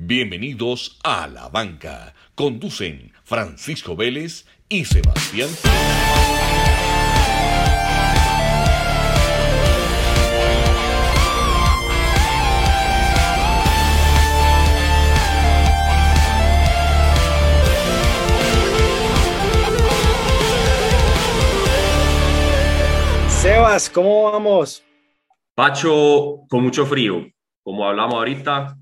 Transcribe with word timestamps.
Bienvenidos 0.00 0.96
a 1.02 1.26
La 1.26 1.48
Banca. 1.48 2.14
Conducen 2.36 3.12
Francisco 3.24 3.96
Vélez 3.96 4.46
y 4.68 4.84
Sebastián. 4.84 5.48
Sebas, 23.28 23.90
¿cómo 23.90 24.30
vamos? 24.30 24.84
Pacho, 25.56 26.44
con 26.48 26.62
mucho 26.62 26.86
frío. 26.86 27.26
Como 27.64 27.84
hablamos 27.84 28.14
ahorita, 28.14 28.78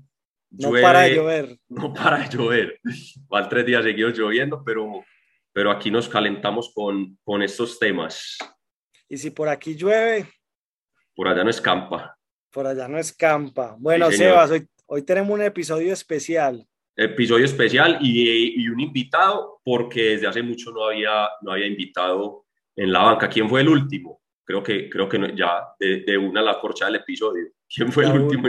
no 0.59 0.71
para 0.71 1.01
de 1.01 1.15
llover. 1.15 1.57
No 1.69 1.93
para 1.93 2.19
de 2.19 2.29
llover. 2.29 2.79
Van 3.27 3.49
tres 3.49 3.65
días 3.65 3.83
seguidos 3.83 4.17
lloviendo, 4.17 4.63
pero, 4.63 5.03
pero 5.53 5.71
aquí 5.71 5.91
nos 5.91 6.09
calentamos 6.09 6.71
con, 6.73 7.17
con 7.23 7.41
estos 7.41 7.77
temas. 7.79 8.37
¿Y 9.09 9.17
si 9.17 9.31
por 9.31 9.47
aquí 9.47 9.75
llueve? 9.75 10.29
Por 11.15 11.27
allá 11.27 11.43
no 11.43 11.49
escampa. 11.49 12.17
Por 12.51 12.67
allá 12.67 12.87
no 12.87 12.97
escampa. 12.97 13.75
Bueno, 13.79 14.11
Sebas, 14.11 14.51
hoy, 14.51 14.67
hoy 14.87 15.03
tenemos 15.03 15.31
un 15.31 15.43
episodio 15.43 15.93
especial. 15.93 16.65
Episodio 16.95 17.45
especial 17.45 17.99
y, 18.01 18.61
y, 18.61 18.67
un 18.69 18.79
invitado, 18.79 19.59
porque 19.63 20.09
desde 20.09 20.27
hace 20.27 20.41
mucho 20.41 20.71
no 20.71 20.85
había, 20.85 21.29
no 21.41 21.51
había 21.51 21.67
invitado 21.67 22.45
en 22.75 22.91
la 22.91 23.03
banca. 23.03 23.29
¿Quién 23.29 23.47
fue 23.47 23.61
el 23.61 23.69
último? 23.69 24.21
Creo 24.43 24.63
que, 24.63 24.89
creo 24.89 25.07
que 25.07 25.33
ya 25.35 25.63
de, 25.79 26.01
de 26.01 26.17
una 26.17 26.41
la 26.41 26.59
corcha 26.59 26.85
del 26.85 26.95
episodio. 26.95 27.51
¿Quién 27.73 27.91
fue 27.91 28.05
el 28.05 28.21
último? 28.21 28.47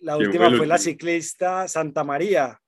La 0.00 0.16
última 0.16 0.50
fue, 0.50 0.66
la 0.66 0.78
ciclista 0.78 1.66
Santa 1.66 2.04
María, 2.04 2.60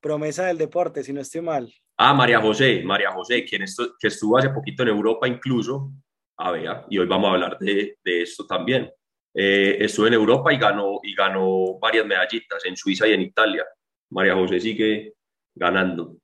promesa 0.00 0.46
del 0.46 0.58
deporte, 0.58 1.02
si 1.02 1.12
no 1.12 1.20
estoy 1.20 1.40
mal. 1.40 1.72
Ah, 1.96 2.14
María 2.14 2.40
José, 2.40 2.82
María 2.84 3.10
José, 3.12 3.44
quien 3.44 3.64
que 3.98 4.08
estuvo 4.08 4.38
hace 4.38 4.50
poquito 4.50 4.82
en 4.82 4.88
Europa 4.90 5.28
incluso. 5.28 5.92
A 6.38 6.52
ver, 6.52 6.84
y 6.88 6.98
hoy 6.98 7.06
vamos 7.06 7.28
a 7.28 7.32
hablar 7.34 7.58
de, 7.58 7.98
de 8.02 8.22
esto 8.22 8.46
también. 8.46 8.90
Eh, 9.34 9.76
estuvo 9.80 10.06
en 10.06 10.14
Europa 10.14 10.52
y 10.52 10.58
ganó, 10.58 10.98
y 11.02 11.14
ganó 11.14 11.78
varias 11.78 12.06
medallitas 12.06 12.64
en 12.64 12.76
Suiza 12.76 13.06
y 13.06 13.12
en 13.12 13.22
Italia. 13.22 13.64
María 14.10 14.34
José 14.34 14.60
sigue 14.60 15.14
ganando. 15.54 16.16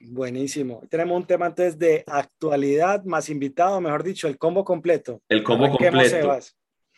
Buenísimo. 0.00 0.82
Tenemos 0.90 1.16
un 1.16 1.26
tema 1.26 1.46
entonces 1.46 1.78
de 1.78 2.04
actualidad 2.06 3.04
más 3.04 3.28
invitado, 3.30 3.80
mejor 3.80 4.02
dicho, 4.02 4.28
el 4.28 4.36
combo 4.36 4.64
completo. 4.64 5.20
El 5.28 5.42
combo 5.42 5.70
completo. 5.70 6.38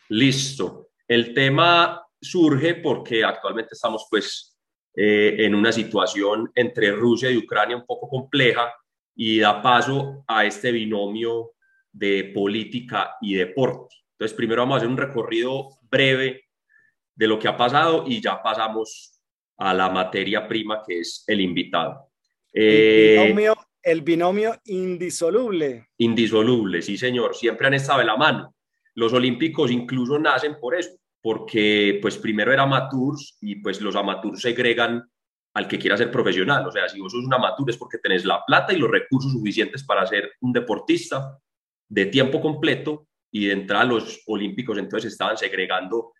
Listo. 0.09 0.84
El 1.07 1.33
tema 1.33 2.01
surge 2.19 2.75
porque 2.75 3.23
actualmente 3.23 3.73
estamos 3.73 4.07
pues 4.09 4.57
eh, 4.95 5.35
en 5.39 5.53
una 5.53 5.71
situación 5.71 6.51
entre 6.55 6.91
Rusia 6.91 7.29
y 7.29 7.37
Ucrania 7.37 7.75
un 7.75 7.85
poco 7.85 8.07
compleja 8.07 8.73
y 9.15 9.39
da 9.39 9.61
paso 9.61 10.23
a 10.27 10.45
este 10.45 10.71
binomio 10.71 11.51
de 11.91 12.31
política 12.33 13.15
y 13.21 13.35
deporte. 13.35 13.95
Entonces, 14.13 14.35
primero 14.35 14.61
vamos 14.61 14.75
a 14.75 14.77
hacer 14.77 14.89
un 14.89 14.97
recorrido 14.97 15.69
breve 15.83 16.45
de 17.13 17.27
lo 17.27 17.37
que 17.39 17.47
ha 17.47 17.55
pasado 17.55 18.05
y 18.07 18.21
ya 18.21 18.41
pasamos 18.41 19.21
a 19.57 19.73
la 19.73 19.89
materia 19.89 20.47
prima 20.47 20.81
que 20.85 20.99
es 20.99 21.23
el 21.27 21.41
invitado. 21.41 22.09
el, 22.51 22.63
eh, 22.63 23.23
binomio, 23.23 23.55
el 23.81 24.01
binomio 24.01 24.61
indisoluble. 24.65 25.89
Indisoluble, 25.97 26.81
sí 26.81 26.97
señor, 26.97 27.35
siempre 27.35 27.67
han 27.67 27.75
estado 27.75 27.99
de 27.99 28.05
la 28.05 28.17
mano. 28.17 28.54
Los 28.95 29.13
olímpicos 29.13 29.71
incluso 29.71 30.17
nacen 30.17 30.57
por 30.59 30.75
eso, 30.75 30.91
porque 31.21 31.99
pues 32.01 32.17
primero 32.17 32.51
era 32.51 32.63
amateurs 32.63 33.37
y 33.41 33.55
pues 33.55 33.81
los 33.81 33.95
amateurs 33.95 34.41
segregan 34.41 35.03
al 35.55 35.67
que 35.67 35.79
quiera 35.79 35.97
ser 35.97 36.11
profesional. 36.11 36.67
O 36.67 36.71
sea, 36.71 36.87
si 36.87 36.99
vos 36.99 37.11
sos 37.11 37.25
un 37.25 37.33
amateur 37.33 37.69
es 37.69 37.77
porque 37.77 37.97
tenés 37.97 38.25
la 38.25 38.43
plata 38.45 38.73
y 38.73 38.77
los 38.77 38.91
recursos 38.91 39.31
suficientes 39.31 39.83
para 39.83 40.05
ser 40.05 40.33
un 40.41 40.53
deportista 40.53 41.39
de 41.87 42.05
tiempo 42.07 42.41
completo 42.41 43.07
y 43.31 43.47
de 43.47 43.53
entrar 43.53 43.81
a 43.81 43.85
los 43.85 44.21
olímpicos 44.27 44.77
entonces 44.77 45.13
estaban 45.13 45.37
segregando 45.37 46.13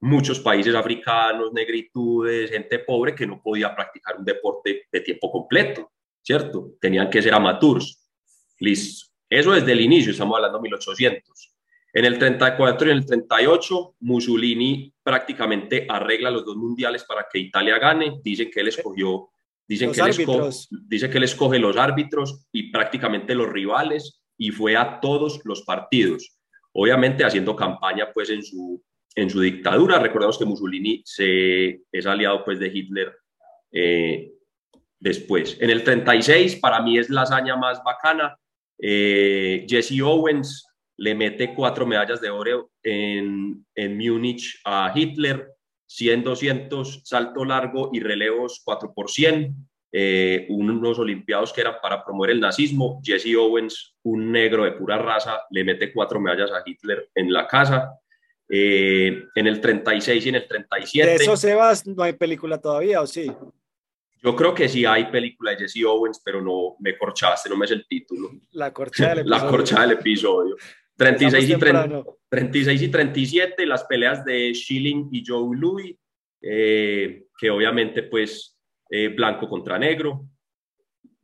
muchos 0.00 0.40
países 0.40 0.74
africanos, 0.74 1.52
negritudes, 1.52 2.50
gente 2.50 2.78
pobre 2.78 3.14
que 3.14 3.26
no 3.26 3.40
podía 3.42 3.74
practicar 3.74 4.16
un 4.16 4.24
deporte 4.24 4.86
de 4.90 5.00
tiempo 5.00 5.30
completo, 5.30 5.92
¿cierto? 6.22 6.72
Tenían 6.80 7.10
que 7.10 7.22
ser 7.22 7.34
amateurs. 7.34 8.08
Listo. 8.58 9.10
Eso 9.28 9.52
desde 9.52 9.72
el 9.72 9.80
inicio, 9.80 10.12
estamos 10.12 10.36
hablando 10.36 10.58
de 10.58 10.62
1800. 10.62 11.54
En 11.92 12.04
el 12.04 12.18
34 12.18 12.88
y 12.88 12.90
en 12.90 12.96
el 12.98 13.06
38, 13.06 13.96
Mussolini 14.00 14.92
prácticamente 15.02 15.86
arregla 15.88 16.30
los 16.30 16.44
dos 16.44 16.56
mundiales 16.56 17.04
para 17.04 17.26
que 17.30 17.38
Italia 17.38 17.78
gane. 17.78 18.20
Dicen 18.22 18.50
que 18.50 18.60
él 18.60 18.68
escogió, 18.68 19.30
dicen 19.66 19.92
que 19.92 20.00
él, 20.00 20.08
escoge, 20.08 20.50
dice 20.86 21.10
que 21.10 21.18
él 21.18 21.24
escoge 21.24 21.58
los 21.58 21.76
árbitros 21.76 22.46
y 22.52 22.70
prácticamente 22.70 23.34
los 23.34 23.48
rivales 23.48 24.22
y 24.38 24.50
fue 24.50 24.76
a 24.76 25.00
todos 25.00 25.40
los 25.44 25.62
partidos. 25.62 26.38
Obviamente 26.72 27.24
haciendo 27.24 27.56
campaña 27.56 28.12
pues 28.12 28.30
en 28.30 28.44
su, 28.44 28.82
en 29.16 29.28
su 29.28 29.40
dictadura. 29.40 29.98
Recordemos 29.98 30.38
que 30.38 30.44
Mussolini 30.44 31.02
se, 31.04 31.82
es 31.90 32.06
aliado 32.06 32.44
pues 32.44 32.60
de 32.60 32.68
Hitler 32.68 33.12
eh, 33.72 34.32
después. 35.00 35.56
En 35.60 35.70
el 35.70 35.82
36, 35.82 36.56
para 36.56 36.80
mí 36.80 36.98
es 36.98 37.10
la 37.10 37.22
hazaña 37.22 37.56
más 37.56 37.82
bacana. 37.82 38.38
Eh, 38.78 39.66
Jesse 39.68 40.00
Owens 40.00 40.69
le 41.00 41.14
mete 41.14 41.54
cuatro 41.54 41.86
medallas 41.86 42.20
de 42.20 42.28
oro 42.28 42.72
en, 42.82 43.64
en 43.74 43.96
Múnich 43.96 44.60
a 44.66 44.92
Hitler, 44.94 45.48
100, 45.86 46.24
200, 46.24 47.00
salto 47.04 47.42
largo 47.42 47.88
y 47.94 48.00
relevos 48.00 48.60
4 48.62 48.92
por 48.94 49.10
100, 49.10 49.56
eh, 49.92 50.46
unos 50.50 50.98
olimpiados 50.98 51.54
que 51.54 51.62
eran 51.62 51.76
para 51.82 52.04
promover 52.04 52.32
el 52.32 52.40
nazismo. 52.40 53.00
Jesse 53.02 53.34
Owens, 53.34 53.96
un 54.02 54.30
negro 54.30 54.64
de 54.64 54.72
pura 54.72 54.98
raza, 54.98 55.40
le 55.50 55.64
mete 55.64 55.90
cuatro 55.90 56.20
medallas 56.20 56.50
a 56.52 56.62
Hitler 56.64 57.08
en 57.14 57.32
la 57.32 57.46
casa. 57.46 57.94
Eh, 58.52 59.24
en 59.36 59.46
el 59.46 59.60
36 59.60 60.26
y 60.26 60.28
en 60.28 60.34
el 60.34 60.46
37. 60.46 61.08
¿De 61.08 61.14
eso, 61.14 61.36
Sebas, 61.36 61.86
no 61.86 62.02
hay 62.02 62.12
película 62.12 62.60
todavía 62.60 63.00
o 63.00 63.06
sí? 63.06 63.32
Yo 64.22 64.36
creo 64.36 64.54
que 64.54 64.68
sí 64.68 64.84
hay 64.84 65.06
película 65.10 65.52
de 65.52 65.58
Jesse 65.58 65.84
Owens, 65.86 66.20
pero 66.22 66.42
no 66.42 66.76
me 66.78 66.98
corchaste, 66.98 67.48
no 67.48 67.56
me 67.56 67.64
es 67.64 67.70
el 67.70 67.86
título. 67.86 68.30
La 68.50 68.70
corcha 68.72 69.08
del 69.14 69.20
episodio. 69.20 69.44
la 69.44 69.50
corcha 69.50 69.80
del 69.80 69.90
episodio. 69.92 70.56
36 71.00 71.48
y, 71.48 71.56
36 72.28 72.82
y 72.82 72.88
37, 72.88 73.64
las 73.64 73.84
peleas 73.84 74.22
de 74.22 74.52
Schilling 74.54 75.08
y 75.10 75.24
Joe 75.26 75.56
Louis, 75.56 75.96
eh, 76.42 77.24
que 77.38 77.50
obviamente 77.50 78.02
pues 78.02 78.58
eh, 78.90 79.08
blanco 79.08 79.48
contra 79.48 79.78
negro. 79.78 80.26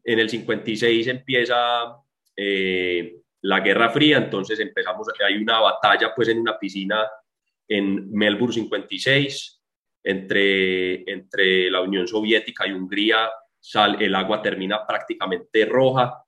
En 0.03 0.19
el 0.19 0.31
56 0.31 1.07
empieza 1.09 1.95
eh, 2.35 3.17
la 3.43 3.61
Guerra 3.61 3.91
Fría, 3.91 4.17
entonces 4.17 4.59
empezamos, 4.61 5.09
hay 5.23 5.37
una 5.37 5.61
batalla 5.61 6.15
pues 6.17 6.29
en 6.29 6.39
una 6.39 6.59
piscina 6.59 7.07
en 7.69 8.11
Melbourne 8.13 8.55
56 8.55 9.63
entre, 10.05 11.11
entre 11.11 11.71
la 11.71 11.83
Unión 11.83 12.09
Soviética 12.09 12.67
y 12.67 12.73
Hungría, 12.73 13.29
sal, 13.61 14.01
el 14.01 14.15
agua 14.15 14.41
termina 14.41 14.87
prácticamente 14.87 15.67
roja, 15.67 16.26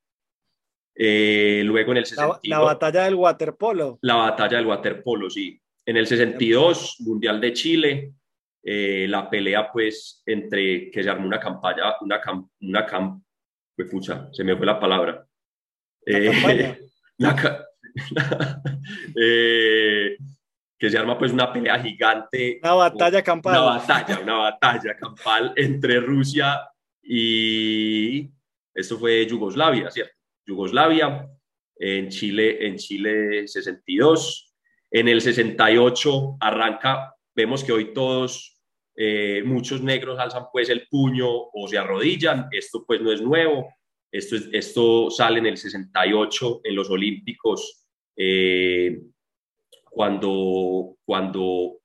eh, 1.01 1.63
luego 1.65 1.93
en 1.93 1.99
el 1.99 2.07
62... 2.07 2.41
La, 2.43 2.59
batalla 2.59 3.05
del 3.05 3.15
waterpolo. 3.15 4.01
La 4.03 4.17
batalla 4.17 4.57
del 4.57 4.67
waterpolo, 4.67 5.31
sí. 5.31 5.61
En 5.87 5.97
el 5.97 6.09
62, 6.09 6.97
Mundial 7.01 7.41
de 7.41 7.53
Chile, 7.53 8.13
eh, 8.65 9.07
la 9.09 9.31
pelea 9.31 9.71
pues 9.71 10.25
entre 10.27 10.91
que 10.91 11.03
se 11.05 11.09
armó 11.09 11.29
una 11.29 11.39
campaña, 11.39 11.95
una, 12.01 12.21
una 12.61 12.85
cam, 12.85 13.23
pucha, 13.89 14.29
se 14.33 14.43
me 14.43 14.57
fue 14.57 14.67
la 14.67 14.81
palabra. 14.81 15.25
Eh, 19.21 20.17
que 20.79 20.91
se 20.91 20.97
arma 20.97 21.19
pues 21.19 21.33
una 21.33 21.53
pelea 21.53 21.79
gigante. 21.81 22.61
Una 22.63 22.75
batalla 22.75 23.23
campal. 23.23 23.53
Una 23.53 23.79
batalla, 23.79 24.21
una 24.21 24.35
batalla 24.35 24.97
campal 24.97 25.53
entre 25.57 26.01
Rusia 26.01 26.61
y... 27.03 28.31
Esto 28.73 28.97
fue 28.97 29.27
Yugoslavia, 29.27 29.91
¿cierto? 29.91 30.18
Yugoslavia, 30.49 31.29
en 31.77 32.09
Chile, 32.09 32.67
en 32.67 32.77
Chile 32.77 33.47
62. 33.47 34.55
En 34.91 35.09
el 35.09 35.21
68 35.21 36.39
arranca, 36.41 37.15
vemos 37.35 37.63
que 37.63 37.73
hoy 37.73 37.93
todos, 37.93 38.59
eh, 38.97 39.43
muchos 39.45 39.83
negros 39.83 40.19
alzan 40.19 40.47
pues 40.51 40.71
el 40.71 40.89
puño 40.89 41.29
o 41.29 41.69
se 41.69 41.79
arrodillan, 41.79 42.49
esto 42.51 42.85
pues 42.87 43.01
no 43.03 43.13
es 43.13 43.21
nuevo, 43.21 43.69
esto, 44.11 44.37
es, 44.37 44.49
esto 44.53 45.11
sale 45.11 45.39
en 45.39 45.47
el 45.47 45.59
68 45.59 46.63
en 46.65 46.75
los 46.75 46.89
Olímpicos, 46.89 47.87
eh, 48.17 48.99
cuando, 49.85 50.97
cuando 51.05 51.79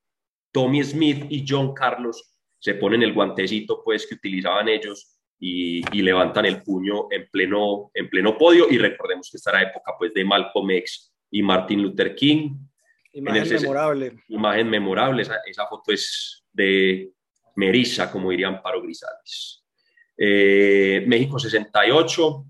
Tommy 0.50 0.82
Smith 0.82 1.26
y 1.28 1.44
John 1.46 1.74
Carlos 1.74 2.34
se 2.58 2.74
ponen 2.74 3.02
el 3.02 3.12
guantecito 3.12 3.82
pues 3.84 4.06
que 4.06 4.14
utilizaban 4.14 4.68
ellos 4.68 5.13
y, 5.46 6.02
levantan 6.02 6.46
el 6.46 6.62
puño 6.62 7.08
en 7.10 7.28
pleno, 7.28 7.90
en 7.92 8.08
pleno 8.08 8.38
podio. 8.38 8.66
Y 8.70 8.78
recordemos 8.78 9.30
que 9.30 9.36
esta 9.36 9.50
era 9.50 9.70
época 9.70 9.92
pues, 9.98 10.14
de 10.14 10.24
Malcolm 10.24 10.70
X 10.70 11.12
y 11.30 11.42
Martin 11.42 11.82
Luther 11.82 12.14
King. 12.14 12.56
Imagen 13.12 13.48
memorable. 13.48 14.16
Imagen 14.28 14.70
memorable, 14.70 15.22
esa, 15.22 15.36
esa, 15.46 15.66
foto 15.66 15.92
es 15.92 16.44
de 16.50 17.12
Merisa, 17.56 18.10
como 18.10 18.30
dirían 18.30 18.62
Paro 18.62 18.80
Grisales. 18.80 19.62
Eh, 20.16 21.04
México 21.06 21.38
68, 21.38 22.46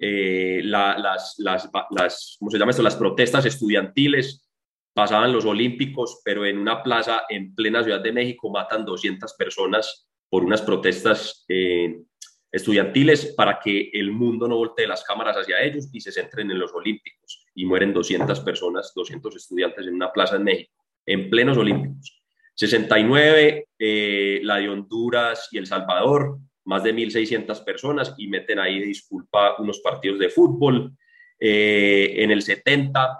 eh, 0.00 0.60
las, 0.64 1.36
las, 1.38 1.70
las, 1.90 2.36
¿cómo 2.38 2.50
se 2.50 2.58
llama 2.58 2.70
esto? 2.70 2.82
las 2.82 2.96
protestas 2.96 3.46
estudiantiles 3.46 4.44
pasaban 4.92 5.32
los 5.32 5.44
olímpicos, 5.44 6.20
pero 6.24 6.44
en 6.44 6.58
una 6.58 6.82
plaza 6.82 7.22
en 7.28 7.54
plena 7.54 7.84
Ciudad 7.84 8.00
de 8.00 8.12
México 8.12 8.50
matan 8.50 8.84
200 8.84 9.32
personas 9.34 10.08
por 10.28 10.44
unas 10.44 10.62
protestas 10.62 11.44
eh, 11.48 12.02
estudiantiles 12.50 13.34
para 13.36 13.60
que 13.60 13.90
el 13.92 14.10
mundo 14.10 14.48
no 14.48 14.56
voltee 14.56 14.86
las 14.86 15.04
cámaras 15.04 15.36
hacia 15.36 15.60
ellos 15.62 15.88
y 15.92 16.00
se 16.00 16.12
centren 16.12 16.50
en 16.50 16.58
los 16.58 16.72
olímpicos. 16.72 17.46
Y 17.54 17.66
mueren 17.66 17.92
200 17.92 18.40
personas, 18.40 18.92
200 18.94 19.36
estudiantes 19.36 19.86
en 19.86 19.94
una 19.94 20.12
plaza 20.12 20.36
en 20.36 20.44
México, 20.44 20.84
en 21.06 21.28
plenos 21.28 21.58
olímpicos. 21.58 22.22
69, 22.54 23.68
eh, 23.78 24.40
la 24.42 24.56
de 24.56 24.68
Honduras 24.68 25.48
y 25.52 25.58
El 25.58 25.66
Salvador, 25.66 26.38
más 26.64 26.82
de 26.82 26.94
1.600 26.94 27.64
personas 27.64 28.14
y 28.18 28.26
meten 28.26 28.58
ahí, 28.58 28.80
disculpa, 28.80 29.54
unos 29.58 29.80
partidos 29.80 30.18
de 30.18 30.28
fútbol. 30.28 30.92
Eh, 31.38 32.14
en 32.16 32.30
el 32.30 32.42
70, 32.42 33.18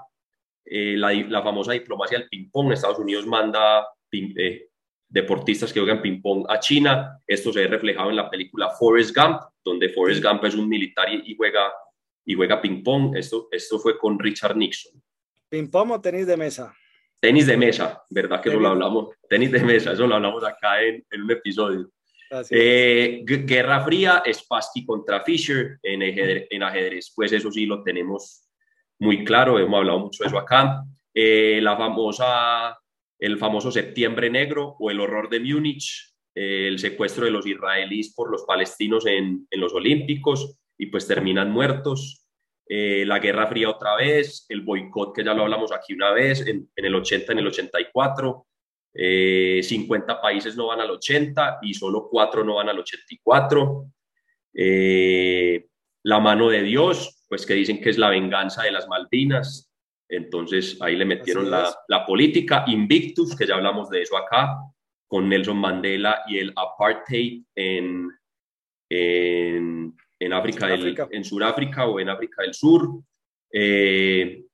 eh, 0.65 0.97
la, 0.97 1.43
famosa 1.43 1.73
diplomacia 1.73 2.19
del 2.19 2.29
ping-pong, 2.29 2.73
Estados 2.73 2.99
Unidos 2.99 3.27
manda 3.27 3.87
deportistas 5.09 5.73
que 5.73 5.81
juegan 5.81 6.03
ping-pong 6.03 6.47
a 6.49 6.59
China. 6.61 7.21
Esto 7.27 7.53
se 7.53 7.61
ve 7.61 7.69
reflejado 7.69 8.11
en 8.11 8.17
la 8.17 8.29
película 8.31 8.71
Forrest 8.71 9.17
Gump, 9.17 9.41
donde 9.65 9.89
Forrest 9.91 10.23
Gump 10.23 10.45
es 10.45 10.55
un 10.55 10.69
militar 10.69 11.09
y, 11.13 11.35
juega, 11.37 11.73
y 12.25 12.35
juega 12.35 12.61
ping-pong. 12.61 13.17
Esto, 13.17 13.49
esto 13.51 13.79
fue 13.79 13.99
con 13.99 14.19
Richard 14.19 14.57
Nixon. 14.57 15.03
¿Ping-pong 15.49 15.93
o 15.93 16.01
tenis 16.01 16.27
de 16.27 16.37
mesa? 16.37 16.75
Tenis 17.21 17.47
de 17.47 17.57
mesa, 17.57 18.03
¿verdad 18.11 18.41
que 18.41 18.49
eso 18.49 18.61
lo 18.61 18.69
hablamos? 18.69 19.09
Tenis 19.29 19.51
de 19.51 19.65
mesa, 19.65 19.93
eso 19.93 20.07
lo 20.07 20.15
hablamos 20.15 20.45
acá 20.45 20.83
en, 20.83 21.05
en 21.11 21.23
un 21.23 21.31
episodio. 21.33 21.91
Eh, 22.51 23.23
Guerra 23.25 23.81
Fría, 23.81 24.23
Spassky 24.31 24.85
contra 24.85 25.25
Fischer 25.25 25.79
en 25.83 26.03
ajedrez, 26.03 26.47
en 26.51 26.63
ajedrez, 26.63 27.13
pues 27.15 27.33
eso 27.33 27.51
sí 27.51 27.65
lo 27.65 27.83
tenemos 27.83 28.45
muy 28.99 29.25
claro, 29.25 29.59
hemos 29.59 29.79
hablado 29.79 30.01
mucho 30.01 30.23
de 30.23 30.29
eso 30.29 30.39
acá. 30.39 30.85
Eh, 31.15 31.59
la 31.63 31.77
famosa 31.77 32.79
el 33.19 33.39
famoso 33.39 33.71
Septiembre 33.71 34.31
Negro 34.31 34.77
o 34.79 34.91
el 34.91 35.01
horror 35.01 35.29
de 35.29 35.41
Múnich, 35.41 36.15
eh, 36.35 36.69
el 36.69 36.79
secuestro 36.79 37.25
de 37.25 37.33
los 37.33 37.47
israelíes 37.47 38.15
por 38.15 38.31
los 38.31 38.45
palestinos 38.45 39.07
en, 39.07 39.47
los 39.51 39.75
Olímpicos 39.75 40.57
y 40.77 40.87
pues 40.87 41.07
terminan 41.07 41.51
muertos. 41.51 42.25
Eh, 42.69 43.05
la 43.07 43.19
Guerra 43.19 43.47
Fría 43.47 43.71
otra 43.71 43.97
vez, 43.97 44.47
el 44.49 44.61
boicot 44.61 45.15
que 45.15 45.25
ya 45.25 45.35
lo 45.35 45.43
hablamos 45.43 45.73
aquí 45.73 45.95
una 45.95 46.13
vez, 46.13 46.47
en, 46.47 46.69
el 46.77 46.95
80, 46.95 47.33
en 47.33 47.39
el 47.39 47.47
84, 47.49 48.47
50 48.95 50.13
eh, 50.13 50.17
países 50.23 50.57
no 50.57 50.69
van 50.69 50.81
al 50.81 50.91
80 50.91 51.59
y 51.63 51.75
solo 51.75 52.09
4 52.11 52.45
no 52.45 52.57
van 52.57 52.69
al 52.69 52.79
84. 52.79 53.87
la 56.05 56.21
mano 56.21 56.51
de 56.51 56.63
Dios, 56.63 57.25
pues 57.29 57.45
que 57.47 57.55
dicen 57.55 57.81
que 57.81 57.91
es 57.91 57.99
la 57.99 58.11
venganza 58.11 58.63
de 58.63 58.73
las 58.73 58.87
Malvinas, 58.87 59.68
entonces 60.09 60.79
ahí 60.81 60.97
le 60.97 61.05
metieron 61.05 61.51
la, 61.51 61.75
la, 61.89 62.07
política, 62.07 62.65
Invictus, 62.67 63.37
que 63.37 63.47
ya 63.47 63.57
hablamos 63.57 63.91
de 63.91 64.03
eso 64.03 64.17
acá, 64.17 64.57
con 65.07 65.29
Nelson 65.29 65.57
Mandela 65.57 66.23
y 66.27 66.39
el 66.39 66.53
apartheid 66.57 67.43
en, 67.55 68.09
en, 68.91 69.97
en 70.19 70.33
África, 70.33 70.67
del, 70.67 70.97
en 71.11 71.25
Sudáfrica 71.25 71.87
o 71.87 72.01
en 72.01 72.09
África 72.09 72.43
del 72.43 72.55
Sur. 72.55 72.89
Eh, 73.53 74.45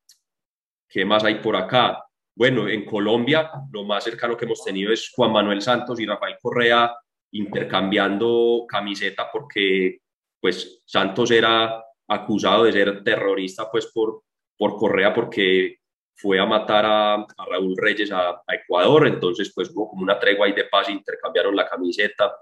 ¿Qué 0.88 1.04
más 1.04 1.24
hay 1.24 1.36
por 1.36 1.56
acá? 1.56 2.04
Bueno, 2.36 2.68
en 2.68 2.84
Colombia 2.84 3.50
lo 3.72 3.84
más 3.84 4.04
cercano 4.04 4.36
que 4.36 4.44
hemos 4.44 4.64
tenido 4.64 4.92
es 4.92 5.10
Juan 5.14 5.32
Manuel 5.32 5.62
Santos 5.62 6.00
y 6.00 6.06
Rafael 6.06 6.36
Correa 6.40 6.94
intercambiando 7.32 8.64
camiseta 8.68 9.28
porque 9.32 9.98
pues 10.40 10.82
Santos 10.84 11.30
era 11.30 11.82
acusado 12.08 12.64
de 12.64 12.72
ser 12.72 13.02
terrorista 13.02 13.70
pues 13.70 13.86
por 13.86 14.22
por 14.56 14.76
Correa 14.76 15.12
porque 15.12 15.78
fue 16.16 16.38
a 16.38 16.46
matar 16.46 16.84
a, 16.86 17.26
Raúl 17.50 17.76
Reyes 17.76 18.10
a, 18.12 18.42
Ecuador, 18.48 19.06
entonces 19.06 19.52
pues 19.54 19.70
hubo 19.70 19.88
como 19.88 20.02
una 20.02 20.18
tregua 20.18 20.46
ahí 20.46 20.52
de 20.52 20.64
paz, 20.64 20.88
intercambiaron 20.88 21.56
la 21.56 21.68
camiseta 21.68 22.32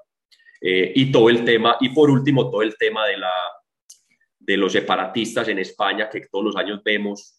eh, 0.60 0.92
y 0.94 1.10
todo 1.10 1.30
el 1.30 1.44
tema, 1.44 1.76
y 1.80 1.88
por 1.88 2.10
último 2.10 2.50
todo 2.50 2.62
el 2.62 2.76
tema 2.76 3.06
de, 3.06 3.16
la, 3.16 3.32
de 4.38 4.56
los 4.56 4.72
separatistas 4.72 5.48
en 5.48 5.58
España, 5.58 6.08
que 6.08 6.20
todos 6.30 6.44
los 6.44 6.56
años 6.56 6.82
vemos 6.84 7.38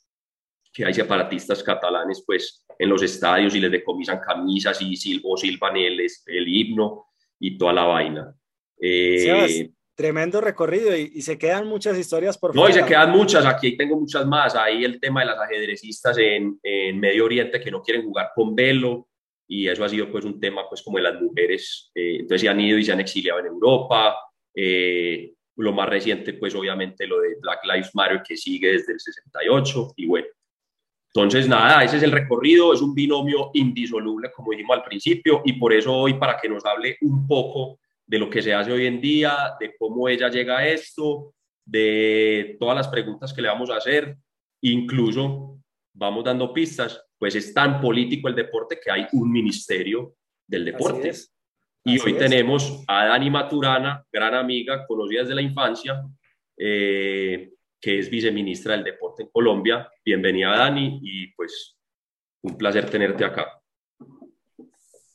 que 0.74 0.84
hay 0.84 0.94
separatistas 0.94 1.62
catalanes 1.62 2.24
pues 2.26 2.66
en 2.80 2.90
los 2.90 3.04
estadios 3.04 3.54
y 3.54 3.60
les 3.60 3.72
decomisan 3.72 4.20
camisas 4.20 4.82
y 4.82 5.22
o 5.24 5.38
silban 5.38 5.78
el, 5.78 6.00
el 6.00 6.48
himno 6.48 7.06
y 7.40 7.58
toda 7.58 7.74
la 7.74 7.84
vaina. 7.84 8.36
Eh, 8.82 9.70
Tremendo 9.96 10.42
recorrido 10.42 10.96
y, 10.96 11.22
se 11.22 11.38
quedan 11.38 11.68
muchas 11.68 11.96
historias 11.98 12.36
por 12.38 12.56
No, 12.56 12.68
y 12.68 12.74
se 12.74 12.84
quedan 12.84 13.12
muchas, 13.12 13.46
aquí 13.46 13.78
tengo 13.78 14.00
muchas 14.00 14.26
más. 14.26 14.56
Ahí 14.56 14.84
el 14.84 15.00
tema 15.00 15.20
de 15.20 15.28
las 15.28 15.40
ajedrecistas 15.40 16.18
en, 16.18 16.60
en, 16.64 17.00
Medio 17.00 17.26
Oriente 17.26 17.62
que 17.62 17.70
no 17.70 17.82
quieren 17.82 18.04
jugar 18.04 18.32
con 18.34 18.56
velo 18.56 19.08
y 19.48 19.68
eso 19.68 19.84
ha 19.84 19.90
sido 19.90 20.12
pues 20.12 20.26
un 20.26 20.40
tema 20.40 20.68
pues 20.68 20.82
como 20.82 20.98
de 20.98 21.04
las 21.04 21.22
mujeres. 21.22 21.92
Eh, 21.94 22.16
entonces 22.22 22.42
se 22.42 22.50
han 22.50 22.60
ido 22.60 22.80
y 22.80 22.84
se 22.84 22.92
han 22.92 23.02
exiliado 23.02 23.40
en 23.40 23.46
Europa. 23.46 24.16
Eh, 24.56 25.34
lo 25.58 25.72
más 25.74 25.88
reciente 25.88 26.34
pues 26.34 26.56
obviamente 26.56 27.06
lo 27.06 27.22
de 27.22 27.36
Black 27.40 27.60
Lives 27.64 27.92
Matter 27.94 28.24
que 28.28 28.36
sigue 28.36 28.72
desde 28.72 28.94
el 28.94 29.00
68 29.00 29.94
y 29.98 30.08
bueno. 30.08 30.28
Entonces 31.14 31.48
nada, 31.48 31.84
ese 31.84 31.98
es 31.98 32.04
el 32.04 32.12
recorrido, 32.12 32.74
es 32.74 32.82
un 32.82 32.96
binomio 32.96 33.52
indisoluble 33.54 34.32
como 34.32 34.50
dijimos 34.50 34.78
al 34.78 34.84
principio 34.84 35.44
y 35.46 35.54
por 35.54 35.72
eso 35.72 35.94
hoy 35.94 36.16
para 36.16 36.40
que 36.42 36.50
nos 36.50 36.66
hable 36.66 36.98
un 37.02 37.28
poco 37.28 37.78
de 38.14 38.20
lo 38.20 38.30
que 38.30 38.44
se 38.44 38.54
hace 38.54 38.72
hoy 38.72 38.86
en 38.86 39.02
día, 39.02 39.56
de 39.60 39.76
cómo 39.76 40.08
ella 40.08 40.30
llega 40.30 40.60
a 40.60 40.68
esto, 40.68 41.34
de 41.66 42.58
todas 42.60 42.76
las 42.76 42.88
preguntas 42.88 43.34
que 43.34 43.42
le 43.42 43.48
vamos 43.48 43.72
a 43.72 43.78
hacer, 43.78 44.16
incluso 44.62 45.58
vamos 45.96 46.24
dando 46.24 46.54
pistas, 46.54 47.04
pues 47.18 47.34
es 47.34 47.52
tan 47.56 47.82
político 47.82 48.28
el 48.28 48.36
deporte 48.36 48.80
que 48.80 48.92
hay 48.92 49.08
un 49.14 49.32
ministerio 49.32 50.14
del 50.48 50.64
deporte. 50.64 51.12
Y 51.84 52.00
hoy 52.00 52.14
tenemos 52.14 52.84
a 52.88 53.08
Dani 53.08 53.32
Maturana, 53.32 54.06
gran 54.12 54.36
amiga, 54.36 54.86
conocida 54.86 55.22
desde 55.22 55.34
la 55.34 55.42
infancia, 55.42 56.04
eh, 56.56 57.52
que 57.82 57.98
es 57.98 58.12
viceministra 58.12 58.76
del 58.76 58.84
deporte 58.84 59.24
en 59.24 59.30
Colombia. 59.30 59.90
Bienvenida, 60.06 60.56
Dani, 60.56 61.00
y 61.02 61.34
pues 61.34 61.80
un 62.44 62.60
placer 62.60 62.88
tenerte 62.92 63.26
acá. 63.26 63.60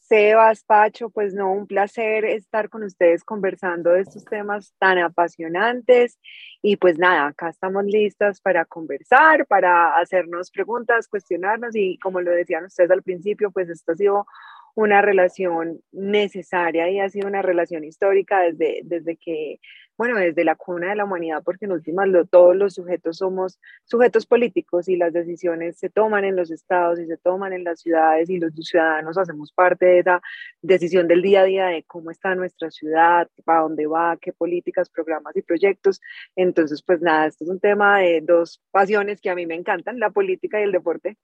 Sebas, 0.08 0.64
Pacho, 0.64 1.10
pues 1.10 1.34
no, 1.34 1.52
un 1.52 1.66
placer 1.66 2.24
estar 2.24 2.70
con 2.70 2.82
ustedes 2.82 3.24
conversando 3.24 3.90
de 3.90 4.00
estos 4.00 4.24
temas 4.24 4.72
tan 4.78 4.98
apasionantes. 4.98 6.18
Y 6.62 6.76
pues 6.76 6.98
nada, 6.98 7.26
acá 7.26 7.50
estamos 7.50 7.84
listas 7.84 8.40
para 8.40 8.64
conversar, 8.64 9.46
para 9.46 9.98
hacernos 9.98 10.50
preguntas, 10.50 11.08
cuestionarnos 11.08 11.76
y 11.76 11.98
como 11.98 12.22
lo 12.22 12.30
decían 12.30 12.64
ustedes 12.64 12.90
al 12.90 13.02
principio, 13.02 13.50
pues 13.50 13.68
esto 13.68 13.92
ha 13.92 13.96
sido 13.96 14.26
una 14.74 15.02
relación 15.02 15.80
necesaria 15.92 16.88
y 16.88 17.00
ha 17.00 17.08
sido 17.10 17.28
una 17.28 17.42
relación 17.42 17.84
histórica 17.84 18.40
desde, 18.40 18.80
desde 18.84 19.16
que 19.16 19.60
bueno, 19.98 20.16
desde 20.16 20.44
la 20.44 20.54
cuna 20.54 20.90
de 20.90 20.96
la 20.96 21.04
humanidad, 21.04 21.42
porque 21.44 21.64
en 21.64 21.72
últimas 21.72 22.08
todos 22.30 22.54
los 22.54 22.74
sujetos 22.74 23.18
somos 23.18 23.58
sujetos 23.84 24.26
políticos 24.26 24.88
y 24.88 24.96
las 24.96 25.12
decisiones 25.12 25.76
se 25.76 25.90
toman 25.90 26.24
en 26.24 26.36
los 26.36 26.52
estados 26.52 27.00
y 27.00 27.06
se 27.06 27.16
toman 27.16 27.52
en 27.52 27.64
las 27.64 27.80
ciudades 27.80 28.30
y 28.30 28.38
los 28.38 28.54
ciudadanos 28.54 29.18
hacemos 29.18 29.52
parte 29.52 29.86
de 29.86 29.98
esa 29.98 30.22
decisión 30.62 31.08
del 31.08 31.20
día 31.20 31.40
a 31.40 31.44
día 31.44 31.66
de 31.66 31.82
cómo 31.82 32.12
está 32.12 32.36
nuestra 32.36 32.70
ciudad, 32.70 33.28
para 33.44 33.62
dónde 33.62 33.86
va, 33.88 34.16
qué 34.20 34.32
políticas, 34.32 34.88
programas 34.88 35.36
y 35.36 35.42
proyectos. 35.42 36.00
Entonces, 36.36 36.80
pues 36.80 37.00
nada, 37.00 37.26
esto 37.26 37.42
es 37.42 37.50
un 37.50 37.58
tema 37.58 37.98
de 37.98 38.20
dos 38.22 38.62
pasiones 38.70 39.20
que 39.20 39.30
a 39.30 39.34
mí 39.34 39.46
me 39.46 39.56
encantan, 39.56 39.98
la 39.98 40.10
política 40.10 40.60
y 40.60 40.62
el 40.62 40.72
deporte. 40.72 41.16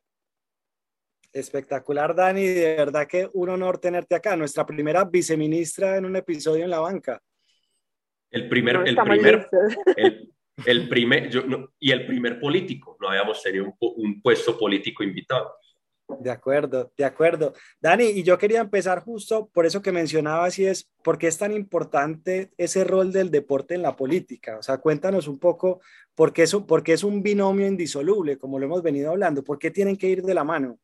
Espectacular, 1.32 2.14
Dani. 2.14 2.44
De 2.46 2.74
verdad 2.76 3.06
que 3.06 3.30
un 3.34 3.50
honor 3.50 3.78
tenerte 3.78 4.16
acá, 4.16 4.36
nuestra 4.36 4.66
primera 4.66 5.04
viceministra 5.04 5.96
en 5.96 6.06
un 6.06 6.16
episodio 6.16 6.64
en 6.64 6.70
la 6.70 6.80
banca. 6.80 7.22
El 8.34 8.48
primer, 8.48 8.76
el 8.84 8.96
primer, 8.96 9.48
el, 10.66 10.88
primer, 10.88 11.30
yo, 11.30 11.44
y 11.78 11.92
el 11.92 12.04
primer 12.04 12.40
político, 12.40 12.96
no 13.00 13.08
habíamos 13.08 13.40
tenido 13.40 13.66
un, 13.66 13.74
un, 13.80 14.20
puesto 14.20 14.58
político 14.58 15.04
invitado. 15.04 15.52
De 16.18 16.32
acuerdo, 16.32 16.92
de 16.96 17.04
acuerdo. 17.04 17.52
Dani, 17.80 18.06
y 18.06 18.24
yo 18.24 18.36
quería 18.36 18.60
empezar 18.60 19.04
justo 19.04 19.48
por 19.54 19.66
eso 19.66 19.82
que 19.82 19.92
mencionabas 19.92 20.58
y 20.58 20.66
es, 20.66 20.90
¿por 21.04 21.16
qué 21.16 21.28
es 21.28 21.38
tan 21.38 21.52
importante 21.52 22.50
ese 22.58 22.82
rol 22.82 23.12
del 23.12 23.30
deporte 23.30 23.76
en 23.76 23.82
la 23.82 23.94
política? 23.94 24.58
O 24.58 24.62
sea, 24.64 24.78
cuéntanos 24.78 25.28
un 25.28 25.38
poco 25.38 25.80
por 26.16 26.32
qué 26.32 26.42
es, 26.42 26.56
por 26.56 26.82
qué 26.82 26.94
es 26.94 27.04
un 27.04 27.22
binomio 27.22 27.68
indisoluble, 27.68 28.36
como 28.36 28.58
lo 28.58 28.66
hemos 28.66 28.82
venido 28.82 29.12
hablando, 29.12 29.44
¿por 29.44 29.60
qué 29.60 29.70
tienen 29.70 29.96
que 29.96 30.08
ir 30.08 30.22
de 30.22 30.34
la 30.34 30.42
mano? 30.42 30.76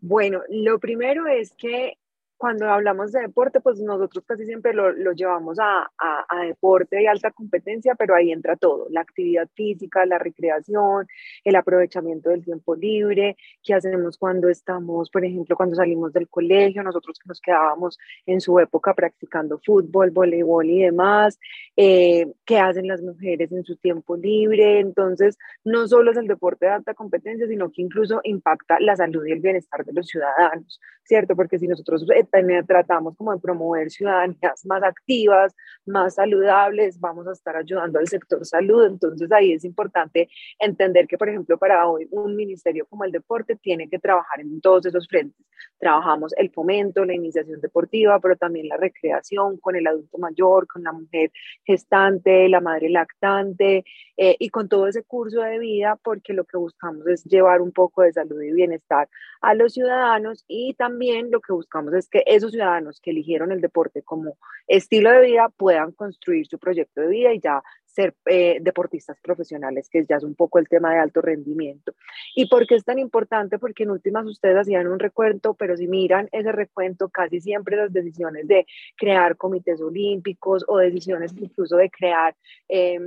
Bueno, 0.00 0.40
lo 0.48 0.78
primero 0.78 1.26
es 1.26 1.52
que 1.52 1.98
cuando 2.42 2.68
hablamos 2.68 3.12
de 3.12 3.20
deporte, 3.20 3.60
pues 3.60 3.78
nosotros 3.78 4.24
casi 4.26 4.44
siempre 4.46 4.74
lo, 4.74 4.90
lo 4.90 5.12
llevamos 5.12 5.60
a, 5.60 5.88
a, 5.96 6.26
a, 6.28 6.44
deporte 6.44 6.96
de 6.96 7.06
alta 7.06 7.30
competencia, 7.30 7.94
pero 7.94 8.16
ahí 8.16 8.32
entra 8.32 8.56
todo, 8.56 8.88
la 8.90 9.00
actividad 9.00 9.48
física, 9.54 10.04
la 10.06 10.18
recreación, 10.18 11.06
el 11.44 11.54
aprovechamiento 11.54 12.30
del 12.30 12.44
tiempo 12.44 12.74
libre, 12.74 13.36
qué 13.62 13.74
hacemos 13.74 14.18
cuando 14.18 14.48
estamos, 14.48 15.08
por 15.08 15.24
ejemplo, 15.24 15.54
cuando 15.54 15.76
salimos 15.76 16.12
del 16.12 16.28
colegio, 16.28 16.82
nosotros 16.82 17.16
que 17.20 17.28
nos 17.28 17.40
quedábamos 17.40 17.96
en 18.26 18.40
su 18.40 18.58
época 18.58 18.92
practicando 18.92 19.60
fútbol, 19.64 20.10
voleibol 20.10 20.68
y 20.68 20.82
demás, 20.82 21.38
eh, 21.76 22.26
qué 22.44 22.58
hacen 22.58 22.88
las 22.88 23.02
mujeres 23.02 23.52
en 23.52 23.62
su 23.62 23.76
tiempo 23.76 24.16
libre. 24.16 24.80
Entonces, 24.80 25.38
no 25.62 25.86
solo 25.86 26.10
es 26.10 26.16
el 26.16 26.26
deporte 26.26 26.66
de 26.66 26.72
alta 26.72 26.94
competencia, 26.94 27.46
sino 27.46 27.70
que 27.70 27.82
incluso 27.82 28.20
impacta 28.24 28.80
la 28.80 28.96
salud 28.96 29.24
y 29.26 29.30
el 29.30 29.38
bienestar 29.38 29.84
de 29.84 29.92
los 29.92 30.08
ciudadanos, 30.08 30.80
¿cierto? 31.04 31.36
Porque 31.36 31.60
si 31.60 31.68
nosotros 31.68 32.04
eh, 32.10 32.26
tratamos 32.66 33.16
como 33.16 33.32
de 33.32 33.40
promover 33.40 33.90
ciudadanías 33.90 34.64
más 34.66 34.82
activas, 34.82 35.54
más 35.84 36.14
saludables, 36.14 36.98
vamos 36.98 37.26
a 37.26 37.32
estar 37.32 37.56
ayudando 37.56 37.98
al 37.98 38.08
sector 38.08 38.44
salud. 38.44 38.86
Entonces 38.86 39.30
ahí 39.32 39.52
es 39.52 39.64
importante 39.64 40.28
entender 40.58 41.06
que, 41.06 41.18
por 41.18 41.28
ejemplo, 41.28 41.58
para 41.58 41.86
hoy 41.88 42.08
un 42.10 42.34
ministerio 42.36 42.86
como 42.86 43.04
el 43.04 43.12
deporte 43.12 43.56
tiene 43.56 43.88
que 43.88 43.98
trabajar 43.98 44.40
en 44.40 44.60
todos 44.60 44.86
esos 44.86 45.06
frentes. 45.08 45.46
Trabajamos 45.78 46.32
el 46.36 46.50
fomento, 46.50 47.04
la 47.04 47.14
iniciación 47.14 47.60
deportiva, 47.60 48.18
pero 48.20 48.36
también 48.36 48.68
la 48.68 48.76
recreación 48.76 49.58
con 49.58 49.76
el 49.76 49.86
adulto 49.86 50.18
mayor, 50.18 50.66
con 50.66 50.82
la 50.82 50.92
mujer 50.92 51.30
gestante, 51.64 52.48
la 52.48 52.60
madre 52.60 52.88
lactante 52.88 53.84
eh, 54.16 54.36
y 54.38 54.48
con 54.50 54.68
todo 54.68 54.86
ese 54.86 55.02
curso 55.02 55.40
de 55.40 55.58
vida, 55.58 55.98
porque 56.02 56.32
lo 56.32 56.44
que 56.44 56.56
buscamos 56.56 57.06
es 57.06 57.24
llevar 57.24 57.60
un 57.60 57.72
poco 57.72 58.02
de 58.02 58.12
salud 58.12 58.40
y 58.42 58.52
bienestar 58.52 59.08
a 59.40 59.54
los 59.54 59.74
ciudadanos 59.74 60.44
y 60.46 60.74
también 60.74 61.30
lo 61.30 61.40
que 61.40 61.52
buscamos 61.52 61.94
es 61.94 62.08
que 62.08 62.21
esos 62.26 62.52
ciudadanos 62.52 63.00
que 63.00 63.10
eligieron 63.10 63.52
el 63.52 63.60
deporte 63.60 64.02
como 64.02 64.38
estilo 64.66 65.10
de 65.10 65.20
vida 65.22 65.48
puedan 65.56 65.92
construir 65.92 66.46
su 66.46 66.58
proyecto 66.58 67.00
de 67.00 67.08
vida 67.08 67.32
y 67.32 67.40
ya 67.40 67.62
ser 67.86 68.14
eh, 68.26 68.58
deportistas 68.60 69.20
profesionales, 69.20 69.88
que 69.90 70.04
ya 70.08 70.16
es 70.16 70.24
un 70.24 70.34
poco 70.34 70.58
el 70.58 70.68
tema 70.68 70.92
de 70.92 71.00
alto 71.00 71.20
rendimiento. 71.20 71.92
¿Y 72.34 72.46
por 72.46 72.66
qué 72.66 72.76
es 72.76 72.84
tan 72.84 72.98
importante? 72.98 73.58
Porque 73.58 73.82
en 73.82 73.90
últimas 73.90 74.26
ustedes 74.26 74.56
hacían 74.56 74.86
un 74.86 74.98
recuento, 74.98 75.54
pero 75.54 75.76
si 75.76 75.86
miran 75.86 76.28
ese 76.32 76.52
recuento, 76.52 77.10
casi 77.10 77.40
siempre 77.40 77.76
las 77.76 77.92
decisiones 77.92 78.48
de 78.48 78.66
crear 78.96 79.36
comités 79.36 79.80
olímpicos 79.80 80.64
o 80.68 80.78
decisiones 80.78 81.32
incluso 81.36 81.76
de 81.76 81.90
crear... 81.90 82.34
Eh, 82.68 82.98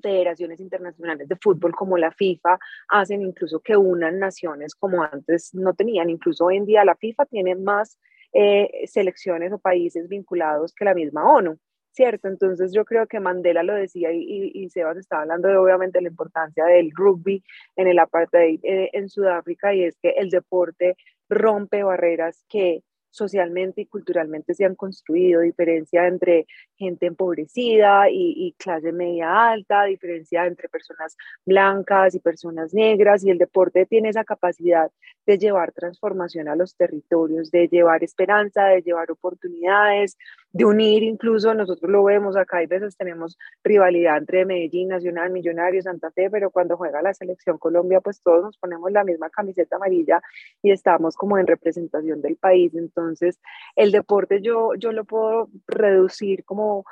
federaciones 0.00 0.60
internacionales 0.60 1.28
de 1.28 1.36
fútbol 1.36 1.74
como 1.74 1.98
la 1.98 2.12
FIFA 2.12 2.58
hacen 2.88 3.22
incluso 3.22 3.60
que 3.60 3.76
unan 3.76 4.18
naciones 4.18 4.74
como 4.74 5.02
antes 5.02 5.54
no 5.54 5.74
tenían. 5.74 6.10
Incluso 6.10 6.44
hoy 6.46 6.56
en 6.56 6.66
día 6.66 6.84
la 6.84 6.94
FIFA 6.94 7.26
tiene 7.26 7.54
más 7.54 7.98
eh, 8.32 8.86
selecciones 8.86 9.52
o 9.52 9.58
países 9.58 10.08
vinculados 10.08 10.74
que 10.74 10.84
la 10.84 10.94
misma 10.94 11.30
ONU. 11.30 11.58
¿Cierto? 11.92 12.28
Entonces 12.28 12.72
yo 12.72 12.84
creo 12.84 13.08
que 13.08 13.18
Mandela 13.18 13.64
lo 13.64 13.74
decía 13.74 14.12
y, 14.12 14.68
Sebas 14.70 14.98
estaba 14.98 15.22
hablando 15.22 15.48
de 15.48 15.56
obviamente 15.56 16.00
la 16.00 16.08
importancia 16.08 16.64
del 16.66 16.92
rugby 16.94 17.42
en 17.74 17.88
el 17.88 17.98
apartheid 17.98 18.60
eh, 18.62 18.90
en 18.92 19.08
Sudáfrica 19.08 19.74
y 19.74 19.82
es 19.82 19.96
que 20.00 20.10
el 20.10 20.30
deporte 20.30 20.96
rompe 21.28 21.82
barreras 21.82 22.44
que 22.48 22.84
socialmente 23.10 23.82
y 23.82 23.86
culturalmente 23.86 24.54
se 24.54 24.64
han 24.64 24.74
construido, 24.74 25.40
diferencia 25.40 26.06
entre 26.06 26.46
gente 26.76 27.06
empobrecida 27.06 28.10
y, 28.10 28.34
y, 28.36 28.52
clase 28.52 28.92
media 28.92 29.50
alta, 29.50 29.84
diferencia 29.84 30.46
entre 30.46 30.68
personas 30.68 31.16
blancas 31.44 32.14
y 32.14 32.20
personas 32.20 32.72
negras, 32.74 33.24
y 33.24 33.30
el 33.30 33.38
deporte 33.38 33.86
tiene 33.86 34.10
esa 34.10 34.24
capacidad 34.24 34.90
de 35.26 35.38
llevar 35.38 35.72
transformación 35.72 36.48
a 36.48 36.56
los 36.56 36.76
territorios, 36.76 37.50
de 37.50 37.68
llevar 37.68 38.02
esperanza, 38.04 38.64
de 38.64 38.82
llevar 38.82 39.10
oportunidades, 39.10 40.16
de 40.52 40.64
unir 40.64 41.02
incluso, 41.02 41.52
nosotros 41.54 41.90
lo 41.90 42.04
vemos 42.04 42.36
acá, 42.36 42.58
hay 42.58 42.66
veces 42.66 42.96
tenemos 42.96 43.38
rivalidad 43.62 44.16
entre 44.16 44.44
Medellín, 44.44 44.88
Nacional, 44.88 45.30
Millonarios, 45.30 45.84
Santa 45.84 46.10
Fe, 46.10 46.30
pero 46.30 46.50
cuando 46.50 46.76
juega 46.76 47.02
la 47.02 47.14
selección 47.14 47.58
Colombia, 47.58 48.00
pues 48.00 48.22
todos 48.22 48.42
nos 48.42 48.56
ponemos 48.56 48.90
la 48.90 49.04
misma 49.04 49.30
camiseta 49.30 49.76
amarilla 49.76 50.22
y 50.62 50.70
estamos 50.70 51.16
como 51.16 51.38
en 51.38 51.46
representación 51.46 52.22
del 52.22 52.36
país. 52.36 52.74
Entonces, 52.74 53.38
el 53.76 53.92
deporte 53.92 54.40
yo, 54.40 54.74
yo 54.74 54.92
lo 54.92 55.04
puedo 55.04 55.48
reducir 55.66 56.44
como 56.44 56.84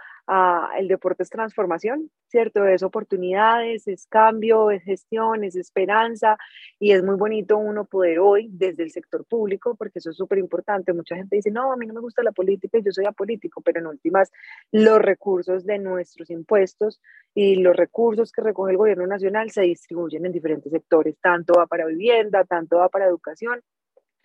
el 0.76 0.88
deporte 0.88 1.23
es 1.23 1.30
transformación, 1.30 2.11
¿cierto? 2.28 2.66
Es 2.66 2.83
oportunidades, 2.83 3.87
es 3.87 4.06
cambio, 4.06 4.71
es 4.71 4.83
gestión, 4.83 5.45
es 5.45 5.54
esperanza 5.54 6.37
y 6.80 6.92
es 6.92 7.02
muy 7.04 7.16
bonito 7.16 7.56
uno 7.59 7.85
poder 7.85 8.18
hoy 8.18 8.49
desde 8.50 8.83
el 8.83 8.90
sector 8.90 9.25
público, 9.25 9.76
porque 9.76 10.00
eso 10.00 10.11
es 10.11 10.16
súper 10.16 10.38
importante. 10.38 10.92
Mucha 10.92 11.14
gente 11.14 11.37
dice, 11.37 11.50
no, 11.50 11.73
a 11.73 11.76
mí 11.76 11.87
no 11.87 11.95
me 11.95 12.00
gusta 12.00 12.23
la 12.23 12.33
política 12.33 12.78
yo 12.78 12.90
soy 12.90 13.04
apolítico, 13.06 13.61
pero 13.62 13.78
en 13.80 13.87
últimas 13.87 14.33
los 14.73 14.99
recursos 15.00 15.64
de 15.64 15.78
nuestros 15.78 16.30
impuestos 16.30 17.00
y 17.35 17.56
los 17.56 17.76
recursos 17.76 18.33
que 18.33 18.42
recoge 18.42 18.73
el 18.73 18.78
gobierno 18.78 19.06
nacional 19.06 19.50
se 19.50 19.62
distribuyen 19.62 20.26
en 20.26 20.33
diferentes 20.33 20.73
sectores, 20.73 21.16
tanto 21.21 21.54
va 21.54 21.66
para 21.66 21.87
vivienda, 21.87 22.45
tanto 22.45 22.78
va 22.78 22.88
para 22.88 23.06
educación 23.06 23.62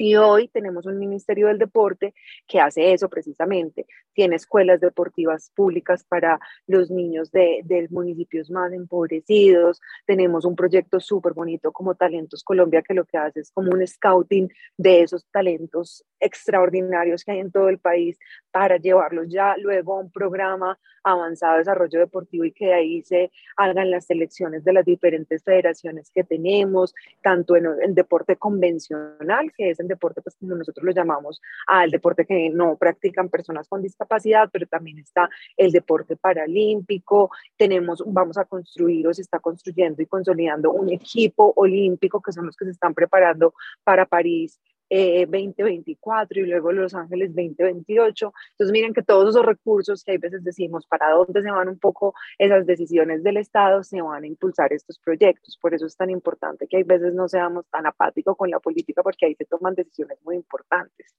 y 0.01 0.15
hoy 0.15 0.47
tenemos 0.47 0.87
un 0.87 0.97
Ministerio 0.97 1.47
del 1.47 1.59
Deporte 1.59 2.15
que 2.47 2.59
hace 2.59 2.91
eso 2.91 3.07
precisamente. 3.07 3.85
Tiene 4.13 4.35
escuelas 4.35 4.81
deportivas 4.81 5.51
públicas 5.55 6.03
para 6.03 6.39
los 6.65 6.89
niños 6.89 7.31
de, 7.31 7.61
de 7.65 7.87
municipios 7.91 8.49
más 8.49 8.73
empobrecidos. 8.73 9.79
Tenemos 10.07 10.43
un 10.43 10.55
proyecto 10.55 10.99
súper 10.99 11.33
bonito 11.33 11.71
como 11.71 11.93
Talentos 11.93 12.43
Colombia 12.43 12.81
que 12.81 12.95
lo 12.95 13.05
que 13.05 13.19
hace 13.19 13.41
es 13.41 13.51
como 13.51 13.71
un 13.71 13.85
scouting 13.85 14.49
de 14.75 15.03
esos 15.03 15.23
talentos 15.31 16.03
extraordinarios 16.19 17.23
que 17.23 17.33
hay 17.33 17.39
en 17.39 17.51
todo 17.51 17.69
el 17.69 17.77
país 17.77 18.17
para 18.51 18.77
llevarlos 18.77 19.27
ya 19.29 19.55
luego 19.57 19.97
a 19.97 20.01
un 20.01 20.11
programa 20.11 20.79
avanzado 21.03 21.53
de 21.53 21.59
desarrollo 21.59 21.99
deportivo 21.99 22.45
y 22.45 22.51
que 22.51 22.67
de 22.67 22.73
ahí 22.73 23.01
se 23.03 23.31
hagan 23.57 23.91
las 23.91 24.05
selecciones 24.05 24.63
de 24.63 24.73
las 24.73 24.85
diferentes 24.85 25.43
federaciones 25.43 26.11
que 26.11 26.23
tenemos, 26.23 26.93
tanto 27.21 27.55
en 27.55 27.65
el 27.65 27.95
deporte 27.95 28.35
convencional, 28.35 29.51
que 29.55 29.71
es 29.71 29.79
el 29.79 29.87
deporte, 29.91 30.21
pues 30.21 30.35
como 30.35 30.55
nosotros 30.55 30.83
lo 30.83 30.91
llamamos, 30.91 31.41
al 31.67 31.91
deporte 31.91 32.25
que 32.25 32.49
no 32.49 32.75
practican 32.77 33.29
personas 33.29 33.67
con 33.67 33.81
discapacidad, 33.81 34.49
pero 34.51 34.65
también 34.67 34.99
está 34.99 35.29
el 35.55 35.71
deporte 35.71 36.17
paralímpico, 36.17 37.29
tenemos, 37.57 38.03
vamos 38.05 38.37
a 38.37 38.45
construir 38.45 39.07
o 39.07 39.13
se 39.13 39.21
está 39.21 39.39
construyendo 39.39 40.01
y 40.01 40.07
consolidando 40.07 40.71
un 40.71 40.89
equipo 40.91 41.53
olímpico 41.55 42.21
que 42.21 42.31
son 42.31 42.45
los 42.47 42.55
que 42.55 42.65
se 42.65 42.71
están 42.71 42.93
preparando 42.93 43.53
para 43.83 44.05
París 44.05 44.59
2024 44.91 46.39
eh, 46.39 46.43
y 46.43 46.49
luego 46.49 46.71
Los 46.73 46.93
Ángeles 46.93 47.29
2028. 47.29 48.33
Entonces 48.51 48.71
miren 48.71 48.93
que 48.93 49.01
todos 49.01 49.29
esos 49.29 49.45
recursos 49.45 50.03
que 50.03 50.11
hay 50.11 50.17
veces 50.17 50.43
decimos 50.43 50.85
para 50.85 51.11
dónde 51.11 51.41
se 51.41 51.49
van 51.49 51.69
un 51.69 51.79
poco 51.79 52.13
esas 52.37 52.65
decisiones 52.65 53.23
del 53.23 53.37
Estado, 53.37 53.83
se 53.83 54.01
van 54.01 54.23
a 54.23 54.27
impulsar 54.27 54.73
estos 54.73 54.99
proyectos. 54.99 55.57
Por 55.61 55.73
eso 55.73 55.85
es 55.85 55.95
tan 55.95 56.09
importante 56.09 56.67
que 56.67 56.77
hay 56.77 56.83
veces 56.83 57.13
no 57.13 57.29
seamos 57.29 57.65
tan 57.69 57.85
apáticos 57.85 58.35
con 58.35 58.49
la 58.49 58.59
política 58.59 59.01
porque 59.01 59.27
ahí 59.27 59.35
se 59.35 59.45
toman 59.45 59.75
decisiones 59.75 60.17
muy 60.23 60.35
importantes. 60.35 61.15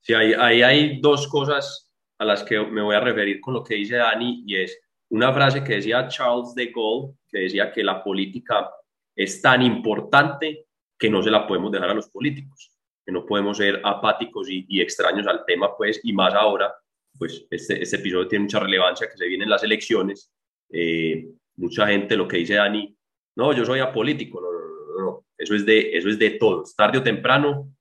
Sí, 0.00 0.14
ahí 0.14 0.62
hay 0.62 1.00
dos 1.00 1.28
cosas 1.28 1.92
a 2.18 2.24
las 2.24 2.42
que 2.42 2.58
me 2.58 2.82
voy 2.82 2.96
a 2.96 3.00
referir 3.00 3.40
con 3.40 3.54
lo 3.54 3.62
que 3.62 3.76
dice 3.76 3.96
Dani 3.96 4.42
y 4.46 4.56
es 4.56 4.78
una 5.10 5.32
frase 5.32 5.62
que 5.62 5.74
decía 5.74 6.08
Charles 6.08 6.54
de 6.54 6.66
Gaulle, 6.66 7.14
que 7.28 7.40
decía 7.40 7.70
que 7.70 7.84
la 7.84 8.02
política 8.02 8.70
es 9.14 9.40
tan 9.40 9.62
importante 9.62 10.66
que 10.98 11.10
no 11.10 11.22
se 11.22 11.30
la 11.30 11.46
podemos 11.46 11.70
dejar 11.70 11.90
a 11.90 11.94
los 11.94 12.08
políticos 12.08 12.79
no 13.06 13.26
podemos 13.26 13.56
ser 13.56 13.80
apáticos 13.84 14.48
y, 14.50 14.80
extraños 14.80 15.26
al 15.26 15.44
tema, 15.44 15.76
pues, 15.76 16.00
y 16.02 16.12
más 16.12 16.34
ahora, 16.34 16.72
pues 17.18 17.44
este, 17.50 17.82
este, 17.82 17.96
episodio 17.96 18.28
tiene 18.28 18.44
mucha 18.44 18.60
relevancia, 18.60 19.08
que 19.08 19.16
se 19.16 19.26
vienen 19.26 19.50
las 19.50 19.62
elecciones, 19.62 20.32
eh, 20.70 21.28
mucha 21.56 21.86
gente, 21.86 22.16
lo 22.16 22.28
que 22.28 22.38
dice 22.38 22.54
Dani, 22.54 22.96
no, 23.36 23.52
yo 23.52 23.64
soy 23.64 23.80
apolítico, 23.80 24.40
no, 24.40 24.52
no, 24.52 25.04
no, 25.04 25.26
eso 25.36 25.54
es 25.54 25.66
de, 25.66 25.96
eso 25.96 26.08
es 26.08 26.18
de 26.18 26.30
todos, 26.30 26.74
tarde 26.76 26.98
o 26.98 27.02
temprano 27.02 27.72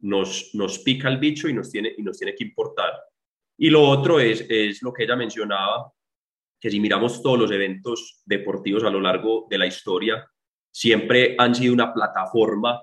nos, 0.00 0.54
nos 0.54 0.78
pica 0.80 1.08
el 1.08 1.18
bicho 1.18 1.48
y 1.48 1.54
nos, 1.54 1.70
tiene, 1.70 1.94
y 1.96 2.02
nos 2.02 2.18
tiene 2.18 2.34
que 2.34 2.44
importar. 2.44 2.92
Y 3.58 3.70
lo 3.70 3.82
otro 3.82 4.20
es, 4.20 4.44
es 4.48 4.82
lo 4.82 4.92
que 4.92 5.04
ella 5.04 5.16
mencionaba, 5.16 5.90
que 6.60 6.70
si 6.70 6.80
miramos 6.80 7.22
todos 7.22 7.38
los 7.38 7.50
eventos 7.50 8.22
deportivos 8.24 8.84
a 8.84 8.90
lo 8.90 9.00
largo 9.00 9.46
de 9.48 9.58
la 9.58 9.66
historia, 9.66 10.26
siempre 10.70 11.34
han 11.38 11.54
sido 11.54 11.72
una 11.72 11.92
plataforma 11.92 12.82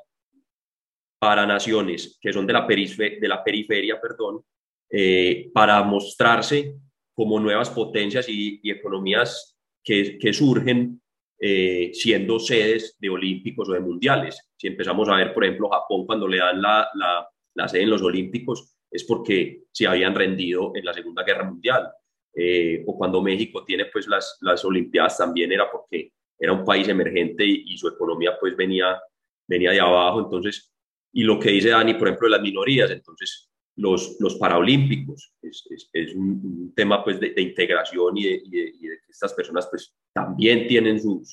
para 1.24 1.46
naciones 1.46 2.20
que 2.22 2.34
son 2.34 2.46
de 2.46 2.52
la, 2.52 2.68
de 2.68 3.28
la 3.30 3.42
periferia, 3.42 3.98
perdón, 4.02 4.44
eh, 4.90 5.50
para 5.54 5.82
mostrarse 5.82 6.76
como 7.14 7.40
nuevas 7.40 7.70
potencias 7.70 8.28
y, 8.28 8.60
economías 8.70 9.58
que, 9.82 10.18
que 10.18 10.34
surgen 10.34 11.02
eh, 11.40 11.92
siendo 11.94 12.40
sedes 12.40 12.98
de 13.00 13.10
olímpicos 13.10 13.70
o 13.70 13.72
de 13.72 13.80
mundiales. 13.80 14.50
Si 14.58 14.68
empezamos 14.68 15.08
a 15.08 15.16
ver, 15.16 15.34
por 15.34 15.46
ejemplo, 15.46 15.70
Japón 15.70 16.06
cuando 16.06 16.28
le 16.28 16.40
dan 16.40 16.62
la, 16.62 16.90
la, 16.94 17.26
la 17.56 17.68
sede 17.70 17.84
en 17.84 17.92
los 17.92 18.02
olímpicos, 18.02 18.76
es 18.92 19.06
porque 19.06 19.64
se 19.72 19.88
habían 19.88 20.14
rendido 20.14 20.74
en 20.76 20.84
la 20.84 20.94
Segunda 20.94 21.24
Guerra 21.24 21.46
Mundial. 21.46 21.90
Eh, 22.36 22.84
o 22.86 22.98
cuando 22.98 23.22
México 23.22 23.64
tiene 23.64 23.86
pues 23.86 24.08
las, 24.08 24.40
las 24.42 24.66
Olimpiadas 24.66 25.18
también 25.20 25.54
era 25.54 25.72
porque 25.72 26.12
era 26.38 26.52
un 26.52 26.66
país 26.66 26.90
emergente 26.90 27.46
y, 27.46 27.64
y, 27.68 27.78
su 27.78 27.88
economía 27.88 28.38
pues 28.38 28.58
venía, 28.58 29.02
venía 29.48 29.72
de 29.72 29.80
abajo. 29.80 30.20
Entonces, 30.20 30.73
y 31.14 31.24
lo 31.24 31.40
que 31.40 31.52
dice 31.52 31.70
Dani, 31.70 31.94
por 31.94 32.08
ejemplo, 32.08 32.28
de 32.28 32.32
las 32.32 32.42
minorías. 32.42 32.90
Entonces, 32.90 33.50
los, 33.76 34.18
los 34.20 34.36
Paralímpicos. 34.36 35.34
Es, 35.42 35.64
es, 35.94 36.16
un, 36.16 36.74
tema 36.76 37.04
pues, 37.04 37.20
de, 37.20 37.34
integración 37.38 38.18
y 38.18 38.24
de, 38.24 38.42
y, 38.44 38.50
de, 38.88 39.00
que 39.00 39.12
estas 39.12 39.34
personas 39.34 39.68
pues, 39.70 39.96
también 40.12 40.68
tienen 40.68 41.00
su, 41.02 41.24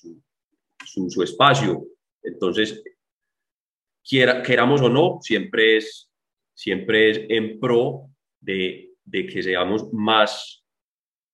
su, 0.85 1.11
su, 1.11 1.23
espacio. 1.23 1.87
Entonces, 2.23 2.83
quiera, 4.07 4.43
queramos 4.43 4.81
o 4.83 4.89
no, 4.89 5.19
siempre 5.23 5.79
es, 5.79 6.11
siempre 6.55 7.11
es 7.11 7.21
en 7.29 7.59
pro 7.59 8.11
de, 8.41 8.93
de 9.05 9.27
que 9.27 9.43
seamos 9.43 9.93
más, 9.93 10.65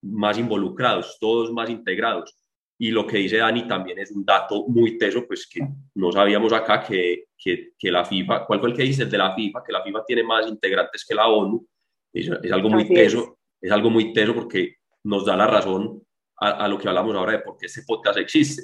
más 0.03 0.39
involucrados, 0.39 1.19
todos 1.21 1.53
más 1.53 1.69
integrados. 1.69 2.35
Y 2.79 2.91
lo 2.91 3.07
que 3.07 3.19
dice 3.19 3.39
Dani 3.39 3.67
también 3.67 3.99
es 3.99 4.11
un 4.11 4.25
dato 4.25 4.67
muy 4.69 4.99
teso, 4.99 5.27
pues 5.27 5.47
que 5.47 5.61
no 5.95 6.13
sabíamos 6.13 6.53
acá 6.53 6.83
que, 6.83 7.25
que, 7.37 7.73
que 7.79 7.91
la 7.91 8.05
FIFA, 8.05 8.45
¿cuál 8.47 8.61
fue 8.61 8.69
el 8.71 8.77
que 8.77 8.83
dice? 8.83 9.05
El 9.05 9.11
de 9.11 9.19
la 9.19 9.35
FIFA, 9.35 9.63
que 9.65 9.73
la 9.73 9.83
FIFA 9.83 10.05
tiene 10.05 10.23
más 10.23 10.47
integrantes 10.47 11.05
que 11.07 11.15
la 11.15 11.27
ONU. 11.27 11.67
Es, 12.13 12.29
es 12.43 12.53
algo 12.53 12.69
muy 12.69 12.87
teso, 12.89 13.39
es. 13.61 13.73
algo 13.73 13.91
muy 13.91 14.13
teso 14.13 14.35
porque 14.35 14.77
nos 15.05 15.25
da 15.25 15.37
la 15.37 15.47
razón 15.47 16.03
a, 16.39 16.65
a, 16.65 16.69
lo 16.69 16.79
que 16.79 16.89
hablamos 16.89 17.15
ahora 17.17 17.33
de 17.33 17.39
por 17.39 17.57
qué 17.57 17.67
este 17.67 17.83
podcast 17.87 18.19
existe. 18.19 18.63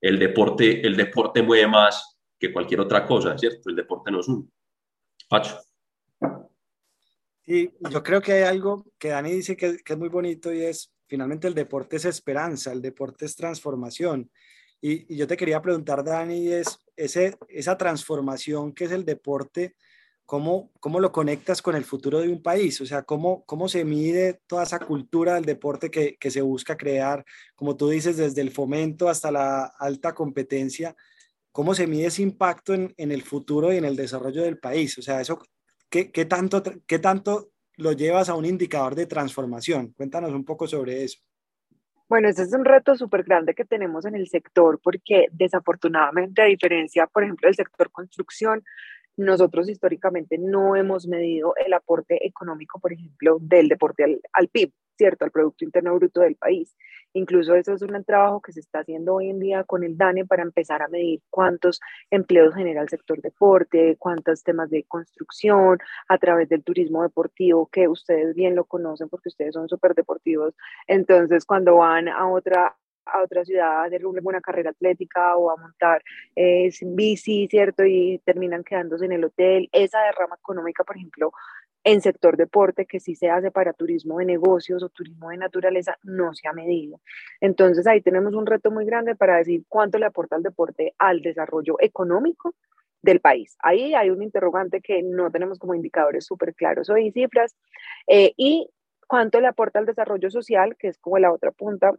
El 0.00 0.18
deporte, 0.18 0.86
el 0.86 0.96
deporte 0.96 1.42
mueve 1.42 1.66
más 1.66 2.18
que 2.38 2.52
cualquier 2.52 2.80
otra 2.80 3.06
cosa, 3.06 3.36
¿cierto? 3.38 3.70
El 3.70 3.76
deporte 3.76 4.10
nos 4.10 4.28
une. 4.28 4.48
Pacho. 5.28 5.58
Sí, 7.44 7.72
yo 7.90 8.02
creo 8.02 8.20
que 8.20 8.32
hay 8.32 8.42
algo 8.42 8.84
que 8.98 9.08
Dani 9.08 9.32
dice 9.32 9.56
que, 9.56 9.78
que 9.78 9.92
es 9.92 9.98
muy 9.98 10.08
bonito 10.08 10.52
y 10.52 10.62
es 10.62 10.91
finalmente 11.12 11.46
el 11.46 11.52
deporte 11.52 11.96
es 11.96 12.06
esperanza, 12.06 12.72
el 12.72 12.80
deporte 12.80 13.26
es 13.26 13.36
transformación. 13.36 14.30
Y, 14.80 15.14
yo 15.14 15.26
te 15.26 15.36
quería 15.36 15.60
preguntar, 15.60 16.02
Dani, 16.02 16.48
es 16.48 16.78
ese, 16.96 17.36
esa 17.50 17.76
transformación 17.76 18.72
que 18.72 18.86
es 18.86 18.92
el 18.92 19.04
deporte, 19.04 19.76
¿cómo, 20.24 20.72
¿cómo 20.80 21.00
lo 21.00 21.12
conectas 21.12 21.60
con 21.60 21.76
el 21.76 21.84
futuro 21.84 22.22
de 22.22 22.30
un 22.30 22.42
país? 22.42 22.80
O 22.80 22.86
sea, 22.86 23.02
¿cómo, 23.02 23.44
cómo 23.44 23.68
se 23.68 23.84
mide 23.84 24.40
toda 24.46 24.62
esa 24.62 24.78
cultura 24.78 25.34
del 25.34 25.44
deporte 25.44 25.90
que, 25.90 26.16
que 26.16 26.30
se 26.30 26.40
busca 26.40 26.78
crear, 26.78 27.26
como 27.56 27.76
tú 27.76 27.90
dices, 27.90 28.16
desde 28.16 28.40
el 28.40 28.50
fomento 28.50 29.10
hasta 29.10 29.30
la 29.30 29.64
alta 29.78 30.14
competencia? 30.14 30.96
¿Cómo 31.50 31.74
se 31.74 31.86
mide 31.86 32.06
ese 32.06 32.22
impacto 32.22 32.72
en, 32.72 32.94
en 32.96 33.12
el 33.12 33.20
futuro 33.20 33.70
y 33.70 33.76
en 33.76 33.84
el 33.84 33.96
desarrollo 33.96 34.44
del 34.44 34.58
país? 34.58 34.96
O 34.96 35.02
sea, 35.02 35.20
eso, 35.20 35.42
¿qué, 35.90 36.10
qué 36.10 36.24
tanto, 36.24 36.62
qué 36.86 36.98
tanto 36.98 37.51
lo 37.76 37.92
llevas 37.92 38.28
a 38.28 38.34
un 38.34 38.44
indicador 38.44 38.94
de 38.94 39.06
transformación. 39.06 39.92
Cuéntanos 39.96 40.32
un 40.32 40.44
poco 40.44 40.66
sobre 40.66 41.04
eso. 41.04 41.18
Bueno, 42.08 42.28
ese 42.28 42.42
es 42.42 42.52
un 42.52 42.64
reto 42.64 42.94
súper 42.94 43.22
grande 43.22 43.54
que 43.54 43.64
tenemos 43.64 44.04
en 44.04 44.14
el 44.14 44.28
sector 44.28 44.78
porque 44.82 45.28
desafortunadamente, 45.32 46.42
a 46.42 46.46
diferencia, 46.46 47.06
por 47.06 47.24
ejemplo, 47.24 47.46
del 47.48 47.54
sector 47.54 47.90
construcción, 47.90 48.62
nosotros 49.16 49.68
históricamente 49.68 50.36
no 50.38 50.76
hemos 50.76 51.06
medido 51.06 51.54
el 51.56 51.72
aporte 51.72 52.26
económico, 52.26 52.80
por 52.80 52.92
ejemplo, 52.92 53.38
del 53.40 53.68
deporte 53.68 54.04
al, 54.04 54.20
al 54.32 54.48
PIB. 54.48 54.72
¿Cierto?, 54.96 55.24
al 55.24 55.30
Producto 55.30 55.64
Interno 55.64 55.94
Bruto 55.94 56.20
del 56.20 56.36
país. 56.36 56.76
Incluso 57.14 57.54
eso 57.54 57.74
es 57.74 57.82
un 57.82 58.04
trabajo 58.04 58.40
que 58.40 58.52
se 58.52 58.60
está 58.60 58.80
haciendo 58.80 59.14
hoy 59.14 59.28
en 59.28 59.38
día 59.38 59.64
con 59.64 59.84
el 59.84 59.98
DANE 59.98 60.24
para 60.24 60.42
empezar 60.42 60.82
a 60.82 60.88
medir 60.88 61.20
cuántos 61.30 61.80
empleos 62.10 62.54
genera 62.54 62.80
el 62.80 62.88
sector 62.88 63.20
deporte, 63.20 63.96
cuántos 63.98 64.42
temas 64.42 64.70
de 64.70 64.84
construcción, 64.84 65.78
a 66.08 66.18
través 66.18 66.48
del 66.48 66.64
turismo 66.64 67.02
deportivo, 67.02 67.68
que 67.70 67.88
ustedes 67.88 68.34
bien 68.34 68.54
lo 68.54 68.64
conocen 68.64 69.08
porque 69.08 69.28
ustedes 69.28 69.54
son 69.54 69.68
súper 69.68 69.94
deportivos. 69.94 70.54
Entonces, 70.86 71.44
cuando 71.44 71.76
van 71.76 72.08
a 72.08 72.28
otra 72.28 72.76
a 73.04 73.22
otra 73.22 73.44
ciudad 73.44 73.80
a 73.80 73.84
hacer 73.84 74.06
una 74.06 74.40
carrera 74.40 74.70
atlética 74.70 75.36
o 75.36 75.50
a 75.50 75.56
montar 75.56 76.02
eh, 76.36 76.70
bici, 76.82 77.48
¿cierto? 77.48 77.84
Y 77.84 78.20
terminan 78.24 78.64
quedándose 78.64 79.04
en 79.04 79.12
el 79.12 79.24
hotel. 79.24 79.68
Esa 79.72 80.00
derrama 80.02 80.36
económica, 80.36 80.84
por 80.84 80.96
ejemplo, 80.96 81.32
en 81.84 82.00
sector 82.00 82.36
deporte, 82.36 82.86
que 82.86 83.00
sí 83.00 83.14
se 83.14 83.30
hace 83.30 83.50
para 83.50 83.72
turismo 83.72 84.18
de 84.18 84.24
negocios 84.24 84.82
o 84.82 84.88
turismo 84.88 85.30
de 85.30 85.36
naturaleza, 85.36 85.98
no 86.02 86.34
se 86.34 86.48
ha 86.48 86.52
medido. 86.52 87.00
Entonces 87.40 87.86
ahí 87.86 88.00
tenemos 88.00 88.34
un 88.34 88.46
reto 88.46 88.70
muy 88.70 88.84
grande 88.84 89.14
para 89.16 89.36
decir 89.36 89.64
cuánto 89.68 89.98
le 89.98 90.06
aporta 90.06 90.36
el 90.36 90.42
deporte 90.42 90.94
al 90.98 91.22
desarrollo 91.22 91.76
económico 91.80 92.54
del 93.02 93.20
país. 93.20 93.56
Ahí 93.58 93.94
hay 93.94 94.10
un 94.10 94.22
interrogante 94.22 94.80
que 94.80 95.02
no 95.02 95.30
tenemos 95.30 95.58
como 95.58 95.74
indicadores 95.74 96.24
súper 96.24 96.54
claros 96.54 96.88
o 96.88 96.94
cifras. 97.12 97.56
Eh, 98.06 98.32
y 98.36 98.68
cuánto 99.08 99.40
le 99.40 99.48
aporta 99.48 99.78
al 99.78 99.86
desarrollo 99.86 100.30
social, 100.30 100.76
que 100.78 100.88
es 100.88 100.98
como 100.98 101.18
la 101.18 101.32
otra 101.32 101.50
punta 101.50 101.92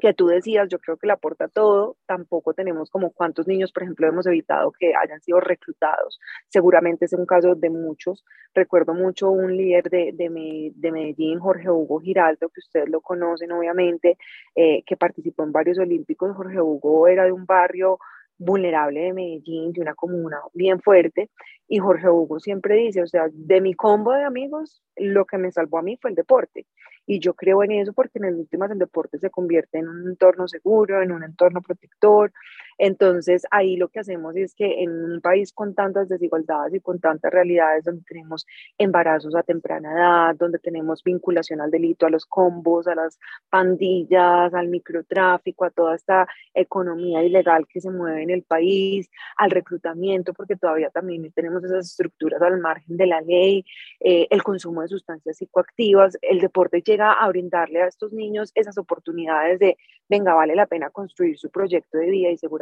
que 0.00 0.14
tú 0.14 0.26
decías, 0.26 0.68
yo 0.68 0.78
creo 0.78 0.96
que 0.96 1.06
le 1.06 1.12
aporta 1.12 1.48
todo, 1.48 1.96
tampoco 2.06 2.54
tenemos 2.54 2.90
como 2.90 3.10
cuántos 3.10 3.46
niños, 3.46 3.72
por 3.72 3.82
ejemplo, 3.82 4.08
hemos 4.08 4.26
evitado 4.26 4.72
que 4.72 4.94
hayan 4.94 5.20
sido 5.20 5.40
reclutados. 5.40 6.18
Seguramente 6.48 7.04
es 7.04 7.12
un 7.12 7.26
caso 7.26 7.54
de 7.54 7.70
muchos. 7.70 8.24
Recuerdo 8.54 8.94
mucho 8.94 9.30
un 9.30 9.56
líder 9.56 9.84
de, 9.90 10.12
de, 10.14 10.72
de 10.74 10.92
Medellín, 10.92 11.38
Jorge 11.38 11.70
Hugo 11.70 12.00
Giraldo, 12.00 12.48
que 12.48 12.60
ustedes 12.60 12.88
lo 12.88 13.00
conocen 13.00 13.52
obviamente, 13.52 14.16
eh, 14.54 14.82
que 14.84 14.96
participó 14.96 15.44
en 15.44 15.52
varios 15.52 15.78
olímpicos. 15.78 16.34
Jorge 16.36 16.60
Hugo 16.60 17.06
era 17.06 17.24
de 17.24 17.32
un 17.32 17.46
barrio 17.46 17.98
vulnerable 18.38 19.00
de 19.00 19.12
Medellín, 19.12 19.72
de 19.72 19.80
una 19.80 19.94
comuna 19.94 20.38
bien 20.52 20.80
fuerte, 20.80 21.30
y 21.68 21.78
Jorge 21.78 22.08
Hugo 22.08 22.40
siempre 22.40 22.76
dice, 22.76 23.02
o 23.02 23.06
sea, 23.06 23.28
de 23.32 23.60
mi 23.60 23.74
combo 23.74 24.12
de 24.12 24.24
amigos, 24.24 24.82
lo 24.96 25.24
que 25.26 25.38
me 25.38 25.52
salvó 25.52 25.78
a 25.78 25.82
mí 25.82 25.96
fue 26.00 26.10
el 26.10 26.16
deporte. 26.16 26.66
Y 27.06 27.18
yo 27.18 27.34
creo 27.34 27.62
en 27.64 27.72
eso 27.72 27.92
porque 27.92 28.18
en 28.18 28.34
últimas 28.34 28.70
el 28.70 28.78
deporte 28.78 29.18
se 29.18 29.30
convierte 29.30 29.78
en 29.78 29.88
un 29.88 30.08
entorno 30.08 30.46
seguro, 30.46 31.02
en 31.02 31.12
un 31.12 31.24
entorno 31.24 31.60
protector. 31.60 32.32
Entonces 32.78 33.44
ahí 33.50 33.76
lo 33.76 33.88
que 33.88 34.00
hacemos 34.00 34.36
es 34.36 34.54
que 34.54 34.82
en 34.82 34.90
un 34.90 35.20
país 35.20 35.52
con 35.52 35.74
tantas 35.74 36.08
desigualdades 36.08 36.74
y 36.74 36.80
con 36.80 37.00
tantas 37.00 37.32
realidades 37.32 37.84
donde 37.84 38.02
tenemos 38.06 38.46
embarazos 38.78 39.34
a 39.34 39.42
temprana 39.42 39.92
edad, 39.92 40.36
donde 40.36 40.58
tenemos 40.58 41.02
vinculación 41.02 41.60
al 41.60 41.70
delito, 41.70 42.06
a 42.06 42.10
los 42.10 42.26
combos, 42.26 42.86
a 42.86 42.94
las 42.94 43.18
pandillas, 43.50 44.54
al 44.54 44.68
microtráfico, 44.68 45.64
a 45.64 45.70
toda 45.70 45.94
esta 45.94 46.26
economía 46.54 47.22
ilegal 47.22 47.66
que 47.68 47.80
se 47.80 47.90
mueve 47.90 48.22
en 48.22 48.30
el 48.30 48.42
país, 48.42 49.10
al 49.36 49.50
reclutamiento, 49.50 50.32
porque 50.32 50.56
todavía 50.56 50.90
también 50.90 51.30
tenemos 51.32 51.64
esas 51.64 51.86
estructuras 51.86 52.40
al 52.42 52.58
margen 52.58 52.96
de 52.96 53.06
la 53.06 53.20
ley, 53.20 53.64
eh, 54.00 54.26
el 54.30 54.42
consumo 54.42 54.82
de 54.82 54.88
sustancias 54.88 55.36
psicoactivas, 55.36 56.18
el 56.22 56.40
deporte 56.40 56.82
llega 56.82 57.12
a 57.12 57.28
brindarle 57.28 57.82
a 57.82 57.86
estos 57.86 58.12
niños 58.12 58.52
esas 58.54 58.78
oportunidades 58.78 59.58
de, 59.58 59.76
venga, 60.08 60.34
vale 60.34 60.54
la 60.54 60.66
pena 60.66 60.90
construir 60.90 61.38
su 61.38 61.50
proyecto 61.50 61.98
de 61.98 62.10
vida 62.10 62.30
y 62.30 62.36
seguramente 62.36 62.61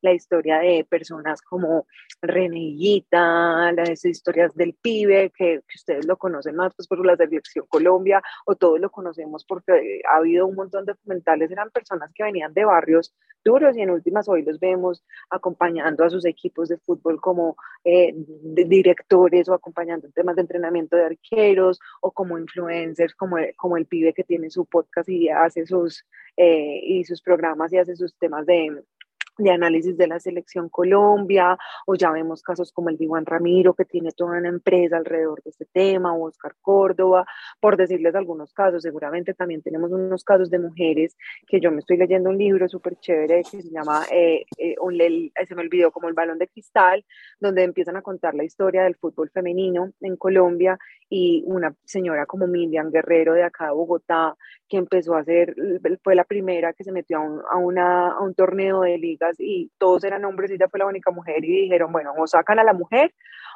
la 0.00 0.12
historia 0.12 0.58
de 0.58 0.86
personas 0.88 1.42
como 1.42 1.86
Renillita, 2.22 3.72
las 3.72 4.04
historias 4.04 4.54
del 4.54 4.74
pibe, 4.74 5.30
que, 5.36 5.62
ustedes 5.74 6.06
lo 6.06 6.16
conocen 6.16 6.56
más 6.56 6.72
pues, 6.74 6.88
por 6.88 7.04
la 7.04 7.16
selección 7.16 7.66
Colombia, 7.68 8.22
o 8.46 8.54
todos 8.54 8.80
lo 8.80 8.90
conocemos 8.90 9.44
porque 9.44 10.00
ha 10.10 10.16
habido 10.16 10.46
un 10.46 10.54
montón 10.54 10.84
de 10.84 10.92
documentales, 10.92 11.50
eran 11.50 11.70
personas 11.70 12.12
que 12.14 12.24
venían 12.24 12.54
de 12.54 12.64
barrios 12.64 13.14
duros 13.44 13.76
y 13.76 13.82
en 13.82 13.90
últimas 13.90 14.28
hoy 14.28 14.42
los 14.42 14.58
vemos 14.58 15.04
acompañando 15.28 16.02
a 16.02 16.10
sus 16.10 16.24
equipos 16.24 16.68
de 16.68 16.78
fútbol 16.78 17.20
como 17.20 17.56
eh, 17.84 18.14
directores 18.14 19.48
o 19.48 19.54
acompañando 19.54 20.06
en 20.06 20.12
temas 20.12 20.36
de 20.36 20.42
entrenamiento 20.42 20.96
de 20.96 21.04
arqueros 21.04 21.78
o 22.00 22.10
como 22.10 22.38
influencers, 22.38 23.14
como 23.14 23.36
como 23.56 23.76
el 23.76 23.86
pibe 23.86 24.12
que 24.12 24.24
tiene 24.24 24.50
su 24.50 24.64
podcast 24.66 25.08
y 25.08 25.28
hace 25.28 25.66
sus, 25.66 26.04
eh, 26.36 26.80
y 26.82 27.04
sus 27.04 27.20
programas 27.22 27.72
y 27.72 27.78
hace 27.78 27.96
sus 27.96 28.14
temas 28.16 28.46
de, 28.46 28.82
de 29.38 29.50
análisis 29.50 29.96
de 29.96 30.06
la 30.06 30.20
selección 30.20 30.68
Colombia, 30.68 31.56
o 31.86 31.94
ya 31.94 32.10
vemos 32.10 32.42
casos 32.42 32.72
como 32.72 32.88
el 32.88 32.96
de 32.96 33.06
Juan 33.06 33.26
Ramiro, 33.26 33.74
que 33.74 33.84
tiene 33.84 34.10
toda 34.12 34.38
una 34.38 34.48
empresa 34.48 34.96
alrededor 34.96 35.42
de 35.42 35.50
este 35.50 35.66
tema, 35.66 36.14
o 36.14 36.26
Oscar 36.26 36.54
Córdoba, 36.60 37.26
por 37.60 37.76
decirles 37.76 38.14
algunos 38.14 38.52
casos. 38.52 38.82
Seguramente 38.82 39.34
también 39.34 39.62
tenemos 39.62 39.90
unos 39.90 40.24
casos 40.24 40.50
de 40.50 40.58
mujeres 40.58 41.16
que 41.46 41.60
yo 41.60 41.70
me 41.70 41.78
estoy 41.78 41.96
leyendo 41.96 42.30
un 42.30 42.38
libro 42.38 42.68
súper 42.68 42.96
chévere 42.96 43.42
que 43.50 43.62
se 43.62 43.70
llama, 43.70 44.04
eh, 44.10 44.44
eh, 44.58 44.76
se 45.46 45.54
me 45.54 45.62
olvidó, 45.62 45.90
como 45.90 46.08
El 46.08 46.14
Balón 46.14 46.38
de 46.38 46.48
Cristal, 46.48 47.04
donde 47.40 47.62
empiezan 47.62 47.96
a 47.96 48.02
contar 48.02 48.34
la 48.34 48.44
historia 48.44 48.84
del 48.84 48.96
fútbol 48.96 49.30
femenino 49.30 49.92
en 50.00 50.16
Colombia 50.16 50.78
y 51.08 51.42
una 51.46 51.74
señora 51.84 52.26
como 52.26 52.46
Miriam 52.46 52.90
Guerrero 52.90 53.34
de 53.34 53.42
acá 53.42 53.66
de 53.66 53.72
Bogotá, 53.72 54.36
que 54.68 54.76
empezó 54.76 55.14
a 55.14 55.20
hacer, 55.20 55.54
fue 56.02 56.14
la 56.14 56.24
primera 56.24 56.72
que 56.72 56.84
se 56.84 56.92
metió 56.92 57.18
a 57.18 57.20
un, 57.20 57.40
a 57.50 57.56
una, 57.56 58.12
a 58.12 58.20
un 58.20 58.34
torneo 58.34 58.82
de 58.82 58.98
y 59.38 59.70
todos 59.78 60.04
eran 60.04 60.24
hombres 60.24 60.50
y 60.50 60.54
ella 60.54 60.68
fue 60.68 60.80
la 60.80 60.86
única 60.86 61.10
mujer 61.10 61.44
y 61.44 61.62
dijeron, 61.62 61.92
bueno, 61.92 62.12
o 62.16 62.26
sacan 62.26 62.58
a 62.58 62.64
la 62.64 62.72
mujer 62.72 63.14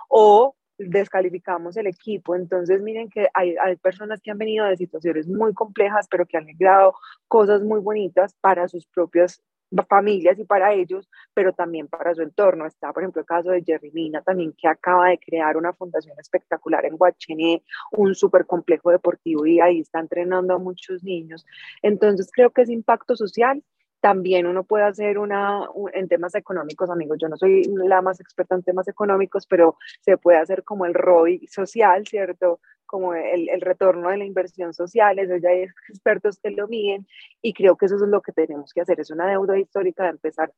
o 0.08 0.54
descalificamos 0.78 1.76
el 1.76 1.88
equipo. 1.88 2.36
Entonces, 2.36 2.80
miren 2.80 3.10
que 3.10 3.28
hay, 3.34 3.56
personas 3.82 4.20
que 4.22 4.30
han 4.30 4.38
venido 4.38 4.64
de 4.66 4.76
situaciones 4.76 5.26
muy 5.26 5.52
complejas, 5.52 6.06
pero 6.10 6.26
que 6.26 6.36
han 6.36 6.46
logrado 6.46 6.94
cosas 7.26 7.62
muy 7.62 7.80
bonitas 7.80 8.34
para 8.40 8.68
sus 8.68 8.86
propias 8.86 9.42
familias 9.86 10.38
y 10.38 10.44
para 10.44 10.72
ellos, 10.72 11.10
pero 11.34 11.52
también 11.52 11.88
para 11.88 12.14
su 12.14 12.22
entorno. 12.22 12.64
Está, 12.64 12.92
por 12.92 13.02
ejemplo, 13.02 13.20
el 13.20 13.26
caso 13.26 13.50
de 13.50 13.62
Jerry 13.62 13.90
Mina 13.90 14.22
también, 14.22 14.54
que 14.56 14.68
acaba 14.68 15.08
de 15.08 15.18
crear 15.18 15.56
una 15.56 15.74
fundación 15.74 16.18
espectacular 16.18 16.86
en 16.86 16.96
Guachené, 16.96 17.62
un 17.92 18.14
súper 18.14 18.46
complejo 18.46 18.90
deportivo 18.90 19.44
y 19.44 19.60
ahí 19.60 19.80
está 19.80 20.00
entrenando 20.00 20.54
a 20.54 20.58
muchos 20.58 21.02
niños. 21.02 21.44
Entonces, 21.82 22.30
creo 22.32 22.50
que 22.50 22.62
ese 22.62 22.72
impacto 22.72 23.14
social 23.16 23.62
también 24.00 24.46
uno 24.46 24.64
puede 24.64 24.84
hacer 24.84 25.18
una, 25.18 25.66
en 25.92 26.08
temas 26.08 26.34
económicos, 26.34 26.90
amigos, 26.90 27.18
yo 27.20 27.28
no 27.28 27.36
soy 27.36 27.64
la 27.64 28.02
más 28.02 28.20
experta 28.20 28.54
en 28.54 28.62
temas 28.62 28.88
económicos, 28.88 29.46
pero 29.46 29.76
se 30.00 30.16
puede 30.16 30.38
hacer 30.38 30.64
como 30.64 30.86
el 30.86 30.94
ROI 30.94 31.46
social, 31.48 32.06
¿cierto? 32.06 32.60
Como 32.86 33.14
el, 33.14 33.48
el 33.48 33.60
retorno 33.60 34.10
de 34.10 34.18
la 34.18 34.24
inversión 34.24 34.72
social, 34.72 35.18
eso 35.18 35.36
ya 35.36 35.50
hay 35.50 35.62
expertos 35.88 36.38
que 36.42 36.50
lo 36.50 36.68
miden 36.68 37.06
y 37.42 37.52
creo 37.52 37.76
que 37.76 37.86
eso 37.86 37.96
es 37.96 38.02
lo 38.02 38.22
que 38.22 38.32
tenemos 38.32 38.72
que 38.72 38.80
hacer, 38.80 39.00
es 39.00 39.10
una 39.10 39.28
deuda 39.28 39.58
histórica 39.58 40.04
de 40.04 40.10
empezar 40.10 40.52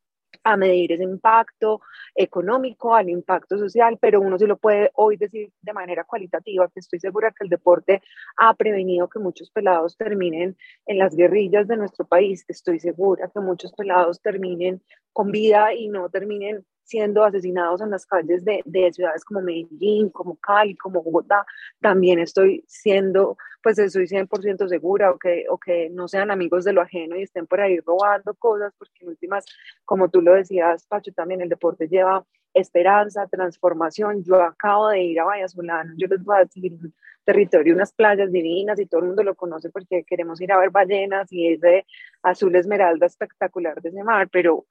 a 0.44 0.56
medir 0.56 0.92
ese 0.92 1.02
impacto 1.02 1.80
económico, 2.14 2.94
al 2.94 3.08
impacto 3.08 3.58
social, 3.58 3.98
pero 4.00 4.20
uno 4.20 4.38
sí 4.38 4.46
lo 4.46 4.56
puede 4.56 4.90
hoy 4.94 5.16
decir 5.16 5.52
de 5.60 5.72
manera 5.72 6.04
cualitativa, 6.04 6.68
que 6.68 6.80
estoy 6.80 7.00
segura 7.00 7.30
que 7.30 7.44
el 7.44 7.50
deporte 7.50 8.02
ha 8.36 8.54
prevenido 8.54 9.08
que 9.08 9.18
muchos 9.18 9.50
pelados 9.50 9.96
terminen 9.96 10.56
en 10.86 10.98
las 10.98 11.14
guerrillas 11.14 11.68
de 11.68 11.76
nuestro 11.76 12.06
país, 12.06 12.44
estoy 12.48 12.80
segura 12.80 13.30
que 13.32 13.40
muchos 13.40 13.72
pelados 13.72 14.20
terminen 14.20 14.82
con 15.12 15.30
vida 15.30 15.74
y 15.74 15.88
no 15.88 16.08
terminen 16.08 16.64
siendo 16.90 17.24
asesinados 17.24 17.80
en 17.80 17.90
las 17.90 18.04
calles 18.04 18.44
de, 18.44 18.62
de, 18.64 18.92
ciudades 18.92 19.24
como 19.24 19.40
Medellín, 19.40 20.10
como 20.10 20.34
Cali, 20.36 20.76
como 20.76 21.02
Bogotá, 21.02 21.46
también 21.80 22.18
estoy 22.18 22.64
siendo, 22.66 23.36
pues 23.62 23.78
estoy 23.78 24.08
100% 24.08 24.68
segura 24.68 25.12
o 25.12 25.18
que, 25.18 25.44
o 25.48 25.56
que 25.56 25.88
no 25.90 26.08
sean 26.08 26.32
amigos 26.32 26.64
de 26.64 26.72
lo 26.72 26.82
ajeno 26.82 27.16
y 27.16 27.22
estén 27.22 27.46
por 27.46 27.60
ahí 27.60 27.78
robando 27.78 28.34
cosas, 28.34 28.74
porque 28.76 29.04
en 29.04 29.10
últimas, 29.10 29.44
como 29.84 30.08
tú 30.08 30.20
lo 30.20 30.34
decías, 30.34 30.84
Pacho, 30.86 31.12
también 31.12 31.40
el 31.40 31.48
deporte 31.48 31.86
lleva 31.86 32.26
esperanza, 32.54 33.28
transformación. 33.28 34.24
Yo 34.24 34.42
acabo 34.42 34.88
de 34.88 35.02
ir 35.02 35.20
a 35.20 35.24
Vallasolano, 35.24 35.92
yo 35.96 36.08
les 36.08 36.24
voy 36.24 36.36
a 36.36 36.44
decir 36.44 36.72
un 36.72 36.92
territorio, 37.24 37.74
unas 37.74 37.92
playas 37.92 38.32
divinas 38.32 38.80
y 38.80 38.86
todo 38.86 39.02
el 39.02 39.08
mundo 39.08 39.22
lo 39.22 39.36
conoce 39.36 39.70
porque 39.70 40.02
queremos 40.04 40.40
ir 40.40 40.50
a 40.52 40.58
ver 40.58 40.70
ballenas 40.70 41.30
y 41.32 41.52
es 41.52 41.60
de 41.60 41.86
azul 42.22 42.56
esmeralda 42.56 43.06
espectacular 43.06 43.80
de 43.80 43.90
ese 43.90 44.02
mar, 44.02 44.28
pero 44.32 44.66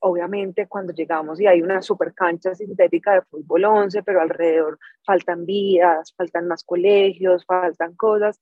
obviamente 0.00 0.66
cuando 0.66 0.92
llegamos 0.92 1.40
y 1.40 1.46
hay 1.46 1.62
una 1.62 1.82
super 1.82 2.14
cancha 2.14 2.54
sintética 2.54 3.14
de 3.14 3.22
fútbol 3.22 3.64
11, 3.64 4.02
pero 4.02 4.20
alrededor 4.20 4.78
faltan 5.04 5.46
vías, 5.46 6.12
faltan 6.16 6.46
más 6.48 6.64
colegios, 6.64 7.44
faltan 7.44 7.94
cosas, 7.94 8.40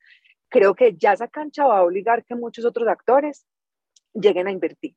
creo 0.49 0.75
que 0.75 0.95
ya 0.97 1.13
esa 1.13 1.29
cancha 1.29 1.67
va 1.67 1.79
a 1.79 1.85
obligar 1.85 2.25
que 2.25 2.35
muchos 2.35 2.65
otros 2.65 2.89
actores 2.89 3.47
lleguen 4.13 4.47
a 4.47 4.53
invertir 4.53 4.95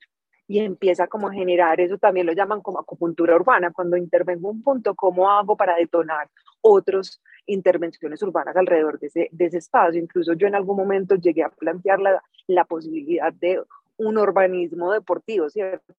y 0.47 0.60
empieza 0.60 1.06
como 1.08 1.28
a 1.28 1.34
generar, 1.34 1.80
eso 1.80 1.99
también 1.99 2.25
lo 2.25 2.34
llaman 2.34 2.62
como 2.62 2.80
acupuntura 2.80 3.36
urbana, 3.36 3.71
cuando 3.71 3.95
intervengo 3.97 4.49
un 4.49 4.63
punto, 4.63 4.95
¿cómo 4.95 5.30
hago 5.30 5.56
para 5.56 5.75
detonar 5.75 6.28
otras 6.62 7.21
intervenciones 7.45 8.23
urbanas 8.23 8.58
alrededor 8.58 8.99
de 8.99 9.08
ese, 9.08 9.30
de 9.32 9.45
ese 9.45 9.60
espacio? 9.60 10.02
Incluso 10.02 10.34
yo 10.34 10.47
en 10.47 10.56
algún 10.56 10.78
momento 10.78 11.15
llegué 11.15 11.43
a 11.43 11.49
plantear 11.49 11.99
la, 11.99 12.23
la 12.47 12.65
posibilidad 12.65 13.32
de 13.32 13.62
un 13.97 14.17
urbanismo 14.17 14.91
deportivo, 14.91 15.49
¿cierto? 15.52 15.93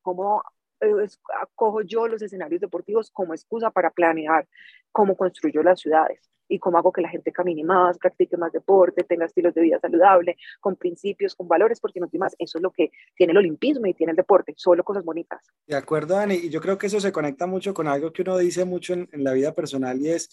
Cómo 0.00 0.42
eh, 0.80 1.06
acojo 1.40 1.82
yo 1.82 2.08
los 2.08 2.22
escenarios 2.22 2.60
deportivos 2.60 3.10
como 3.10 3.34
excusa 3.34 3.70
para 3.70 3.90
planear 3.90 4.48
cómo 4.90 5.16
construyo 5.16 5.62
las 5.62 5.80
ciudades 5.80 6.32
y 6.48 6.58
cómo 6.58 6.76
hago 6.76 6.92
que 6.92 7.00
la 7.00 7.08
gente 7.08 7.32
camine 7.32 7.64
más, 7.64 7.98
practique 7.98 8.36
más 8.36 8.52
deporte, 8.52 9.04
tenga 9.04 9.24
estilos 9.24 9.54
de 9.54 9.62
vida 9.62 9.78
saludable, 9.80 10.36
con 10.60 10.76
principios, 10.76 11.34
con 11.34 11.48
valores, 11.48 11.80
porque 11.80 11.98
no 11.98 12.10
más, 12.18 12.34
eso 12.38 12.58
es 12.58 12.62
lo 12.62 12.70
que 12.70 12.90
tiene 13.16 13.30
el 13.30 13.38
olimpismo 13.38 13.86
y 13.86 13.94
tiene 13.94 14.10
el 14.10 14.16
deporte, 14.16 14.52
solo 14.56 14.84
cosas 14.84 15.04
bonitas. 15.04 15.40
De 15.66 15.76
acuerdo, 15.76 16.14
Dani, 16.14 16.34
y 16.34 16.50
yo 16.50 16.60
creo 16.60 16.76
que 16.76 16.88
eso 16.88 17.00
se 17.00 17.12
conecta 17.12 17.46
mucho 17.46 17.72
con 17.72 17.88
algo 17.88 18.12
que 18.12 18.22
uno 18.22 18.36
dice 18.36 18.64
mucho 18.64 18.92
en, 18.92 19.08
en 19.12 19.24
la 19.24 19.32
vida 19.32 19.54
personal 19.54 19.98
y 20.00 20.10
es, 20.10 20.28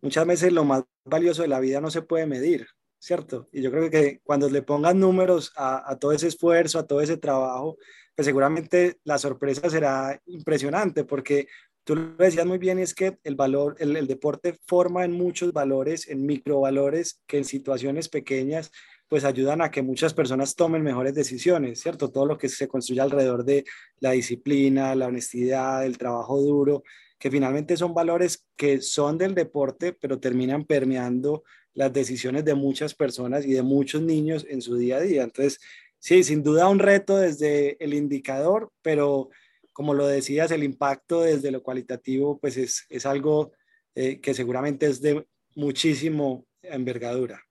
muchas 0.00 0.26
veces 0.26 0.52
lo 0.52 0.64
más 0.64 0.84
valioso 1.04 1.42
de 1.42 1.48
la 1.48 1.58
vida 1.58 1.80
no 1.80 1.90
se 1.90 2.02
puede 2.02 2.26
medir, 2.26 2.68
¿cierto? 2.98 3.48
Y 3.50 3.60
yo 3.60 3.72
creo 3.72 3.90
que 3.90 4.20
cuando 4.22 4.48
le 4.48 4.62
pongan 4.62 5.00
números 5.00 5.52
a, 5.56 5.90
a 5.90 5.98
todo 5.98 6.12
ese 6.12 6.28
esfuerzo, 6.28 6.78
a 6.78 6.86
todo 6.86 7.00
ese 7.00 7.16
trabajo, 7.16 7.76
pues 8.16 8.26
seguramente 8.26 8.98
la 9.04 9.18
sorpresa 9.18 9.68
será 9.68 10.20
impresionante 10.26 11.04
porque 11.04 11.48
tú 11.84 11.94
lo 11.94 12.16
decías 12.16 12.46
muy 12.46 12.58
bien, 12.58 12.78
es 12.78 12.94
que 12.94 13.18
el 13.22 13.36
valor, 13.36 13.76
el, 13.78 14.06
deporte 14.08 14.58
forma 14.66 15.04
en 15.04 15.12
muchos 15.12 15.52
valores, 15.52 16.08
en 16.08 16.26
microvalores 16.26 17.20
que 17.26 17.38
en 17.38 17.44
situaciones 17.44 18.08
pequeñas 18.08 18.72
pues 19.06 19.24
ayudan 19.24 19.60
a 19.60 19.70
que 19.70 19.82
muchas 19.82 20.14
personas 20.14 20.56
tomen 20.56 20.82
mejores 20.82 21.14
decisiones, 21.14 21.80
¿cierto? 21.80 22.10
Todo 22.10 22.26
lo 22.26 22.38
que 22.38 22.48
se 22.48 22.66
construye 22.66 23.00
alrededor 23.00 23.44
de 23.44 23.64
la 24.00 24.10
disciplina, 24.12 24.96
la 24.96 25.06
honestidad, 25.06 25.84
el 25.84 25.96
trabajo 25.96 26.40
duro, 26.40 26.82
que 27.18 27.30
finalmente 27.30 27.76
son 27.76 27.94
valores 27.94 28.46
que 28.56 28.80
son 28.80 29.16
del 29.16 29.34
deporte, 29.34 29.92
pero 29.92 30.18
terminan 30.18 30.64
permeando 30.64 31.44
las 31.72 31.92
decisiones 31.92 32.44
de 32.44 32.54
muchas 32.54 32.94
personas 32.94 33.44
y 33.44 33.52
de 33.52 33.62
muchos 33.62 34.02
niños 34.02 34.44
en 34.48 34.60
su 34.60 34.76
día 34.76 34.96
a 34.96 35.00
día. 35.00 35.22
Entonces, 35.22 35.60
sí, 35.98 36.22
sin 36.22 36.42
duda 36.42 36.68
un 36.68 36.78
reto 36.78 37.16
desde 37.16 37.82
el 37.82 37.94
indicador, 37.94 38.70
pero 38.82 39.30
como 39.72 39.92
lo 39.92 40.06
decías, 40.06 40.50
el 40.52 40.64
impacto 40.64 41.20
desde 41.20 41.50
lo 41.50 41.62
cualitativo, 41.62 42.38
pues 42.38 42.56
es, 42.56 42.86
es 42.88 43.04
algo 43.04 43.52
eh, 43.94 44.20
que 44.20 44.32
seguramente 44.32 44.86
es 44.86 45.02
de 45.02 45.26
muchísimo 45.54 46.46
envergadura. 46.62 47.42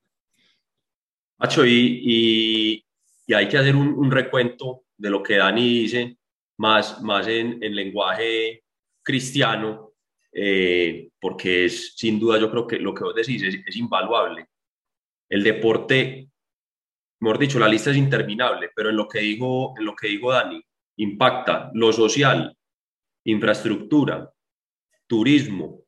Macho, 1.38 1.66
y, 1.66 2.02
y, 2.04 2.86
y, 3.28 3.34
hay 3.34 3.48
que 3.48 3.58
hacer 3.58 3.76
un, 3.76 3.90
un, 3.90 4.10
recuento 4.10 4.86
de 4.98 5.10
lo 5.10 5.22
que 5.22 5.36
Dani 5.36 5.82
dice, 5.82 6.18
más, 6.58 7.02
más 7.02 7.28
en, 7.28 7.62
en 7.62 7.76
lenguaje 7.76 8.64
cristiano, 9.04 9.94
eh, 10.32 11.10
porque 11.20 11.66
es 11.66 11.94
sin 11.96 12.20
duda, 12.20 12.40
yo 12.40 12.50
creo 12.50 12.68
que 12.68 12.80
lo 12.80 12.94
que 12.94 13.04
vos 13.04 13.16
decís 13.16 13.44
es, 13.44 13.56
es 13.66 13.76
invaluable. 13.76 14.48
El 15.30 15.44
deporte 15.44 16.30
mejor 17.20 17.40
dicho, 17.40 17.60
la 17.60 17.68
lista 17.68 17.92
es 17.92 17.98
interminable, 17.98 18.70
pero 18.76 18.90
en 18.90 18.96
lo 18.96 19.08
que 19.08 19.20
dijo, 19.20 19.74
en 19.78 19.86
lo 19.86 19.96
que 19.96 20.08
dijo 20.08 20.32
Dani, 20.32 20.62
impacta 20.98 21.72
lo 21.74 21.92
social, 21.92 22.56
infraestructura, 23.26 24.32
turismo, 25.08 25.82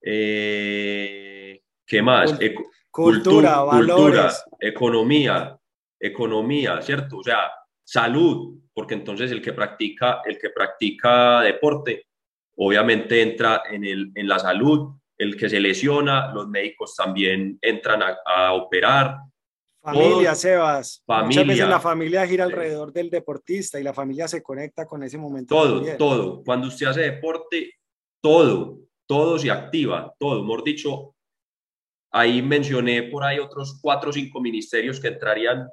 eh, 0.00 1.60
¿qué 1.86 2.02
más? 2.02 2.38
cultura, 2.90 3.62
valores. 3.62 4.44
economía, 4.60 5.58
economía, 5.98 6.82
¿cierto? 6.82 7.18
O 7.18 7.22
sea, 7.22 7.50
salud, 7.82 8.60
porque 8.74 8.94
entonces 8.94 9.30
el 9.30 9.40
que 9.40 9.54
practica, 9.54 10.20
el 10.24 10.38
que 10.38 10.50
practica 10.50 11.40
deporte, 11.40 12.06
obviamente 12.56 13.22
entra 13.22 13.62
en, 13.70 13.84
el, 13.84 14.12
en 14.14 14.28
la 14.28 14.38
salud, 14.38 14.94
el 15.16 15.36
que 15.36 15.48
se 15.48 15.60
lesiona, 15.60 16.32
los 16.32 16.48
médicos 16.48 16.94
también 16.94 17.58
entran 17.62 18.02
a, 18.02 18.18
a 18.26 18.52
operar, 18.52 19.16
Familia, 19.82 20.34
Sebas. 20.36 21.02
Muchas 21.06 21.46
veces 21.46 21.68
la 21.68 21.80
familia 21.80 22.26
gira 22.26 22.44
alrededor 22.44 22.92
del 22.92 23.10
deportista 23.10 23.80
y 23.80 23.82
la 23.82 23.92
familia 23.92 24.28
se 24.28 24.40
conecta 24.40 24.86
con 24.86 25.02
ese 25.02 25.18
momento. 25.18 25.56
Todo, 25.56 25.96
todo. 25.96 26.42
Cuando 26.44 26.68
usted 26.68 26.86
hace 26.86 27.00
deporte, 27.00 27.74
todo, 28.22 28.78
todo 29.08 29.38
se 29.40 29.50
activa, 29.50 30.14
todo. 30.20 30.42
Mejor 30.42 30.62
dicho, 30.62 31.16
ahí 32.12 32.40
mencioné 32.42 33.02
por 33.04 33.24
ahí 33.24 33.40
otros 33.40 33.80
cuatro 33.82 34.10
o 34.10 34.12
cinco 34.12 34.40
ministerios 34.40 35.00
que 35.00 35.08
entrarían 35.08 35.68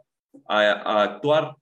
a, 0.47 0.59
a, 0.59 1.03
actuar 1.03 1.55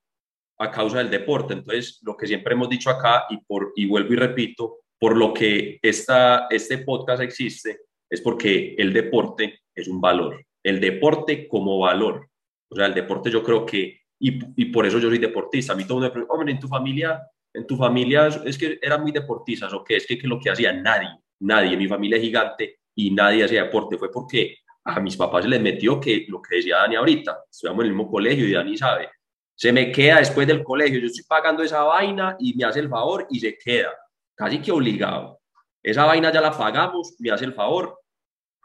a 0.58 0.72
causa 0.72 1.00
del 1.00 1.10
deporte. 1.10 1.54
Entonces, 1.54 2.00
lo 2.04 2.16
que 2.16 2.28
siempre 2.28 2.54
hemos 2.54 2.70
dicho 2.70 2.90
acá, 2.90 3.26
y, 3.30 3.38
por, 3.38 3.74
y 3.76 3.88
vuelvo 3.88 4.14
y 4.14 4.16
repito, 4.16 4.78
por 4.98 5.18
lo 5.18 5.34
que 5.34 5.80
esta, 5.82 6.48
este 6.50 6.80
podcast 6.80 7.22
existe, 7.22 7.82
es 8.10 8.22
porque 8.22 8.74
el 8.78 8.94
deporte 8.94 9.60
es 9.76 9.88
un 9.90 10.00
valor. 10.00 10.46
El 10.64 10.80
deporte 10.80 11.48
como 11.48 11.80
valor. 11.80 12.30
O 12.70 12.76
sea, 12.76 12.86
el 12.86 12.94
deporte 12.94 13.32
yo 13.32 13.44
creo 13.44 13.66
que, 13.66 14.02
y, 14.20 14.66
por 14.66 14.86
eso 14.86 15.00
yo 15.00 15.10
soy 15.10 15.20
deportista. 15.20 15.74
A 15.74 15.76
mí 15.76 15.86
todo 15.86 16.00
me 16.00 16.10
pregunta, 16.10 16.34
hombre, 16.34 16.52
en 16.52 16.60
tu 16.60 16.68
familia, 16.68 17.22
en 17.54 17.66
tu 17.66 17.78
familia 17.78 18.28
es 18.46 18.58
que 18.58 18.80
eran 18.82 19.02
muy 19.02 19.12
deportistas 19.12 19.74
o 19.74 19.84
qué, 19.84 19.98
es 19.98 20.06
que, 20.06 20.18
que 20.18 20.28
lo 20.28 20.40
que 20.40 20.50
hacía 20.50 20.74
nadie, 20.74 21.10
nadie, 21.40 21.78
mi 21.78 21.88
familia 21.88 22.18
es 22.18 22.24
gigante 22.24 22.80
y 22.96 23.12
nadie 23.12 23.44
hacía 23.44 23.64
deporte. 23.64 23.98
Fue 23.98 24.12
porque 24.12 24.58
a 24.84 25.00
mis 25.00 25.16
papás 25.18 25.44
se 25.44 25.50
les 25.50 25.62
metió 25.62 26.00
que 26.00 26.26
lo 26.30 26.42
que 26.42 26.58
decía 26.58 26.78
Dani 26.78 26.96
ahorita, 26.96 27.44
estudiamos 27.50 27.84
en 27.84 27.92
el 27.92 27.96
mismo 27.96 28.12
colegio 28.12 28.48
y 28.48 28.54
Dani 28.54 28.78
sabe, 28.78 29.10
se 29.54 29.72
me 29.74 29.92
queda 29.92 30.20
después 30.20 30.48
del 30.48 30.64
colegio, 30.64 31.00
yo 31.00 31.08
estoy 31.08 31.26
pagando 31.28 31.64
esa 31.64 31.84
vaina 31.84 32.38
y 32.40 32.54
me 32.56 32.64
hace 32.64 32.80
el 32.80 32.90
favor 32.90 33.28
y 33.30 33.40
se 33.40 33.58
queda, 33.58 33.92
casi 34.36 34.60
que 34.60 34.72
obligado. 34.72 35.42
Esa 35.82 36.06
vaina 36.06 36.32
ya 36.32 36.42
la 36.42 36.52
pagamos, 36.52 37.16
me 37.20 37.32
hace 37.32 37.46
el 37.46 37.54
favor 37.54 38.00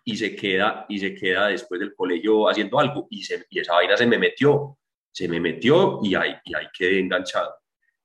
y 0.04 0.16
se 0.16 0.34
queda 0.34 0.86
y 0.88 0.98
se 0.98 1.14
queda 1.14 1.48
después 1.48 1.80
del 1.80 1.94
colegio 1.94 2.48
haciendo 2.48 2.78
algo 2.78 3.06
y, 3.10 3.22
se, 3.22 3.46
y 3.50 3.60
esa 3.60 3.74
vaina 3.74 3.96
se 3.96 4.06
me 4.06 4.18
metió, 4.18 4.78
se 5.12 5.28
me 5.28 5.40
metió 5.40 6.00
y 6.02 6.14
ahí, 6.14 6.34
y 6.44 6.54
ahí 6.54 6.66
quedé 6.76 6.98
enganchado. 6.98 7.54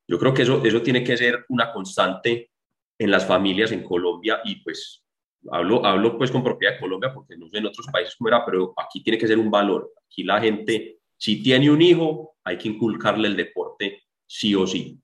Yo 0.08 0.18
creo 0.20 0.34
que 0.34 0.44
eso, 0.44 0.64
eso 0.64 0.82
tiene 0.82 1.04
que 1.04 1.18
ser 1.18 1.46
una 1.50 1.72
constante 1.72 2.52
en 2.98 3.12
las 3.12 3.26
familias 3.26 3.72
en 3.72 3.84
Colombia 3.84 4.42
y 4.44 4.58
pues 4.64 5.04
hablo, 5.52 5.86
hablo 5.86 6.18
pues 6.18 6.32
con 6.32 6.44
propiedad 6.44 6.74
de 6.74 6.80
Colombia 6.80 7.14
porque 7.14 7.38
no 7.38 7.50
sé 7.50 7.58
en 7.58 7.68
otros 7.68 7.88
países 7.88 8.16
cómo 8.16 8.30
era, 8.30 8.46
pero 8.46 8.74
aquí 8.78 9.04
tiene 9.04 9.18
que 9.18 9.28
ser 9.28 9.38
un 9.38 9.52
valor. 9.52 9.92
Aquí 10.06 10.24
la 10.24 10.40
gente, 10.40 11.00
si 11.18 11.42
tiene 11.42 11.70
un 11.70 11.82
hijo, 11.82 12.38
hay 12.44 12.58
que 12.58 12.70
inculcarle 12.70 13.28
el 13.28 13.36
deporte 13.36 14.04
sí 14.26 14.56
o 14.56 14.66
sí. 14.66 15.00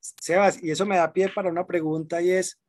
Sebas, 0.00 0.62
y 0.62 0.70
eso 0.70 0.86
me 0.86 0.96
da 0.96 1.12
pie 1.12 1.28
para 1.28 1.50
una 1.50 1.66
pregunta 1.66 2.22
y 2.22 2.30
es, 2.30 2.60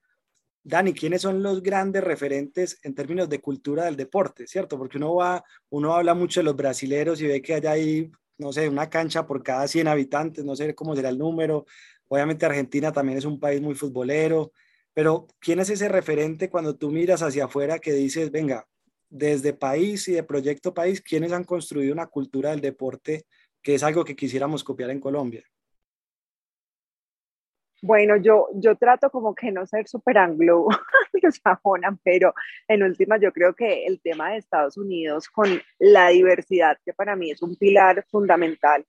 Dani, 0.68 0.94
¿quiénes 0.94 1.22
son 1.22 1.42
los 1.42 1.64
grandes 1.64 2.04
referentes 2.04 2.78
en 2.84 2.94
términos 2.94 3.30
de 3.30 3.40
cultura 3.40 3.86
del 3.86 3.96
deporte, 3.96 4.48
cierto? 4.48 4.78
Porque 4.78 4.98
uno 4.98 5.16
va, 5.16 5.44
uno 5.70 5.94
habla 5.96 6.14
mucho 6.14 6.42
de 6.42 6.44
los 6.44 6.58
brasileros 6.58 7.22
y 7.22 7.28
ve 7.28 7.42
que 7.42 7.54
allá 7.54 7.72
hay 7.72 8.12
no 8.38 8.54
sé, 8.54 8.70
una 8.70 8.90
cancha 8.90 9.26
por 9.26 9.44
cada 9.44 9.68
100 9.68 9.88
habitantes, 9.88 10.46
no 10.46 10.56
sé 10.56 10.76
cómo 10.76 10.96
será 10.96 11.10
el 11.10 11.18
número. 11.18 11.66
Obviamente 12.08 12.46
Argentina 12.46 12.92
también 12.92 13.18
es 13.18 13.26
un 13.26 13.40
país 13.40 13.62
muy 13.62 13.76
futbolero, 13.76 14.52
pero 14.94 15.28
¿quién 15.40 15.60
es 15.60 15.70
ese 15.70 15.90
referente 15.90 16.50
cuando 16.50 16.76
tú 16.76 16.92
miras 16.92 17.22
hacia 17.22 17.46
afuera 17.46 17.80
que 17.80 17.94
dices, 17.94 18.32
venga, 18.32 18.68
desde 19.10 19.54
país 19.54 20.08
y 20.08 20.14
de 20.14 20.24
proyecto 20.24 20.74
país, 20.74 21.02
¿quiénes 21.02 21.32
han 21.32 21.46
construido 21.46 21.94
una 21.94 22.08
cultura 22.08 22.52
del 22.52 22.62
deporte 22.62 23.26
que 23.62 23.76
es 23.76 23.84
algo 23.84 24.04
que 24.04 24.16
quisiéramos 24.16 24.64
copiar 24.64 24.90
en 24.90 25.00
Colombia? 25.00 25.44
Bueno, 27.82 28.18
yo, 28.18 28.48
yo 28.56 28.76
trato 28.76 29.10
como 29.12 29.36
que 29.36 29.52
no 29.52 29.66
ser 29.66 29.88
súper 29.88 30.18
anglo, 30.18 30.68
pero 32.04 32.34
en 32.68 32.84
última 32.84 33.18
yo 33.18 33.32
creo 33.32 33.54
que 33.54 33.86
el 33.86 34.02
tema 34.02 34.32
de 34.32 34.38
Estados 34.38 34.78
Unidos 34.78 35.30
con 35.30 35.62
la 35.80 36.10
diversidad, 36.10 36.78
que 36.84 36.94
para 36.94 37.16
mí 37.16 37.32
es 37.32 37.42
un 37.42 37.56
pilar 37.56 38.04
fundamental 38.10 38.86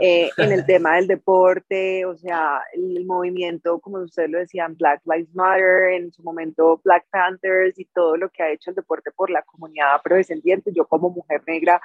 eh, 0.00 0.30
en 0.36 0.52
el 0.52 0.64
tema 0.66 0.96
del 0.96 1.06
deporte, 1.06 2.04
o 2.04 2.16
sea, 2.16 2.60
el, 2.74 3.04
movimiento, 3.06 3.78
como 3.80 3.98
ustedes 3.98 4.30
lo 4.30 4.38
decían, 4.38 4.76
Black 4.76 5.02
Lives 5.04 5.34
Matter, 5.34 5.94
en 5.94 6.12
su 6.12 6.22
momento 6.22 6.80
Black 6.84 7.06
Panthers 7.10 7.78
y 7.78 7.84
todo 7.86 8.16
lo 8.16 8.30
que 8.30 8.42
ha 8.42 8.50
hecho 8.50 8.70
el 8.70 8.76
deporte 8.76 9.10
por 9.10 9.30
la 9.30 9.42
comunidad 9.42 9.94
afrodescendiente, 9.94 10.72
yo 10.74 10.86
como 10.86 11.10
mujer 11.10 11.42
negra 11.46 11.80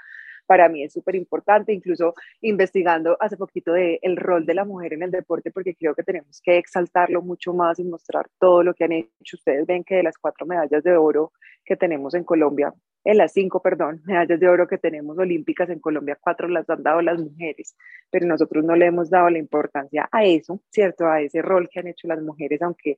para 0.54 0.70
mí 0.70 0.84
es 0.84 0.94
súper 0.94 1.16
importante, 1.16 1.74
incluso 1.74 2.14
investigando 2.42 3.18
hace 3.20 3.38
poquito 3.38 3.74
de 3.74 3.98
el 4.04 4.18
rol 4.18 4.46
de 4.46 4.54
la 4.54 4.66
mujer 4.66 4.94
en 4.94 5.02
el 5.02 5.10
deporte, 5.10 5.50
porque 5.50 5.74
creo 5.74 5.96
que 5.96 6.04
tenemos 6.04 6.40
que 6.44 6.60
exaltarlo 6.60 7.24
mucho 7.24 7.56
más 7.56 7.80
y 7.80 7.84
mostrar 7.84 8.28
todo 8.40 8.62
lo 8.62 8.76
que 8.76 8.84
han 8.84 8.92
hecho. 8.92 9.36
Ustedes 9.36 9.66
ven 9.66 9.84
que 9.84 9.96
de 9.96 10.04
las 10.04 10.16
cuatro 10.16 10.46
medallas 10.46 10.84
de 10.84 10.96
oro 10.96 11.32
que 11.66 11.76
tenemos 11.76 12.14
en 12.14 12.24
Colombia, 12.24 12.72
en 13.04 13.18
las 13.18 13.34
cinco, 13.34 13.62
perdón, 13.62 14.02
medallas 14.06 14.40
de 14.40 14.48
oro 14.48 14.68
que 14.68 14.78
tenemos 14.78 15.18
olímpicas 15.18 15.70
en 15.70 15.80
Colombia, 15.80 16.18
cuatro 16.20 16.48
las 16.48 16.70
han 16.70 16.84
dado 16.84 17.02
las 17.02 17.20
mujeres, 17.20 17.76
pero 18.10 18.28
nosotros 18.28 18.64
no 18.64 18.76
le 18.76 18.88
hemos 18.88 19.10
dado 19.10 19.30
la 19.30 19.40
importancia 19.40 20.08
a 20.12 20.24
eso, 20.24 20.62
¿cierto? 20.70 21.08
A 21.08 21.22
ese 21.22 21.42
rol 21.42 21.70
que 21.72 21.80
han 21.80 21.88
hecho 21.88 22.08
las 22.08 22.22
mujeres, 22.22 22.62
aunque 22.62 22.98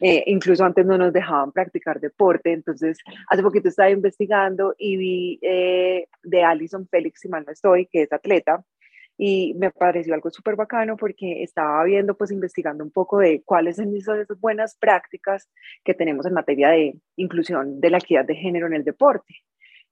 eh, 0.00 0.24
incluso 0.26 0.64
antes 0.64 0.84
no 0.84 0.98
nos 0.98 1.12
dejaban 1.12 1.52
practicar 1.52 2.00
deporte. 2.00 2.52
Entonces, 2.52 2.98
hace 3.28 3.42
poquito 3.42 3.68
estaba 3.68 3.90
investigando 3.90 4.74
y 4.78 4.96
vi 4.96 5.38
eh, 5.42 6.08
de 6.22 6.42
Alison 6.42 6.86
Félix, 6.88 7.20
si 7.20 7.28
mal 7.28 7.44
no 7.46 7.52
estoy, 7.52 7.86
que 7.86 8.02
es 8.02 8.12
atleta, 8.12 8.64
y 9.18 9.54
me 9.54 9.70
pareció 9.70 10.14
algo 10.14 10.30
súper 10.30 10.56
bacano 10.56 10.96
porque 10.96 11.42
estaba 11.42 11.82
viendo, 11.84 12.16
pues 12.16 12.30
investigando 12.30 12.84
un 12.84 12.90
poco 12.90 13.18
de 13.18 13.42
cuáles 13.44 13.76
son 13.76 13.94
esas 13.96 14.26
buenas 14.40 14.76
prácticas 14.76 15.48
que 15.84 15.94
tenemos 15.94 16.26
en 16.26 16.34
materia 16.34 16.70
de 16.70 16.98
inclusión 17.16 17.80
de 17.80 17.90
la 17.90 17.98
equidad 17.98 18.24
de 18.24 18.34
género 18.34 18.66
en 18.66 18.74
el 18.74 18.84
deporte. 18.84 19.34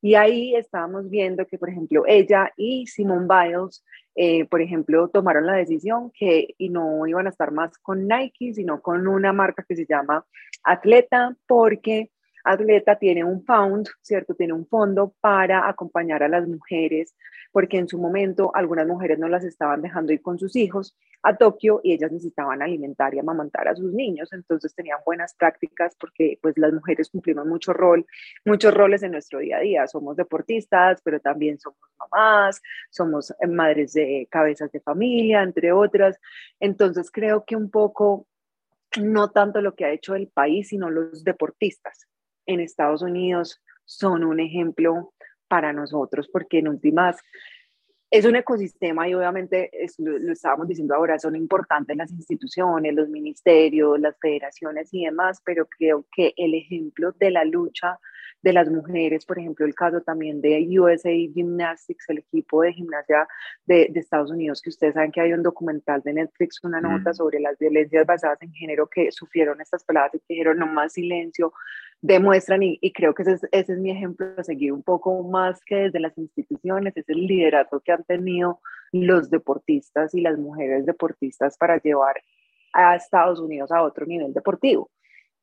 Y 0.02 0.16
ahí 0.16 0.54
estábamos 0.54 1.08
viendo 1.08 1.46
que, 1.46 1.56
por 1.56 1.70
ejemplo, 1.70 2.04
ella 2.06 2.52
y 2.58 2.86
Simone 2.86 3.26
Biles, 3.26 3.82
eh, 4.14 4.44
por 4.44 4.60
ejemplo, 4.60 5.08
tomaron 5.08 5.46
la 5.46 5.54
decisión 5.54 6.10
que 6.12 6.48
y 6.58 6.68
no 6.68 7.06
iban 7.06 7.26
a 7.26 7.30
estar 7.30 7.50
más 7.52 7.78
con 7.78 8.06
Nike, 8.06 8.52
sino 8.52 8.82
con 8.82 9.06
una 9.06 9.32
marca 9.32 9.64
que 9.66 9.74
se 9.74 9.86
llama 9.86 10.26
Atleta, 10.62 11.34
porque 11.46 12.10
Atleta 12.44 12.96
tiene 12.96 13.24
un 13.24 13.44
fund, 13.44 13.88
¿cierto? 14.02 14.34
Tiene 14.34 14.52
un 14.52 14.66
fondo 14.66 15.14
para 15.20 15.68
acompañar 15.68 16.22
a 16.22 16.28
las 16.28 16.46
mujeres, 16.46 17.16
porque 17.52 17.78
en 17.78 17.88
su 17.88 17.98
momento 17.98 18.50
algunas 18.54 18.86
mujeres 18.86 19.18
no 19.18 19.28
las 19.28 19.44
estaban 19.44 19.80
dejando 19.80 20.12
ir 20.12 20.20
con 20.20 20.38
sus 20.38 20.54
hijos 20.54 20.94
a 21.22 21.36
Tokio 21.36 21.80
y 21.82 21.94
ellas 21.94 22.12
necesitaban 22.12 22.60
alimentar 22.60 23.14
y 23.14 23.18
amamantar 23.18 23.66
a 23.66 23.74
sus 23.74 23.92
niños, 23.94 24.32
entonces 24.34 24.74
tenían 24.74 24.98
buenas 25.06 25.34
prácticas 25.34 25.96
porque 25.98 26.38
pues 26.42 26.58
las 26.58 26.72
mujeres 26.72 27.08
cumplimos 27.08 27.46
mucho 27.46 27.72
rol, 27.72 28.06
muchos 28.44 28.74
roles 28.74 29.02
en 29.02 29.12
nuestro 29.12 29.38
día 29.38 29.56
a 29.56 29.60
día, 29.60 29.86
somos 29.86 30.16
deportistas, 30.16 31.00
pero 31.02 31.20
también 31.20 31.58
somos 31.58 31.78
mamás, 31.98 32.60
somos 32.90 33.34
madres 33.48 33.94
de 33.94 34.28
cabezas 34.30 34.70
de 34.70 34.80
familia, 34.80 35.42
entre 35.42 35.72
otras, 35.72 36.20
entonces 36.60 37.10
creo 37.10 37.44
que 37.46 37.56
un 37.56 37.70
poco 37.70 38.26
no 39.00 39.30
tanto 39.30 39.60
lo 39.62 39.74
que 39.74 39.86
ha 39.86 39.92
hecho 39.92 40.14
el 40.14 40.28
país, 40.28 40.68
sino 40.68 40.90
los 40.90 41.24
deportistas, 41.24 42.06
en 42.46 42.60
Estados 42.60 43.02
Unidos 43.02 43.62
son 43.84 44.24
un 44.24 44.40
ejemplo 44.40 45.12
para 45.48 45.72
nosotros, 45.72 46.28
porque 46.32 46.58
en 46.58 46.68
últimas 46.68 47.20
es 48.10 48.24
un 48.24 48.36
ecosistema 48.36 49.08
y 49.08 49.14
obviamente 49.14 49.72
lo, 49.98 50.18
lo, 50.18 50.32
estábamos 50.32 50.68
diciendo 50.68 50.94
ahora, 50.94 51.18
son 51.18 51.34
importantes 51.34 51.96
las 51.96 52.12
instituciones, 52.12 52.94
los 52.94 53.08
ministerios, 53.08 53.98
las 53.98 54.16
federaciones 54.20 54.88
y 54.92 55.04
demás, 55.04 55.42
pero 55.44 55.66
creo 55.66 56.06
que 56.14 56.32
el 56.36 56.54
ejemplo 56.54 57.10
de 57.18 57.32
la 57.32 57.44
lucha 57.44 57.98
de 58.40 58.52
las 58.52 58.70
mujeres, 58.70 59.24
por 59.24 59.38
ejemplo, 59.38 59.64
el 59.64 59.74
caso 59.74 60.02
también 60.02 60.40
de 60.42 60.64
USA 60.78 61.10
Gymnastics, 61.10 62.08
el 62.10 62.18
equipo 62.18 62.62
de 62.62 62.74
gimnasia 62.74 63.26
de, 63.64 63.88
de 63.90 64.00
Estados 64.00 64.30
Unidos, 64.30 64.60
que 64.60 64.68
ustedes 64.68 64.94
saben 64.94 65.10
que 65.10 65.22
hay 65.22 65.32
un 65.32 65.42
documental 65.42 66.02
de 66.02 66.12
Netflix, 66.12 66.62
una 66.62 66.80
nota 66.80 67.14
sobre 67.14 67.40
las 67.40 67.58
violencias 67.58 68.06
basadas 68.06 68.40
en 68.42 68.52
género 68.52 68.86
que 68.86 69.10
sufrieron 69.10 69.62
estas 69.62 69.82
peladas 69.82 70.14
y 70.14 70.18
que 70.18 70.34
dijeron 70.34 70.58
no 70.58 70.66
más 70.66 70.92
silencio, 70.92 71.54
demuestran, 72.06 72.62
y, 72.62 72.78
y 72.82 72.92
creo 72.92 73.14
que 73.14 73.22
ese 73.22 73.32
es, 73.32 73.44
ese 73.50 73.72
es 73.72 73.78
mi 73.78 73.90
ejemplo 73.90 74.26
de 74.34 74.44
seguir 74.44 74.72
un 74.72 74.82
poco 74.82 75.22
más 75.22 75.64
que 75.64 75.76
desde 75.76 76.00
las 76.00 76.16
instituciones, 76.18 76.94
es 76.96 77.08
el 77.08 77.26
liderazgo 77.26 77.80
que 77.80 77.92
han 77.92 78.04
tenido 78.04 78.60
los 78.92 79.30
deportistas 79.30 80.14
y 80.14 80.20
las 80.20 80.38
mujeres 80.38 80.84
deportistas 80.84 81.56
para 81.56 81.78
llevar 81.78 82.16
a 82.74 82.94
Estados 82.94 83.40
Unidos 83.40 83.72
a 83.72 83.82
otro 83.82 84.04
nivel 84.04 84.34
deportivo 84.34 84.90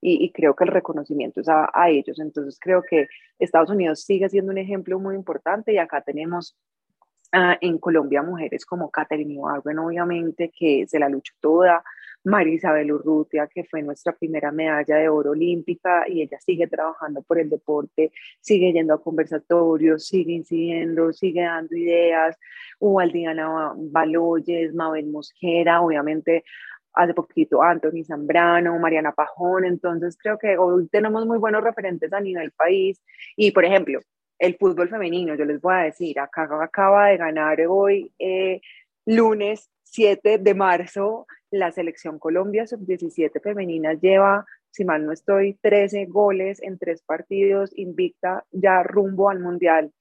y, 0.01 0.31
creo 0.31 0.55
que 0.55 0.63
el 0.63 0.71
reconocimiento 0.71 1.41
es 1.41 1.47
a, 1.47 1.69
ellos. 1.89 2.19
Entonces 2.19 2.57
creo 2.59 2.83
que 2.83 3.07
Estados 3.39 3.69
Unidos 3.69 4.03
sigue 4.03 4.29
siendo 4.29 4.51
un 4.51 4.57
ejemplo 4.57 4.99
muy 4.99 5.15
importante 5.15 5.73
y 5.73 5.77
acá 5.77 6.01
tenemos 6.01 6.57
ah, 7.31 7.57
en 7.61 7.77
Colombia 7.77 8.23
mujeres 8.23 8.65
como 8.65 8.89
Catherine 8.89 9.33
Ibargüen, 9.33 9.79
obviamente, 9.79 10.51
que 10.57 10.85
se 10.87 10.99
la 10.99 11.07
luchó 11.07 11.33
toda, 11.39 11.83
María 12.23 12.53
Isabel 12.53 12.91
Urrutia, 12.91 13.47
que 13.47 13.63
fue 13.63 13.81
nuestra 13.81 14.13
primera 14.13 14.51
medalla 14.51 14.95
de 14.97 15.09
oro 15.09 15.31
olímpica 15.31 16.07
y 16.07 16.21
ella 16.21 16.39
sigue 16.39 16.67
trabajando 16.67 17.21
por 17.23 17.39
el 17.39 17.49
deporte, 17.49 18.11
sigue 18.39 18.71
yendo 18.73 18.93
a 18.93 19.01
conversatorios, 19.01 20.05
sigue 20.05 20.33
incidiendo, 20.33 21.11
sigue 21.13 21.41
dando 21.41 21.75
ideas, 21.75 22.37
hubo 22.79 23.01
Diana 23.01 23.73
Baloyes, 23.75 24.73
Mabel 24.73 25.07
Mosquera, 25.07 25.81
obviamente 25.81 26.43
hace 26.93 27.13
poquito 27.13 27.61
Anthony 27.61 28.03
Zambrano, 28.05 28.77
Mariana 28.77 29.13
Pajón, 29.13 29.65
entonces 29.65 30.17
creo 30.17 30.37
que 30.37 30.57
hoy 30.57 30.87
tenemos 30.89 31.25
muy 31.25 31.37
buenos 31.37 31.63
referentes 31.63 32.11
a 32.13 32.19
nivel 32.19 32.51
país. 32.51 33.01
Y 33.35 33.51
por 33.51 33.65
ejemplo, 33.65 33.99
el 34.39 34.57
fútbol 34.57 34.89
femenino, 34.89 35.35
yo 35.35 35.45
les 35.45 35.61
voy 35.61 35.73
a 35.73 35.83
decir, 35.83 36.19
acá 36.19 36.49
acaba 36.61 37.07
de 37.07 37.17
ganar 37.17 37.59
hoy 37.67 38.13
eh, 38.19 38.61
lunes 39.05 39.69
7 39.83 40.37
de 40.39 40.53
marzo 40.53 41.27
la 41.51 41.71
selección 41.71 42.17
Colombia 42.17 42.65
sub-17 42.65 43.41
femenina 43.41 43.93
lleva, 43.93 44.45
si 44.71 44.85
mal 44.85 45.05
no 45.05 45.11
estoy, 45.11 45.55
13 45.61 46.05
goles 46.05 46.61
en 46.61 46.79
tres 46.79 47.03
partidos, 47.03 47.71
invicta 47.75 48.45
ya 48.51 48.81
rumbo 48.83 49.29
al 49.29 49.39
Mundial 49.39 49.91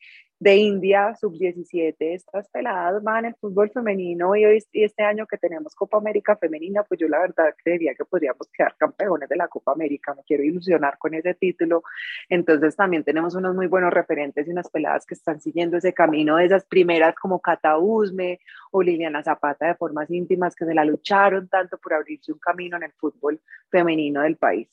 de 0.40 0.56
India, 0.56 1.14
sub-17, 1.20 1.96
estas 1.98 2.48
peladas 2.48 3.02
van 3.02 3.26
en 3.26 3.34
fútbol 3.34 3.70
femenino 3.70 4.34
y, 4.34 4.46
hoy, 4.46 4.64
y 4.72 4.84
este 4.84 5.02
año 5.02 5.26
que 5.26 5.36
tenemos 5.36 5.74
Copa 5.74 5.98
América 5.98 6.34
femenina, 6.34 6.82
pues 6.82 6.98
yo 6.98 7.08
la 7.08 7.20
verdad 7.20 7.54
creería 7.62 7.94
que 7.94 8.06
podríamos 8.06 8.48
quedar 8.50 8.74
campeones 8.78 9.28
de 9.28 9.36
la 9.36 9.48
Copa 9.48 9.72
América, 9.72 10.14
me 10.14 10.22
quiero 10.24 10.42
ilusionar 10.42 10.96
con 10.96 11.12
ese 11.12 11.34
título, 11.34 11.82
entonces 12.30 12.74
también 12.74 13.04
tenemos 13.04 13.34
unos 13.34 13.54
muy 13.54 13.66
buenos 13.66 13.92
referentes 13.92 14.48
y 14.48 14.50
unas 14.50 14.70
peladas 14.70 15.04
que 15.04 15.12
están 15.12 15.42
siguiendo 15.42 15.76
ese 15.76 15.92
camino 15.92 16.36
de 16.36 16.46
esas 16.46 16.64
primeras 16.64 17.14
como 17.16 17.40
Cata 17.40 17.76
Usme 17.76 18.40
o 18.70 18.82
Liliana 18.82 19.22
Zapata 19.22 19.66
de 19.66 19.74
formas 19.74 20.10
íntimas 20.10 20.56
que 20.56 20.64
se 20.64 20.74
la 20.74 20.86
lucharon 20.86 21.48
tanto 21.48 21.76
por 21.76 21.92
abrirse 21.92 22.32
un 22.32 22.38
camino 22.38 22.78
en 22.78 22.84
el 22.84 22.92
fútbol 22.92 23.38
femenino 23.70 24.22
del 24.22 24.36
país. 24.36 24.70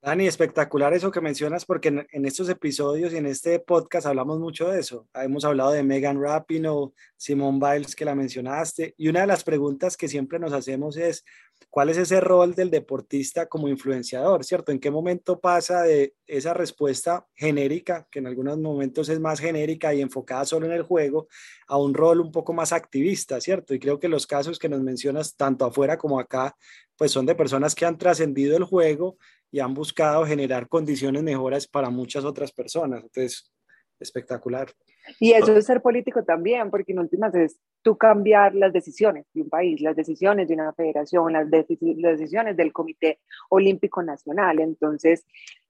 Dani, 0.00 0.28
espectacular 0.28 0.94
eso 0.94 1.10
que 1.10 1.20
mencionas 1.20 1.64
porque 1.64 1.88
en, 1.88 2.24
estos 2.24 2.48
episodios 2.48 3.12
y 3.12 3.16
en 3.16 3.26
este 3.26 3.58
podcast 3.58 4.06
hablamos 4.06 4.38
mucho 4.38 4.68
de 4.68 4.78
eso. 4.78 5.08
Hemos 5.12 5.44
hablado 5.44 5.72
de 5.72 5.82
Megan 5.82 6.22
Rapinoe, 6.22 6.92
Simone 7.16 7.58
Biles 7.58 7.96
que 7.96 8.04
la 8.04 8.14
mencionaste 8.14 8.94
y 8.96 9.08
una 9.08 9.22
de 9.22 9.26
las 9.26 9.42
preguntas 9.42 9.96
que 9.96 10.06
siempre 10.06 10.38
nos 10.38 10.52
hacemos 10.52 10.96
es 10.96 11.24
¿cuál 11.68 11.90
es 11.90 11.98
ese 11.98 12.20
rol 12.20 12.54
del 12.54 12.70
deportista 12.70 13.46
como 13.46 13.68
influenciador, 13.68 14.44
cierto? 14.44 14.70
¿En 14.70 14.78
qué 14.78 14.92
momento 14.92 15.40
pasa 15.40 15.82
de 15.82 16.14
esa 16.28 16.54
respuesta 16.54 17.26
genérica, 17.34 18.06
que 18.08 18.20
en 18.20 18.28
algunos 18.28 18.56
momentos 18.58 19.08
es 19.08 19.18
más 19.18 19.40
genérica 19.40 19.92
y 19.94 20.00
enfocada 20.00 20.44
solo 20.44 20.66
en 20.66 20.72
el 20.72 20.82
juego, 20.82 21.26
a 21.66 21.76
un 21.76 21.92
rol 21.92 22.20
un 22.20 22.30
poco 22.30 22.52
más 22.52 22.72
activista, 22.72 23.40
cierto? 23.40 23.74
Y 23.74 23.80
creo 23.80 23.98
que 23.98 24.08
los 24.08 24.28
casos 24.28 24.60
que 24.60 24.68
nos 24.68 24.80
mencionas 24.80 25.34
tanto 25.34 25.64
afuera 25.64 25.98
como 25.98 26.20
acá 26.20 26.54
pues 26.96 27.12
son 27.12 27.26
de 27.26 27.36
personas 27.36 27.76
que 27.76 27.86
han 27.86 27.96
trascendido 27.96 28.56
el 28.56 28.64
juego 28.64 29.16
y 29.50 29.60
han 29.60 29.74
buscado 29.74 30.24
generar 30.26 30.68
condiciones 30.68 31.22
mejoras 31.22 31.66
para 31.66 31.90
muchas 31.90 32.24
otras 32.24 32.52
personas. 32.52 33.02
Entonces, 33.02 33.50
espectacular. 34.00 34.68
Y 35.18 35.32
eso 35.32 35.56
es 35.56 35.66
ser 35.66 35.80
político 35.80 36.22
también, 36.22 36.70
porque 36.70 36.92
en 36.92 36.98
últimas 36.98 37.34
es 37.34 37.58
tú 37.82 37.96
cambiar 37.96 38.54
las 38.54 38.72
decisiones 38.72 39.26
de 39.32 39.42
un 39.42 39.48
país, 39.48 39.80
las 39.80 39.96
decisiones 39.96 40.48
de 40.48 40.54
una 40.54 40.72
federación, 40.72 41.32
las, 41.32 41.46
las 41.48 42.18
decisiones 42.18 42.56
del 42.56 42.72
Comité 42.72 43.20
Olímpico 43.48 44.02
Nacional. 44.02 44.60
Entonces, 44.60 45.24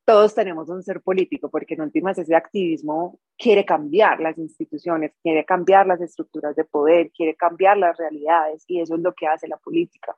todos 0.04 0.34
tenemos 0.34 0.68
un 0.70 0.82
ser 0.82 1.02
político, 1.02 1.50
porque 1.50 1.74
en 1.74 1.82
últimas 1.82 2.18
ese 2.18 2.34
activismo 2.34 3.20
quiere 3.36 3.64
cambiar 3.64 4.20
las 4.20 4.38
instituciones, 4.38 5.12
quiere 5.22 5.44
cambiar 5.44 5.86
las 5.86 6.00
estructuras 6.00 6.56
de 6.56 6.64
poder, 6.64 7.10
quiere 7.12 7.34
cambiar 7.36 7.76
las 7.76 7.96
realidades 7.96 8.64
y 8.66 8.80
eso 8.80 8.94
es 8.94 9.00
lo 9.00 9.14
que 9.14 9.26
hace 9.26 9.46
la 9.48 9.58
política. 9.58 10.16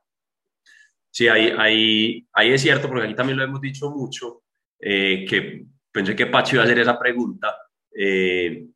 Sí, 1.11 1.29
ahí, 1.29 1.53
ahí, 1.59 2.27
ahí 2.33 2.53
es 2.53 2.63
cierto, 2.63 2.89
porque 2.89 3.05
aquí 3.05 3.15
también 3.15 3.39
lo 3.39 3.45
hemos 3.45 3.61
dicho 3.61 3.91
mucho, 3.91 4.43
eh, 4.79 5.25
que 5.29 5.65
pensé 5.91 6.15
que 6.15 6.27
Pacho 6.27 6.57
iba 6.57 6.63
a 6.63 6.67
hacer 6.67 6.79
esa 6.79 6.99
pregunta, 6.99 7.57
eh, 7.93 8.67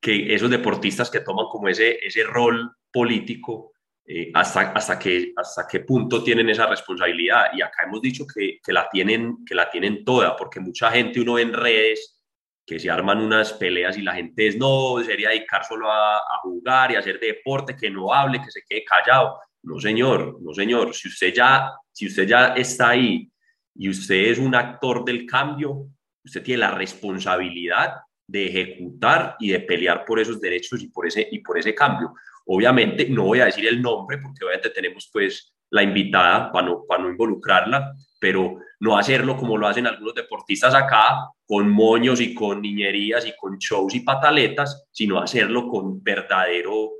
que 0.00 0.34
esos 0.34 0.50
deportistas 0.50 1.10
que 1.10 1.20
toman 1.20 1.46
como 1.46 1.68
ese, 1.68 1.98
ese 2.02 2.24
rol 2.24 2.72
político, 2.90 3.72
eh, 4.08 4.30
hasta, 4.32 4.72
hasta, 4.72 4.98
que, 4.98 5.32
hasta 5.36 5.66
qué 5.66 5.80
punto 5.80 6.22
tienen 6.22 6.48
esa 6.48 6.66
responsabilidad. 6.66 7.46
Y 7.54 7.60
acá 7.60 7.84
hemos 7.84 8.00
dicho 8.00 8.24
que, 8.26 8.58
que, 8.64 8.72
la 8.72 8.88
tienen, 8.88 9.44
que 9.44 9.54
la 9.54 9.68
tienen 9.68 10.04
toda, 10.04 10.36
porque 10.36 10.60
mucha 10.60 10.90
gente 10.92 11.20
uno 11.20 11.34
ve 11.34 11.42
en 11.42 11.52
redes 11.52 12.22
que 12.64 12.78
se 12.78 12.90
arman 12.90 13.20
unas 13.20 13.52
peleas 13.52 13.96
y 13.98 14.02
la 14.02 14.14
gente 14.14 14.46
es, 14.46 14.56
no, 14.56 15.02
sería 15.04 15.30
dedicar 15.30 15.64
solo 15.64 15.90
a, 15.90 16.16
a 16.18 16.38
jugar 16.42 16.92
y 16.92 16.96
hacer 16.96 17.20
deporte, 17.20 17.76
que 17.76 17.90
no 17.90 18.12
hable, 18.12 18.40
que 18.40 18.50
se 18.50 18.62
quede 18.68 18.84
callado. 18.84 19.40
No, 19.66 19.80
señor, 19.80 20.38
no, 20.40 20.54
señor. 20.54 20.94
Si 20.94 21.08
usted 21.08 21.34
ya, 21.34 21.72
si 21.90 22.06
usted 22.06 22.26
ya 22.26 22.54
está 22.54 22.90
ahí 22.90 23.28
y 23.74 23.88
usted 23.88 24.30
es 24.30 24.38
un 24.38 24.54
actor 24.54 25.04
del 25.04 25.26
cambio, 25.26 25.88
usted 26.24 26.42
tiene 26.42 26.60
la 26.60 26.70
responsabilidad 26.70 27.96
de 28.28 28.46
ejecutar 28.46 29.34
y 29.40 29.50
de 29.50 29.60
pelear 29.60 30.04
por 30.04 30.20
esos 30.20 30.40
derechos 30.40 30.80
y 30.82 30.88
por 30.88 31.08
ese, 31.08 31.26
y 31.32 31.40
por 31.40 31.58
ese 31.58 31.74
cambio. 31.74 32.14
Obviamente, 32.46 33.08
no 33.08 33.24
voy 33.24 33.40
a 33.40 33.46
decir 33.46 33.66
el 33.66 33.82
nombre 33.82 34.18
porque 34.18 34.44
obviamente 34.44 34.70
tenemos 34.70 35.10
pues 35.12 35.52
la 35.70 35.82
invitada 35.82 36.52
para 36.52 36.68
no, 36.68 36.84
para 36.86 37.02
no 37.02 37.10
involucrarla, 37.10 37.92
pero 38.20 38.60
no 38.78 38.96
hacerlo 38.96 39.36
como 39.36 39.58
lo 39.58 39.66
hacen 39.66 39.88
algunos 39.88 40.14
deportistas 40.14 40.76
acá, 40.76 41.28
con 41.44 41.68
moños 41.68 42.20
y 42.20 42.32
con 42.34 42.62
niñerías 42.62 43.26
y 43.26 43.34
con 43.36 43.58
shows 43.58 43.96
y 43.96 44.00
pataletas, 44.00 44.86
sino 44.92 45.20
hacerlo 45.20 45.66
con 45.66 46.00
verdadero, 46.04 46.92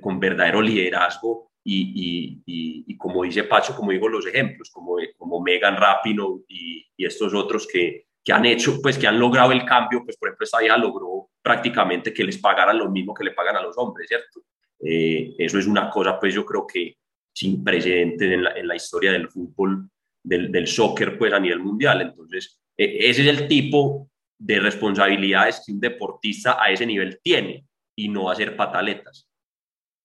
con 0.00 0.18
verdadero 0.18 0.62
liderazgo 0.62 1.47
y, 1.70 2.42
y, 2.46 2.84
y, 2.86 2.96
como 2.96 3.24
dice 3.24 3.44
Pacho, 3.44 3.76
como 3.76 3.92
digo 3.92 4.08
los 4.08 4.26
ejemplos, 4.26 4.70
como, 4.70 4.96
como 5.18 5.42
Megan 5.42 5.76
Rapino 5.76 6.40
y, 6.48 6.86
y 6.96 7.04
estos 7.04 7.34
otros 7.34 7.66
que, 7.66 8.06
que 8.24 8.32
han 8.32 8.46
hecho, 8.46 8.80
pues 8.80 8.96
que 8.96 9.06
han 9.06 9.18
logrado 9.18 9.52
el 9.52 9.66
cambio, 9.66 10.02
pues 10.02 10.16
por 10.16 10.28
ejemplo 10.28 10.44
esta 10.44 10.60
vieja 10.60 10.78
logró 10.78 11.28
prácticamente 11.42 12.14
que 12.14 12.24
les 12.24 12.38
pagaran 12.38 12.78
lo 12.78 12.90
mismo 12.90 13.12
que 13.12 13.24
le 13.24 13.32
pagan 13.32 13.56
a 13.56 13.62
los 13.62 13.76
hombres, 13.76 14.08
¿cierto? 14.08 14.40
Eh, 14.80 15.34
eso 15.36 15.58
es 15.58 15.66
una 15.66 15.90
cosa, 15.90 16.18
pues 16.18 16.34
yo 16.34 16.46
creo 16.46 16.66
que 16.66 16.96
sin 17.34 17.62
precedentes 17.62 18.30
en 18.32 18.44
la, 18.44 18.52
en 18.52 18.66
la 18.66 18.76
historia 18.76 19.12
del 19.12 19.28
fútbol, 19.28 19.90
del, 20.24 20.50
del, 20.50 20.66
soccer, 20.66 21.18
pues 21.18 21.32
a 21.34 21.40
nivel 21.40 21.60
mundial. 21.60 22.00
Entonces, 22.00 22.60
e, 22.76 23.10
ese 23.10 23.22
es 23.22 23.28
el 23.28 23.46
tipo 23.46 24.10
de 24.38 24.58
responsabilidades 24.58 25.62
que 25.64 25.72
un 25.72 25.80
deportista 25.80 26.62
a 26.62 26.70
ese 26.70 26.86
nivel 26.86 27.20
tiene 27.22 27.66
y 27.94 28.08
no 28.08 28.30
hacer 28.30 28.56
pataletas. 28.56 29.27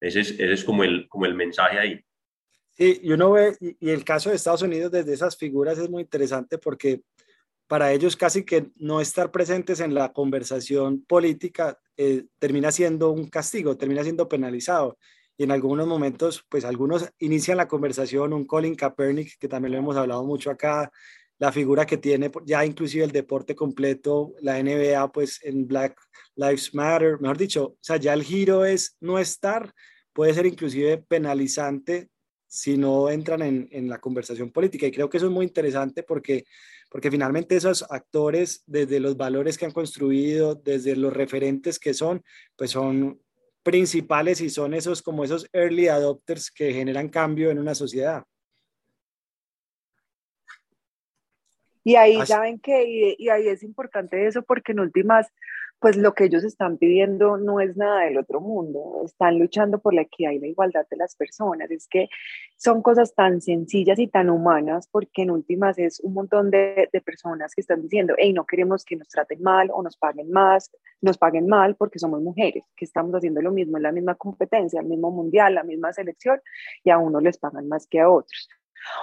Ese 0.00 0.20
es, 0.20 0.64
como, 0.64 0.84
el, 0.84 1.08
como 1.08 1.26
el 1.26 1.34
mensaje 1.34 1.78
ahí. 1.78 2.04
Y 2.76 3.12
uno 3.12 3.32
ve, 3.32 3.56
y 3.60 3.90
el 3.90 4.04
caso 4.04 4.30
de 4.30 4.36
Estados 4.36 4.62
Unidos 4.62 4.90
desde 4.90 5.12
esas 5.12 5.36
figuras 5.36 5.78
es 5.78 5.88
muy 5.88 6.02
interesante 6.02 6.58
porque 6.58 7.02
para 7.66 7.92
ellos 7.92 8.16
casi 8.16 8.44
que 8.44 8.70
no 8.76 9.00
estar 9.00 9.30
presentes 9.30 9.80
en 9.80 9.94
la 9.94 10.12
conversación 10.12 11.04
política 11.04 11.78
eh, 11.96 12.24
termina 12.38 12.70
siendo 12.72 13.10
un 13.10 13.28
castigo, 13.28 13.76
termina 13.76 14.02
siendo 14.02 14.28
penalizado. 14.28 14.98
Y 15.36 15.44
en 15.44 15.50
algunos 15.50 15.86
momentos, 15.86 16.44
pues 16.48 16.64
algunos 16.64 17.10
inician 17.18 17.56
la 17.56 17.66
conversación, 17.66 18.32
un 18.32 18.46
Colin 18.46 18.74
Kaepernick, 18.74 19.38
que 19.38 19.48
también 19.48 19.72
lo 19.72 19.78
hemos 19.78 19.96
hablado 19.96 20.24
mucho 20.24 20.50
acá, 20.50 20.90
la 21.44 21.52
figura 21.52 21.84
que 21.84 21.98
tiene 21.98 22.30
ya 22.46 22.64
inclusive 22.64 23.04
el 23.04 23.12
deporte 23.12 23.54
completo, 23.54 24.32
la 24.40 24.58
NBA, 24.62 25.12
pues 25.12 25.40
en 25.44 25.68
Black 25.68 25.94
Lives 26.36 26.74
Matter, 26.74 27.20
mejor 27.20 27.36
dicho, 27.36 27.64
o 27.64 27.78
sea, 27.82 27.98
ya 27.98 28.14
el 28.14 28.22
giro 28.22 28.64
es 28.64 28.96
no 29.00 29.18
estar, 29.18 29.70
puede 30.14 30.32
ser 30.32 30.46
inclusive 30.46 31.04
penalizante 31.06 32.08
si 32.46 32.78
no 32.78 33.10
entran 33.10 33.42
en, 33.42 33.68
en 33.72 33.90
la 33.90 34.00
conversación 34.00 34.50
política. 34.52 34.86
Y 34.86 34.92
creo 34.92 35.10
que 35.10 35.18
eso 35.18 35.26
es 35.26 35.32
muy 35.32 35.44
interesante 35.44 36.02
porque 36.02 36.44
porque 36.90 37.10
finalmente 37.10 37.56
esos 37.56 37.84
actores, 37.90 38.62
desde 38.66 39.00
los 39.00 39.16
valores 39.16 39.58
que 39.58 39.66
han 39.66 39.72
construido, 39.72 40.54
desde 40.54 40.96
los 40.96 41.12
referentes 41.12 41.78
que 41.78 41.92
son, 41.92 42.22
pues 42.56 42.70
son 42.70 43.20
principales 43.62 44.40
y 44.40 44.48
son 44.48 44.72
esos 44.72 45.02
como 45.02 45.24
esos 45.24 45.46
early 45.52 45.88
adopters 45.88 46.50
que 46.50 46.72
generan 46.72 47.08
cambio 47.08 47.50
en 47.50 47.58
una 47.58 47.74
sociedad. 47.74 48.22
Y 51.84 51.96
ahí 51.96 52.16
Así. 52.16 52.32
saben 52.32 52.58
que, 52.58 52.84
y, 52.84 53.16
y, 53.18 53.28
ahí 53.28 53.46
es 53.46 53.62
importante 53.62 54.26
eso 54.26 54.42
porque 54.42 54.72
en 54.72 54.80
últimas, 54.80 55.30
pues 55.78 55.98
lo 55.98 56.14
que 56.14 56.24
ellos 56.24 56.42
están 56.42 56.78
pidiendo 56.78 57.36
no 57.36 57.60
es 57.60 57.76
nada 57.76 58.04
del 58.06 58.16
otro 58.16 58.40
mundo, 58.40 59.02
están 59.04 59.38
luchando 59.38 59.78
por 59.80 59.92
la 59.92 60.00
equidad 60.00 60.30
y 60.30 60.38
la 60.38 60.46
igualdad 60.46 60.86
de 60.90 60.96
las 60.96 61.14
personas. 61.14 61.70
Es 61.70 61.86
que 61.86 62.08
son 62.56 62.80
cosas 62.80 63.14
tan 63.14 63.42
sencillas 63.42 63.98
y 63.98 64.08
tan 64.08 64.30
humanas 64.30 64.88
porque 64.90 65.22
en 65.22 65.30
últimas 65.30 65.78
es 65.78 66.00
un 66.00 66.14
montón 66.14 66.50
de, 66.50 66.88
de 66.90 67.00
personas 67.02 67.54
que 67.54 67.60
están 67.60 67.82
diciendo, 67.82 68.14
hey, 68.16 68.32
no 68.32 68.46
queremos 68.46 68.82
que 68.82 68.96
nos 68.96 69.08
traten 69.08 69.42
mal 69.42 69.68
o 69.70 69.82
nos 69.82 69.98
paguen 69.98 70.30
más, 70.30 70.70
nos 71.02 71.18
paguen 71.18 71.46
mal 71.48 71.76
porque 71.76 71.98
somos 71.98 72.22
mujeres, 72.22 72.64
que 72.76 72.86
estamos 72.86 73.14
haciendo 73.14 73.42
lo 73.42 73.52
mismo 73.52 73.76
en 73.76 73.82
la 73.82 73.92
misma 73.92 74.14
competencia, 74.14 74.80
el 74.80 74.86
mismo 74.86 75.10
mundial, 75.10 75.54
la 75.54 75.64
misma 75.64 75.92
selección 75.92 76.40
y 76.82 76.88
a 76.88 76.96
unos 76.96 77.22
les 77.22 77.36
pagan 77.36 77.68
más 77.68 77.86
que 77.86 78.00
a 78.00 78.08
otros 78.08 78.48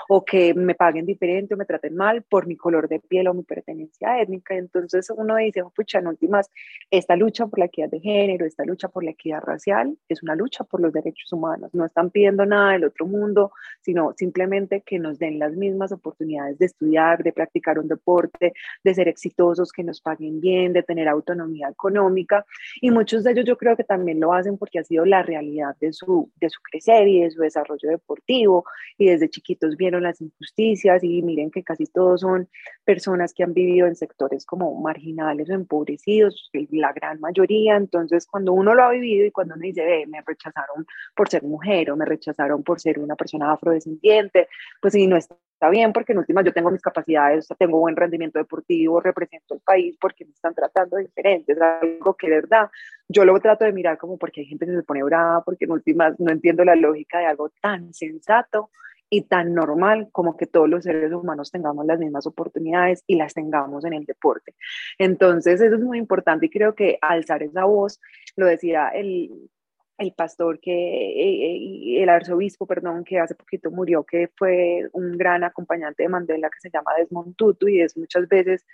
o 0.10 0.24
que 0.26 0.54
me 0.54 0.76
paguen 0.76 1.06
diferente 1.06 1.54
o 1.54 1.58
me 1.58 1.66
traten 1.66 1.96
mal 1.96 2.24
por 2.24 2.48
mi 2.48 2.56
color 2.56 2.88
de 2.88 3.00
piel 3.00 3.28
o 3.28 3.34
mi 3.34 3.44
pertenencia 3.44 4.22
étnica. 4.22 4.56
Entonces 4.56 5.10
uno 5.16 5.36
dice, 5.38 5.62
oh, 5.62 5.70
pucha, 5.70 6.00
en 6.00 6.08
últimas, 6.08 6.50
esta 6.90 7.16
lucha 7.16 7.48
por 7.48 7.60
la 7.60 7.66
equidad 7.66 7.90
de 7.90 8.00
género, 8.00 8.46
esta 8.46 8.66
lucha 8.66 8.88
por 8.88 9.04
la 9.04 9.12
equidad 9.12 9.42
racial, 9.42 9.98
es 10.10 10.24
una 10.24 10.36
lucha 10.36 10.64
por 10.64 10.82
los 10.82 10.94
derechos 10.94 11.32
humanos. 11.32 11.74
No 11.74 11.86
están 11.86 12.10
pidiendo 12.10 12.46
nada 12.46 12.74
del 12.74 12.86
otro 12.86 13.06
mundo, 13.06 13.52
sino 13.82 14.14
simplemente 14.18 14.82
que 14.82 15.00
nos 15.00 15.20
den 15.20 15.40
las 15.40 15.54
mismas 15.56 15.92
oportunidades 15.92 16.58
de 16.58 16.66
estudiar, 16.66 17.24
de 17.24 17.34
practicar 17.34 17.80
un 17.80 17.88
deporte, 17.88 18.54
de 18.84 18.94
ser 18.94 19.08
exitosos, 19.08 19.72
que 19.72 19.84
nos 19.84 20.02
paguen 20.02 20.42
bien, 20.42 20.74
de 20.74 20.84
tener 20.84 21.08
autonomía 21.08 21.70
económica. 21.70 22.46
Y 22.82 22.92
muchos 22.92 23.24
de 23.24 23.32
ellos 23.32 23.46
yo 23.46 23.58
creo 23.58 23.76
que 23.76 23.84
también 23.84 24.20
lo 24.20 24.34
hacen 24.34 24.58
porque 24.58 24.80
ha 24.80 24.84
sido 24.84 25.06
la 25.06 25.24
realidad 25.24 25.76
de 25.80 25.94
su, 25.94 26.32
de 26.40 26.50
su 26.50 26.62
crecer 26.62 27.08
y 27.08 27.22
de 27.22 27.32
su 27.32 27.42
desarrollo 27.42 27.90
deportivo 27.90 28.66
y 28.98 29.08
desde 29.08 29.30
chiquitos 29.30 29.71
vieron 29.78 30.04
las 30.04 30.22
injusticias 30.22 31.04
y 31.04 31.22
miren 31.22 31.52
que 31.52 31.64
casi 31.64 31.86
todos 31.86 32.22
son 32.22 32.50
personas 32.84 33.34
que 33.34 33.44
han 33.44 33.54
vivido 33.54 33.88
en 33.88 33.96
sectores 33.96 34.46
como 34.46 34.74
marginales 34.82 35.50
o 35.50 35.54
empobrecidos, 35.54 36.50
la 36.72 36.94
gran 36.94 37.20
mayoría. 37.20 37.76
Entonces, 37.76 38.26
cuando 38.26 38.54
uno 38.54 38.76
lo 38.76 38.84
ha 38.84 38.92
vivido 38.92 39.26
y 39.26 39.32
cuando 39.32 39.56
uno 39.56 39.64
dice, 39.64 39.84
ve, 39.84 40.06
me 40.08 40.22
rechazaron 40.26 40.86
por 41.16 41.30
ser 41.30 41.44
mujer 41.44 41.92
o 41.92 41.98
me 41.98 42.06
rechazaron 42.06 42.64
por 42.64 42.80
ser 42.80 43.00
una 43.00 43.16
persona 43.16 43.52
afrodescendiente, 43.52 44.48
pues 44.82 44.94
sí, 44.94 45.08
no 45.08 45.18
está 45.18 45.70
bien 45.70 45.94
porque 45.94 46.14
en 46.14 46.20
últimas 46.20 46.44
yo 46.44 46.54
tengo 46.54 46.72
mis 46.72 46.82
capacidades, 46.82 47.48
tengo 47.60 47.80
buen 47.80 47.96
rendimiento 47.96 48.40
deportivo, 48.40 49.00
represento 49.00 49.54
el 49.54 49.62
país 49.62 49.96
porque 50.00 50.26
me 50.26 50.32
están 50.32 50.56
tratando 50.56 50.98
diferente, 50.98 51.54
es 51.54 51.62
algo 51.62 52.16
que 52.16 52.28
de 52.28 52.36
verdad 52.36 52.70
yo 53.08 53.26
lo 53.26 53.40
trato 53.40 53.66
de 53.66 53.72
mirar 53.72 53.98
como 53.98 54.18
porque 54.18 54.42
hay 54.42 54.48
gente 54.48 54.66
que 54.66 54.72
se 54.72 54.84
pone 54.84 55.04
brava, 55.04 55.44
porque 55.44 55.66
en 55.66 55.72
últimas 55.72 56.20
no 56.20 56.32
entiendo 56.32 56.64
la 56.64 56.76
lógica 56.76 57.20
de 57.20 57.26
algo 57.26 57.50
tan 57.62 57.94
sensato 57.94 58.72
y 59.14 59.24
tan 59.24 59.54
normal 59.54 60.08
como 60.14 60.38
que 60.38 60.48
todos 60.48 60.70
los 60.70 60.86
seres 60.86 61.12
humanos 61.12 61.52
tengamos 61.52 61.86
las 61.86 62.00
mismas 62.00 62.26
oportunidades 62.26 63.04
y 63.06 63.16
las 63.16 63.34
tengamos 63.34 63.84
en 63.84 63.94
el 63.94 64.06
deporte. 64.06 64.56
Entonces, 64.98 65.60
eso 65.60 65.76
es 65.76 65.82
muy 65.82 65.98
importante 65.98 66.46
y 66.46 66.50
creo 66.50 66.74
que 66.74 66.98
alzar 67.02 67.44
esa 67.44 67.66
voz, 67.66 68.00
lo 68.38 68.46
decía 68.46 68.88
el, 68.88 69.50
el 69.98 70.14
pastor 70.14 70.62
que, 70.62 70.72
eh, 70.72 72.02
el 72.02 72.08
arzobispo, 72.08 72.66
perdón, 72.66 73.04
que 73.04 73.20
hace 73.20 73.36
poquito 73.36 73.70
murió, 73.70 74.06
que 74.06 74.30
fue 74.38 74.88
un 74.94 75.18
gran 75.18 75.44
acompañante 75.44 76.04
de 76.04 76.10
Mandela 76.10 76.50
que 76.50 76.62
se 76.62 76.70
llama 76.72 76.94
Desmond 76.98 77.36
Tutu 77.36 77.68
y 77.68 77.82
es 77.82 77.98
muchas 77.98 78.30
veces 78.30 78.66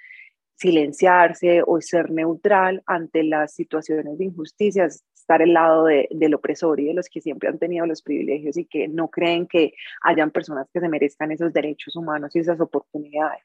silenciarse 0.54 1.62
o 1.65 1.82
ser 1.82 2.12
neutral 2.12 2.84
ante 2.86 3.23
las 3.23 3.56
situaciones 3.56 4.19
de 4.19 4.26
injusticias, 4.26 5.04
estar 5.27 5.41
al 5.41 5.53
lado 5.53 5.85
de, 5.85 6.07
del 6.11 6.33
opresor 6.35 6.79
y 6.79 6.85
de 6.85 6.93
los 6.93 7.09
que 7.09 7.19
siempre 7.19 7.49
han 7.49 7.59
tenido 7.59 7.85
los 7.85 8.01
privilegios 8.01 8.55
y 8.55 8.63
que 8.63 8.87
no 8.87 9.09
creen 9.09 9.45
que 9.45 9.73
hayan 10.01 10.31
personas 10.31 10.69
que 10.73 10.79
se 10.79 10.87
merezcan 10.87 11.33
esos 11.33 11.51
derechos 11.51 11.97
humanos 11.97 12.33
y 12.33 12.39
esas 12.39 12.61
oportunidades. 12.61 13.43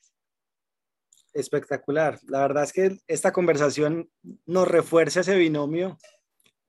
Espectacular. 1.35 2.21
La 2.29 2.43
verdad 2.43 2.63
es 2.63 2.73
que 2.73 2.99
esta 3.09 3.33
conversación 3.33 4.09
nos 4.47 4.69
refuerza 4.69 5.21
ese 5.21 5.37
binomio 5.37 5.99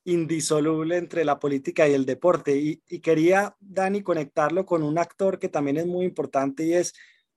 indisoluble 0.06 0.98
entre 0.98 1.24
la 1.24 1.38
política 1.38 1.88
y 1.88 1.94
el 1.94 2.08
deporte. 2.08 2.58
Y, 2.58 2.82
y 2.88 3.00
quería, 3.00 3.56
Dani, 3.60 4.02
conectarlo 4.02 4.66
con 4.66 4.82
un 4.82 4.98
actor 4.98 5.38
que 5.38 5.48
también 5.48 5.78
es 5.78 5.86
muy 5.86 6.06
importante 6.06 6.66
y 6.66 6.74
es 6.74 6.94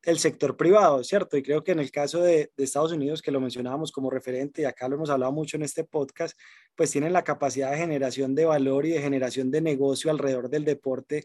el 0.07 0.19
sector 0.19 0.57
privado, 0.57 1.05
¿cierto? 1.05 1.37
Y 1.37 1.43
creo 1.43 1.63
que 1.63 1.73
en 1.73 1.81
el 1.81 1.91
caso 1.91 2.23
de, 2.23 2.51
de, 2.57 2.65
Estados 2.65 2.93
Unidos, 2.93 3.21
que 3.21 3.31
lo 3.31 3.41
mencionábamos 3.41 3.93
como 3.93 4.09
referente, 4.09 4.63
y 4.63 4.65
acá 4.65 4.89
lo 4.89 4.97
hemos 4.97 5.11
hablado 5.11 5.33
mucho 5.33 5.57
en 5.57 5.65
este 5.65 5.85
podcast, 5.85 6.39
pues 6.75 6.91
tienen 6.91 7.13
la 7.13 7.25
capacidad 7.25 7.71
de 7.73 7.79
generación 7.79 8.35
de 8.35 8.47
valor 8.47 8.87
y 8.87 8.91
de 8.91 9.03
generación 9.03 9.51
de 9.51 9.61
negocio 9.61 10.11
alrededor 10.11 10.49
del 10.49 10.65
deporte 10.65 11.25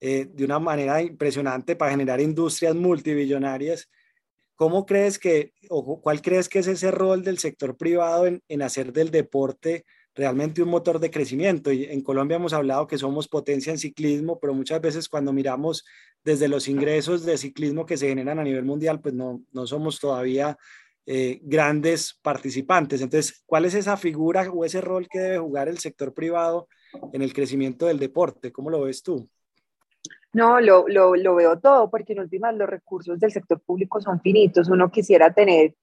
eh, 0.00 0.26
de 0.30 0.44
una 0.44 0.58
manera 0.58 1.02
impresionante 1.02 1.76
para 1.76 1.90
generar 1.90 2.20
industrias 2.20 2.74
multibillonarias 2.74 3.88
¿cómo 4.60 4.84
crees 4.84 5.18
que, 5.18 5.54
o 5.70 6.02
cuál 6.02 6.20
crees 6.20 6.50
que 6.50 6.58
es 6.58 6.66
ese 6.66 6.90
rol 6.90 7.24
del 7.24 7.38
sector 7.38 7.78
privado 7.78 8.26
en, 8.26 8.42
en 8.46 8.60
hacer 8.60 8.92
del 8.92 9.10
deporte 9.10 9.86
realmente 10.14 10.62
un 10.62 10.68
motor 10.68 10.98
de 10.98 11.10
crecimiento. 11.10 11.72
Y 11.72 11.84
en 11.84 12.02
Colombia 12.02 12.36
hemos 12.36 12.52
hablado 12.52 12.86
que 12.86 12.98
somos 12.98 13.28
potencia 13.28 13.70
en 13.72 13.78
ciclismo, 13.78 14.38
pero 14.38 14.54
muchas 14.54 14.80
veces 14.80 15.08
cuando 15.08 15.32
miramos 15.32 15.84
desde 16.24 16.48
los 16.48 16.68
ingresos 16.68 17.24
de 17.24 17.38
ciclismo 17.38 17.86
que 17.86 17.96
se 17.96 18.08
generan 18.08 18.38
a 18.38 18.44
nivel 18.44 18.64
mundial, 18.64 19.00
pues 19.00 19.14
no, 19.14 19.42
no 19.52 19.66
somos 19.66 19.98
todavía 19.98 20.56
eh, 21.06 21.40
grandes 21.42 22.18
participantes. 22.22 23.00
Entonces, 23.00 23.42
¿cuál 23.46 23.64
es 23.64 23.74
esa 23.74 23.96
figura 23.96 24.50
o 24.50 24.64
ese 24.64 24.80
rol 24.80 25.08
que 25.08 25.18
debe 25.18 25.38
jugar 25.38 25.68
el 25.68 25.78
sector 25.78 26.12
privado 26.12 26.68
en 27.12 27.22
el 27.22 27.32
crecimiento 27.32 27.86
del 27.86 27.98
deporte? 27.98 28.52
¿Cómo 28.52 28.70
lo 28.70 28.82
ves 28.82 29.02
tú? 29.02 29.28
No, 30.32 30.60
lo, 30.60 30.86
lo, 30.86 31.16
lo 31.16 31.34
veo 31.34 31.58
todo, 31.58 31.90
porque 31.90 32.12
en 32.12 32.20
últimas 32.20 32.54
los 32.54 32.68
recursos 32.68 33.18
del 33.18 33.32
sector 33.32 33.60
público 33.60 34.00
son 34.00 34.20
finitos. 34.20 34.68
Uno 34.68 34.90
quisiera 34.90 35.32
tener 35.32 35.74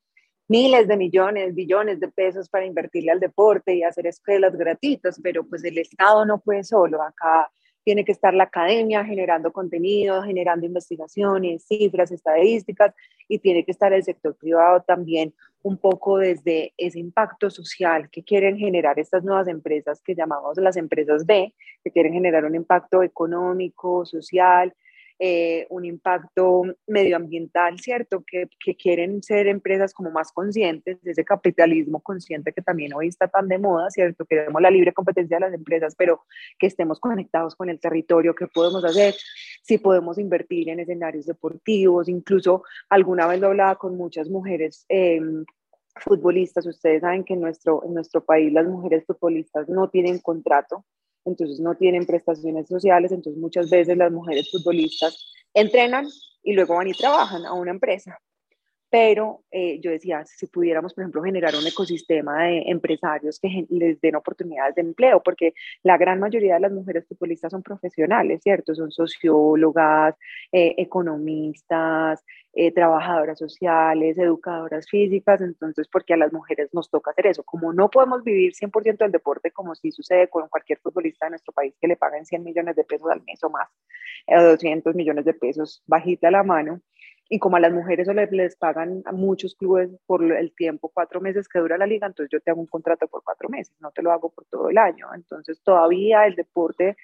miles 0.48 0.88
de 0.88 0.98
millones, 0.98 1.54
billones 1.54 2.00
de 2.00 2.08
pesos 2.08 2.50
para 2.50 2.66
invertirle 2.66 3.12
al 3.12 3.20
deporte 3.20 3.76
y 3.76 3.84
hacer 3.84 4.08
escuelas 4.08 4.56
gratuitas, 4.56 5.20
pero 5.22 5.44
pues 5.44 5.64
el 5.64 5.78
Estado 5.78 6.26
no 6.26 6.40
puede 6.40 6.64
solo. 6.64 7.02
Acá 7.02 7.50
tiene 7.84 8.04
que 8.04 8.12
estar 8.12 8.34
la 8.34 8.44
academia 8.44 9.06
generando 9.06 9.54
contenido, 9.54 10.22
generando 10.22 10.66
investigaciones, 10.66 11.66
cifras, 11.66 12.12
estadísticas, 12.12 12.94
y 13.30 13.40
tiene 13.40 13.64
que 13.64 13.72
estar 13.72 13.94
el 13.94 14.04
sector 14.04 14.36
privado 14.36 14.84
también 14.86 15.34
un 15.62 15.78
poco 15.78 16.18
desde 16.18 16.74
ese 16.78 17.00
impacto 17.00 17.50
social 17.50 18.10
que 18.10 18.24
quieren 18.24 18.58
generar 18.58 19.00
estas 19.00 19.24
nuevas 19.24 19.48
empresas 19.48 20.02
que 20.02 20.16
llamamos 20.16 20.58
las 20.58 20.76
empresas 20.76 21.26
B, 21.26 21.54
que 21.82 21.92
quieren 21.92 22.12
generar 22.12 22.44
un 22.44 22.56
impacto 22.56 23.04
económico, 23.04 24.06
social, 24.06 24.74
eh, 25.20 25.66
un 25.70 25.86
impacto 25.86 26.62
medioambiental, 26.86 27.80
¿cierto? 27.80 28.24
Que, 28.26 28.48
quieren 28.78 29.24
ser 29.24 29.48
empresas 29.48 29.94
como 29.94 30.12
más 30.12 30.32
conscientes 30.32 31.02
de 31.02 31.12
ese 31.12 31.24
capitalismo 31.24 32.02
consciente 32.02 32.54
que 32.54 32.62
también 32.62 32.94
hoy 32.94 33.08
está 33.08 33.28
tan 33.28 33.48
de 33.48 33.58
moda, 33.58 33.90
¿cierto? 33.90 34.26
Queremos 34.26 34.62
la 34.62 34.70
libre 34.70 34.94
competencia 34.94 35.38
de 35.38 35.42
las 35.42 35.54
empresas, 35.54 35.96
pero 35.96 36.22
que 36.60 36.68
estemos 36.68 37.00
conectados 37.00 37.56
con 37.56 37.70
el 37.70 37.80
territorio, 37.80 38.36
¿qué 38.36 38.48
podemos 38.48 38.84
hacer? 38.86 39.16
Si 39.64 39.78
podemos 39.78 40.18
invertir 40.20 40.70
en 40.70 40.82
escenarios 40.82 41.26
deportivos, 41.26 42.10
incluso 42.10 42.64
alguna 42.90 43.26
vez 43.26 43.40
lo 43.40 43.48
hablaba 43.48 43.76
con 43.78 43.98
muchas 43.98 44.30
mujeres. 44.30 44.86
Eh, 44.90 45.20
futbolistas, 46.00 46.66
ustedes 46.66 47.02
saben 47.02 47.24
que 47.24 47.36
nuestro, 47.36 47.84
en 47.86 47.94
nuestro 47.94 48.24
país 48.24 48.52
las 48.52 48.68
mujeres 48.68 49.06
futbolistas 49.06 49.68
no 49.70 49.90
tienen 49.90 50.20
contrato, 50.20 50.86
entonces 51.28 51.60
no 51.60 51.76
tienen 51.76 52.06
prestaciones 52.06 52.68
sociales, 52.68 53.12
entonces 53.12 53.40
muchas 53.40 53.70
veces 53.70 53.98
las 53.98 54.12
mujeres 54.12 54.50
futbolistas 54.52 55.32
entrenan 55.54 56.08
y 56.44 56.54
luego 56.54 56.76
van 56.76 56.88
y 56.88 56.94
trabajan 56.94 57.46
a 57.46 57.54
una 57.54 57.72
empresa. 57.72 58.18
Pero 58.90 59.44
eh, 59.52 59.80
yo 59.82 59.92
decía, 59.92 60.24
si 60.26 60.48
pudiéramos, 60.48 60.94
por 60.94 61.04
ejemplo, 61.04 61.22
generar 61.22 61.54
un 61.56 61.68
ecosistema 61.68 62.46
de 62.46 62.64
empresarios 62.68 63.38
que 63.40 63.66
les 63.70 64.00
den 64.00 64.16
oportunidades 64.16 64.76
de 64.76 64.82
empleo, 64.82 65.22
porque 65.22 65.54
la 65.84 65.98
gran 65.98 66.20
mayoría 66.20 66.54
de 66.54 66.62
las 66.62 66.72
mujeres 66.72 67.06
futbolistas 67.06 67.52
son 67.52 67.64
profesionales, 67.64 68.42
¿cierto? 68.42 68.74
Son 68.74 68.90
sociólogas, 68.92 70.16
eh, 70.54 70.76
economistas, 70.78 72.24
eh, 72.54 72.72
trabajadoras 72.72 73.38
sociales, 73.38 74.18
educadoras 74.18 74.88
físicas, 74.90 75.42
entonces, 75.42 75.88
porque 75.90 76.14
a 76.14 76.18
las 76.18 76.32
mujeres 76.32 76.70
nos 76.74 76.90
toca 76.90 77.12
hacer 77.12 77.28
eso. 77.28 77.44
Como 77.44 77.74
no 77.74 77.90
podemos 77.90 78.24
vivir 78.24 78.54
100% 78.56 79.04
del 79.04 79.12
deporte, 79.12 79.52
como 79.52 79.76
si 79.76 79.92
sucede 79.92 80.30
con 80.30 80.48
cualquier 80.48 80.80
futbolista 80.80 81.26
de 81.26 81.32
nuestro 81.32 81.54
país 81.54 81.76
que 81.80 81.88
le 81.88 81.98
pagan 81.98 82.26
100 82.26 82.44
millones 82.44 82.76
de 82.78 82.84
pesos 82.86 83.10
al 83.12 83.22
mes 83.26 83.44
o 83.44 83.50
más, 83.50 83.70
200 84.28 84.96
millones 84.96 85.26
de 85.26 85.34
pesos 85.34 85.84
bajita 85.88 86.32
la 86.32 86.44
mano, 86.44 86.82
y 87.30 87.40
como 87.40 87.58
a 87.58 87.60
las 87.60 87.74
mujeres 87.74 88.08
les, 88.08 88.32
les 88.32 88.56
pagan 88.56 89.02
a 89.06 89.12
muchos 89.12 89.56
clubes 89.56 89.90
por 90.06 90.24
el 90.24 90.52
tiempo, 90.54 90.92
cuatro 90.94 91.22
meses 91.22 91.48
que 91.48 91.60
dura 91.60 91.78
la 91.78 91.86
liga, 91.86 92.08
entonces 92.08 92.30
yo 92.32 92.40
te 92.40 92.52
hago 92.52 92.62
un 92.62 92.68
contrato 92.68 93.08
por 93.08 93.24
cuatro 93.24 93.50
meses, 93.50 93.76
no 93.80 93.92
te 93.92 94.02
lo 94.02 94.12
hago 94.12 94.30
por 94.30 94.46
todo 94.46 94.70
el 94.70 94.78
año. 94.78 95.08
Entonces 95.14 95.62
todavía 95.62 96.26
el 96.26 96.36
deporte 96.36 96.96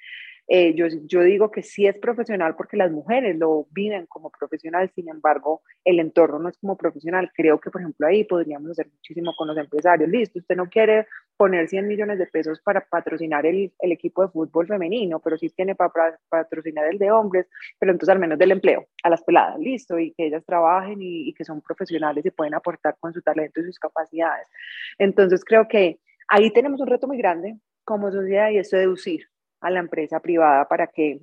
eh, 0.48 0.74
yo, 0.76 0.88
yo, 1.06 1.22
digo 1.22 1.52
que 1.52 1.64
sí 1.64 1.88
es 1.88 1.98
profesional 1.98 2.56
porque 2.56 2.76
las 2.76 2.92
mujeres 2.92 3.38
lo 3.38 3.66
viven 3.72 4.06
como 4.08 4.30
profesional, 4.30 4.92
sin 4.94 5.08
embargo, 5.08 5.62
el 5.86 6.00
entorno 6.00 6.40
no 6.40 6.50
es 6.50 6.58
como 6.58 6.78
profesional. 6.78 7.32
Creo 7.34 7.60
que, 7.60 7.72
por 7.72 7.82
ejemplo, 7.82 8.08
ahí 8.08 8.26
podríamos 8.26 8.72
hacer 8.72 8.88
muchísimo 8.88 9.34
con 9.38 9.48
los 9.48 9.58
empresarios. 9.58 10.10
Listo, 10.10 10.40
usted 10.40 10.56
no 10.56 10.70
quiere 10.70 11.08
poner 11.38 11.70
100 11.70 11.88
millones 11.88 12.20
de 12.20 12.28
pesos 12.28 12.60
para 12.62 12.82
patrocinar 12.82 13.46
el, 13.46 13.72
el 13.80 13.92
equipo 13.94 14.22
de 14.22 14.32
fútbol 14.32 14.68
femenino, 14.68 15.20
pero 15.20 15.38
sí 15.38 15.50
tiene 15.50 15.76
para, 15.76 16.20
patrocinar 16.30 16.88
el 16.92 17.00
de 17.00 17.10
hombres, 17.12 17.48
pero 17.80 17.92
entonces 17.92 18.14
al 18.14 18.20
menos 18.20 18.38
del 18.38 18.52
empleo, 18.52 18.88
a 19.04 19.10
las 19.10 19.24
peladas, 19.24 19.58
listo, 19.60 19.98
y 19.98 20.12
que 20.12 20.28
ellas 20.28 20.44
trabajen 20.46 21.02
y, 21.02 21.30
y 21.30 21.34
que 21.34 21.46
son 21.46 21.62
profesionales 21.62 22.26
y 22.26 22.32
pueden 22.32 22.54
aportar 22.54 22.98
con 23.00 23.14
su 23.14 23.22
talento 23.22 23.62
y 23.62 23.64
sus 23.64 23.80
capacidades. 23.80 24.48
Entonces 25.00 25.44
creo 25.46 25.68
que 25.68 26.00
ahí 26.28 26.52
tenemos 26.52 26.82
un 26.82 26.88
reto 26.88 27.08
muy 27.08 27.18
grande 27.18 27.58
como 27.86 28.12
sociedad 28.12 28.50
y 28.52 28.58
es 28.58 28.70
seducir 28.70 29.33
a 29.64 29.72
la 29.72 29.80
empresa 29.80 30.20
privada 30.20 30.68
para 30.68 30.88
que, 30.88 31.22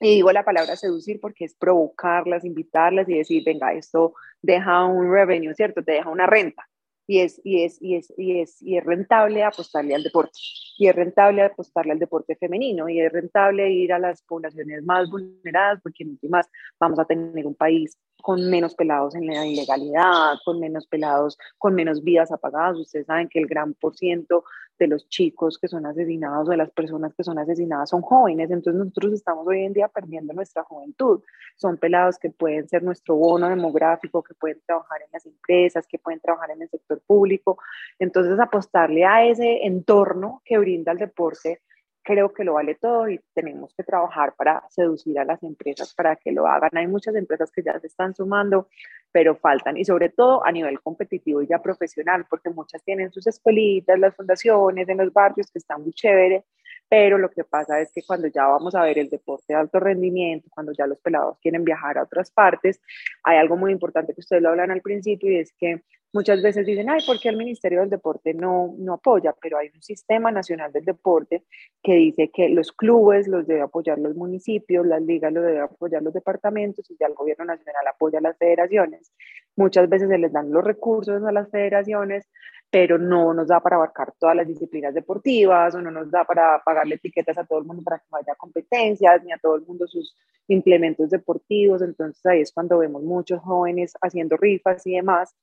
y 0.00 0.14
digo 0.14 0.32
la 0.32 0.44
palabra 0.44 0.76
seducir 0.76 1.20
porque 1.20 1.44
es 1.44 1.54
provocarlas, 1.54 2.44
invitarlas 2.44 3.08
y 3.08 3.18
decir, 3.18 3.42
venga, 3.44 3.72
esto 3.72 4.14
deja 4.42 4.84
un 4.84 5.10
revenue, 5.10 5.54
¿cierto? 5.54 5.82
Te 5.82 5.92
deja 5.92 6.08
una 6.08 6.26
renta 6.26 6.66
y 7.10 7.18
es, 7.22 7.40
y 7.42 7.64
es, 7.64 7.82
y 7.82 7.96
es, 7.96 8.14
y 8.16 8.40
es, 8.40 8.62
y 8.62 8.76
es 8.76 8.84
rentable 8.84 9.42
apostarle 9.42 9.96
al 9.96 10.04
deporte, 10.04 10.38
y 10.78 10.86
es 10.86 10.94
rentable 10.94 11.42
apostarle 11.42 11.90
al 11.90 11.98
deporte 11.98 12.36
femenino, 12.36 12.88
y 12.88 13.00
es 13.00 13.10
rentable 13.10 13.68
ir 13.68 13.92
a 13.92 13.98
las 13.98 14.22
poblaciones 14.22 14.84
más 14.84 15.10
vulneradas, 15.10 15.80
porque 15.82 16.04
en 16.04 16.10
últimas 16.10 16.48
vamos 16.78 17.00
a 17.00 17.04
tener 17.04 17.48
un 17.48 17.56
país 17.56 17.98
con 18.20 18.48
menos 18.50 18.74
pelados 18.74 19.14
en 19.14 19.26
la 19.26 19.46
ilegalidad, 19.46 20.34
con 20.44 20.60
menos 20.60 20.86
pelados, 20.86 21.38
con 21.58 21.74
menos 21.74 22.02
vidas 22.02 22.30
apagadas. 22.32 22.78
Ustedes 22.78 23.06
saben 23.06 23.28
que 23.28 23.38
el 23.38 23.46
gran 23.46 23.74
por 23.74 23.96
ciento 23.96 24.44
de 24.80 24.88
los 24.88 25.08
chicos 25.08 25.58
que 25.58 25.68
son 25.68 25.86
asesinados 25.86 26.48
o 26.48 26.50
de 26.50 26.56
las 26.56 26.70
personas 26.70 27.14
que 27.14 27.22
son 27.22 27.38
asesinadas 27.38 27.90
son 27.90 28.00
jóvenes, 28.00 28.50
entonces 28.50 28.78
nosotros 28.78 29.12
estamos 29.12 29.46
hoy 29.46 29.64
en 29.64 29.74
día 29.74 29.88
perdiendo 29.88 30.32
nuestra 30.32 30.64
juventud. 30.64 31.22
Son 31.56 31.76
pelados 31.76 32.18
que 32.18 32.30
pueden 32.30 32.66
ser 32.68 32.82
nuestro 32.82 33.14
bono 33.16 33.48
demográfico, 33.48 34.22
que 34.22 34.34
pueden 34.34 34.60
trabajar 34.66 35.02
en 35.02 35.08
las 35.12 35.26
empresas, 35.26 35.86
que 35.86 35.98
pueden 35.98 36.20
trabajar 36.20 36.50
en 36.50 36.62
el 36.62 36.70
sector 36.70 37.00
público. 37.06 37.58
Entonces 37.98 38.40
apostarle 38.40 39.04
a 39.04 39.26
ese 39.26 39.66
entorno 39.66 40.40
que 40.44 40.58
brinda 40.58 40.92
el 40.92 40.98
deporte 40.98 41.60
creo 42.02 42.32
que 42.32 42.44
lo 42.44 42.54
vale 42.54 42.74
todo 42.74 43.08
y 43.08 43.20
tenemos 43.34 43.74
que 43.74 43.84
trabajar 43.84 44.34
para 44.36 44.62
seducir 44.70 45.18
a 45.18 45.24
las 45.24 45.42
empresas 45.42 45.94
para 45.94 46.16
que 46.16 46.32
lo 46.32 46.46
hagan. 46.46 46.70
Hay 46.74 46.86
muchas 46.86 47.14
empresas 47.14 47.50
que 47.50 47.62
ya 47.62 47.78
se 47.78 47.86
están 47.86 48.14
sumando, 48.14 48.68
pero 49.12 49.36
faltan 49.36 49.76
y 49.76 49.84
sobre 49.84 50.08
todo 50.08 50.44
a 50.44 50.52
nivel 50.52 50.80
competitivo 50.80 51.42
y 51.42 51.46
ya 51.46 51.60
profesional, 51.60 52.26
porque 52.28 52.50
muchas 52.50 52.82
tienen 52.82 53.12
sus 53.12 53.26
escuelitas, 53.26 53.98
las 53.98 54.14
fundaciones 54.14 54.88
en 54.88 54.98
los 54.98 55.12
barrios 55.12 55.50
que 55.50 55.58
están 55.58 55.82
muy 55.82 55.92
chévere, 55.92 56.44
pero 56.90 57.18
lo 57.18 57.30
que 57.30 57.44
pasa 57.44 57.80
es 57.80 57.92
que 57.92 58.02
cuando 58.02 58.26
ya 58.26 58.48
vamos 58.48 58.74
a 58.74 58.82
ver 58.82 58.98
el 58.98 59.08
deporte 59.08 59.52
de 59.52 59.54
alto 59.54 59.78
rendimiento, 59.78 60.48
cuando 60.50 60.72
ya 60.72 60.88
los 60.88 60.98
pelados 60.98 61.38
quieren 61.40 61.64
viajar 61.64 61.96
a 61.96 62.02
otras 62.02 62.32
partes, 62.32 62.80
hay 63.22 63.38
algo 63.38 63.56
muy 63.56 63.70
importante 63.70 64.12
que 64.12 64.20
ustedes 64.20 64.42
lo 64.42 64.48
hablan 64.48 64.72
al 64.72 64.82
principio 64.82 65.30
y 65.30 65.38
es 65.38 65.52
que 65.52 65.84
muchas 66.12 66.42
veces 66.42 66.66
dicen, 66.66 66.90
ay, 66.90 66.98
¿por 67.06 67.20
qué 67.20 67.28
el 67.28 67.36
Ministerio 67.36 67.78
del 67.78 67.90
Deporte 67.90 68.34
no, 68.34 68.74
no 68.76 68.94
apoya? 68.94 69.32
Pero 69.40 69.58
hay 69.58 69.68
un 69.72 69.82
sistema 69.82 70.32
nacional 70.32 70.72
del 70.72 70.84
deporte 70.84 71.44
que 71.80 71.94
dice 71.94 72.32
que 72.34 72.48
los 72.48 72.72
clubes 72.72 73.28
los 73.28 73.46
debe 73.46 73.60
apoyar 73.62 73.98
los 73.98 74.16
municipios, 74.16 74.84
las 74.84 75.00
ligas 75.00 75.32
los 75.32 75.44
deben 75.44 75.62
apoyar 75.62 76.02
los 76.02 76.12
departamentos 76.12 76.90
y 76.90 76.96
ya 76.98 77.06
el 77.06 77.14
gobierno 77.14 77.44
nacional 77.44 77.86
apoya 77.86 78.18
a 78.18 78.22
las 78.22 78.36
federaciones. 78.36 79.12
Muchas 79.60 79.90
veces 79.90 80.08
se 80.08 80.16
les 80.16 80.32
dan 80.32 80.50
los 80.50 80.64
recursos 80.64 81.22
a 81.22 81.32
las 81.32 81.50
federaciones, 81.50 82.26
pero 82.70 82.96
no 82.96 83.34
nos 83.34 83.48
da 83.48 83.60
para 83.60 83.76
abarcar 83.76 84.14
todas 84.18 84.34
las 84.34 84.48
disciplinas 84.48 84.94
deportivas 84.94 85.74
o 85.74 85.82
no 85.82 85.90
nos 85.90 86.10
da 86.10 86.24
para 86.24 86.62
pagarle 86.64 86.94
etiquetas 86.94 87.36
a 87.36 87.44
todo 87.44 87.58
el 87.58 87.66
mundo 87.66 87.82
para 87.82 87.98
que 87.98 88.06
vaya 88.10 88.32
a 88.32 88.36
competencias, 88.36 89.22
ni 89.22 89.32
a 89.32 89.36
todo 89.36 89.56
el 89.56 89.66
mundo 89.66 89.86
sus 89.86 90.16
implementos 90.48 91.10
deportivos. 91.10 91.82
Entonces 91.82 92.24
ahí 92.24 92.40
es 92.40 92.52
cuando 92.52 92.78
vemos 92.78 93.02
muchos 93.02 93.42
jóvenes 93.42 93.92
haciendo 94.00 94.38
rifas 94.38 94.86
y 94.86 94.94
demás, 94.94 95.36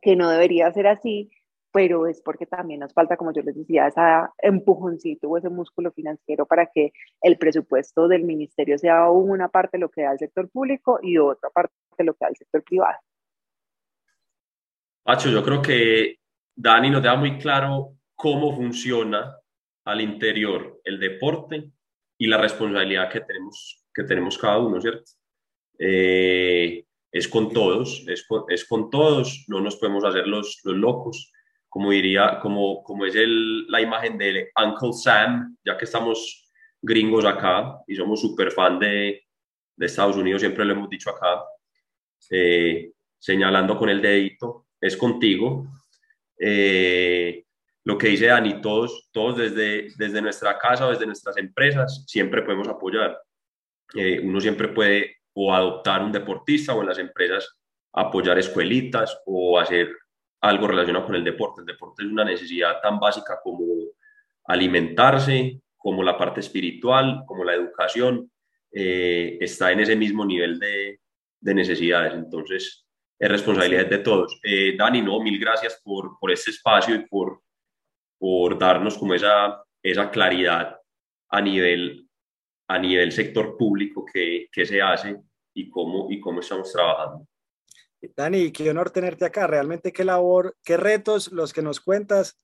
que 0.00 0.14
no 0.14 0.30
debería 0.30 0.70
ser 0.70 0.86
así, 0.86 1.32
pero 1.72 2.06
es 2.06 2.22
porque 2.22 2.46
también 2.46 2.78
nos 2.78 2.94
falta, 2.94 3.16
como 3.16 3.32
yo 3.32 3.42
les 3.42 3.56
decía, 3.56 3.88
ese 3.88 4.00
empujoncito 4.38 5.28
o 5.28 5.36
ese 5.36 5.48
músculo 5.48 5.90
financiero 5.90 6.46
para 6.46 6.66
que 6.66 6.92
el 7.22 7.38
presupuesto 7.38 8.06
del 8.06 8.22
ministerio 8.22 8.78
sea 8.78 9.10
una 9.10 9.48
parte 9.48 9.78
lo 9.78 9.88
que 9.88 10.02
da 10.02 10.12
el 10.12 10.18
sector 10.20 10.48
público 10.48 11.00
y 11.02 11.18
otra 11.18 11.50
parte 11.50 11.74
de 11.98 12.04
lo 12.04 12.14
que 12.14 12.18
da 12.20 12.28
el 12.28 12.36
sector 12.36 12.62
privado. 12.62 12.96
Pacho, 15.06 15.30
yo 15.30 15.44
creo 15.44 15.62
que 15.62 16.18
Dani 16.56 16.90
nos 16.90 17.00
da 17.00 17.14
muy 17.14 17.38
claro 17.38 17.92
cómo 18.16 18.52
funciona 18.56 19.38
al 19.84 20.00
interior 20.00 20.80
el 20.82 20.98
deporte 20.98 21.70
y 22.18 22.26
la 22.26 22.38
responsabilidad 22.38 23.08
que 23.08 23.20
tenemos, 23.20 23.84
que 23.94 24.02
tenemos 24.02 24.36
cada 24.36 24.58
uno, 24.58 24.80
¿cierto? 24.80 25.12
Eh, 25.78 26.84
es 27.12 27.28
con 27.28 27.52
todos, 27.52 28.04
es 28.08 28.26
con, 28.26 28.46
es 28.48 28.64
con, 28.64 28.90
todos, 28.90 29.44
no 29.46 29.60
nos 29.60 29.76
podemos 29.76 30.04
hacer 30.04 30.26
los, 30.26 30.58
los 30.64 30.74
locos, 30.74 31.32
como 31.68 31.92
diría, 31.92 32.40
como, 32.42 32.82
como 32.82 33.06
es 33.06 33.14
el, 33.14 33.68
la 33.68 33.80
imagen 33.80 34.18
de 34.18 34.50
Uncle 34.60 34.92
Sam, 34.92 35.56
ya 35.64 35.78
que 35.78 35.84
estamos 35.84 36.50
gringos 36.82 37.24
acá 37.24 37.78
y 37.86 37.94
somos 37.94 38.20
súper 38.20 38.50
fan 38.50 38.80
de, 38.80 39.22
de, 39.76 39.86
Estados 39.86 40.16
Unidos, 40.16 40.40
siempre 40.40 40.64
lo 40.64 40.72
hemos 40.72 40.90
dicho 40.90 41.10
acá, 41.10 41.44
eh, 42.28 42.90
señalando 43.20 43.78
con 43.78 43.88
el 43.88 44.02
dedito, 44.02 44.65
es 44.86 44.96
contigo. 44.96 45.66
Eh, 46.38 47.44
lo 47.84 47.96
que 47.96 48.08
dice 48.08 48.26
Dani, 48.26 48.60
todos, 48.60 49.08
todos 49.12 49.36
desde, 49.36 49.88
desde 49.96 50.22
nuestra 50.22 50.58
casa 50.58 50.86
o 50.86 50.90
desde 50.90 51.06
nuestras 51.06 51.36
empresas 51.36 52.04
siempre 52.06 52.42
podemos 52.42 52.68
apoyar. 52.68 53.20
Eh, 53.94 54.20
uno 54.20 54.40
siempre 54.40 54.68
puede 54.68 55.16
o 55.34 55.54
adoptar 55.54 56.02
un 56.02 56.12
deportista 56.12 56.74
o 56.74 56.80
en 56.80 56.88
las 56.88 56.98
empresas 56.98 57.58
apoyar 57.92 58.38
escuelitas 58.38 59.18
o 59.26 59.58
hacer 59.58 59.90
algo 60.40 60.66
relacionado 60.66 61.06
con 61.06 61.14
el 61.14 61.24
deporte. 61.24 61.60
El 61.60 61.66
deporte 61.66 62.02
es 62.02 62.10
una 62.10 62.24
necesidad 62.24 62.80
tan 62.80 62.98
básica 62.98 63.38
como 63.42 63.64
alimentarse, 64.46 65.60
como 65.76 66.02
la 66.02 66.16
parte 66.16 66.40
espiritual, 66.40 67.22
como 67.26 67.44
la 67.44 67.54
educación, 67.54 68.30
eh, 68.72 69.38
está 69.40 69.72
en 69.72 69.80
ese 69.80 69.96
mismo 69.96 70.24
nivel 70.24 70.58
de, 70.58 71.00
de, 71.40 71.54
necesidades. 71.54 72.14
Entonces, 72.14 72.85
es 73.18 73.30
responsabilidad 73.30 73.86
de 73.86 73.98
todos. 73.98 74.38
Eh, 74.42 74.76
Dani, 74.76 75.02
no, 75.02 75.20
mil 75.20 75.38
gracias 75.38 75.80
por, 75.82 76.18
por 76.18 76.30
este 76.30 76.50
espacio 76.50 76.94
y 76.94 77.06
por, 77.06 77.42
por 78.18 78.58
darnos 78.58 78.98
como 78.98 79.14
esa, 79.14 79.62
esa 79.82 80.10
claridad 80.10 80.78
a 81.30 81.40
nivel, 81.40 82.08
a 82.68 82.78
nivel 82.78 83.12
sector 83.12 83.56
público 83.56 84.04
que, 84.04 84.48
que 84.52 84.66
se 84.66 84.82
hace 84.82 85.16
y 85.54 85.70
cómo, 85.70 86.08
y 86.10 86.20
cómo 86.20 86.40
estamos 86.40 86.70
trabajando. 86.72 87.26
Dani, 88.14 88.52
qué 88.52 88.70
honor 88.70 88.90
tenerte 88.90 89.24
acá. 89.24 89.46
Realmente 89.46 89.92
qué 89.92 90.04
labor, 90.04 90.54
qué 90.62 90.76
retos 90.76 91.32
los 91.32 91.52
que 91.52 91.62
nos 91.62 91.80
cuentas, 91.80 92.38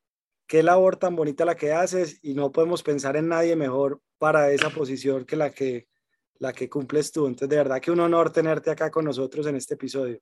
qué 0.46 0.62
labor 0.62 0.96
tan 0.96 1.14
bonita 1.14 1.44
la 1.44 1.56
que 1.56 1.72
haces 1.72 2.18
y 2.22 2.34
no 2.34 2.50
podemos 2.50 2.82
pensar 2.82 3.16
en 3.16 3.28
nadie 3.28 3.54
mejor 3.54 4.00
para 4.18 4.50
esa 4.50 4.70
posición 4.70 5.24
que 5.24 5.36
la 5.36 5.50
que, 5.50 5.88
la 6.38 6.52
que 6.52 6.68
cumples 6.68 7.12
tú. 7.12 7.26
Entonces, 7.26 7.48
de 7.48 7.56
verdad 7.56 7.80
que 7.80 7.90
un 7.90 8.00
honor 8.00 8.32
tenerte 8.32 8.70
acá 8.70 8.90
con 8.90 9.04
nosotros 9.04 9.46
en 9.46 9.56
este 9.56 9.74
episodio. 9.74 10.18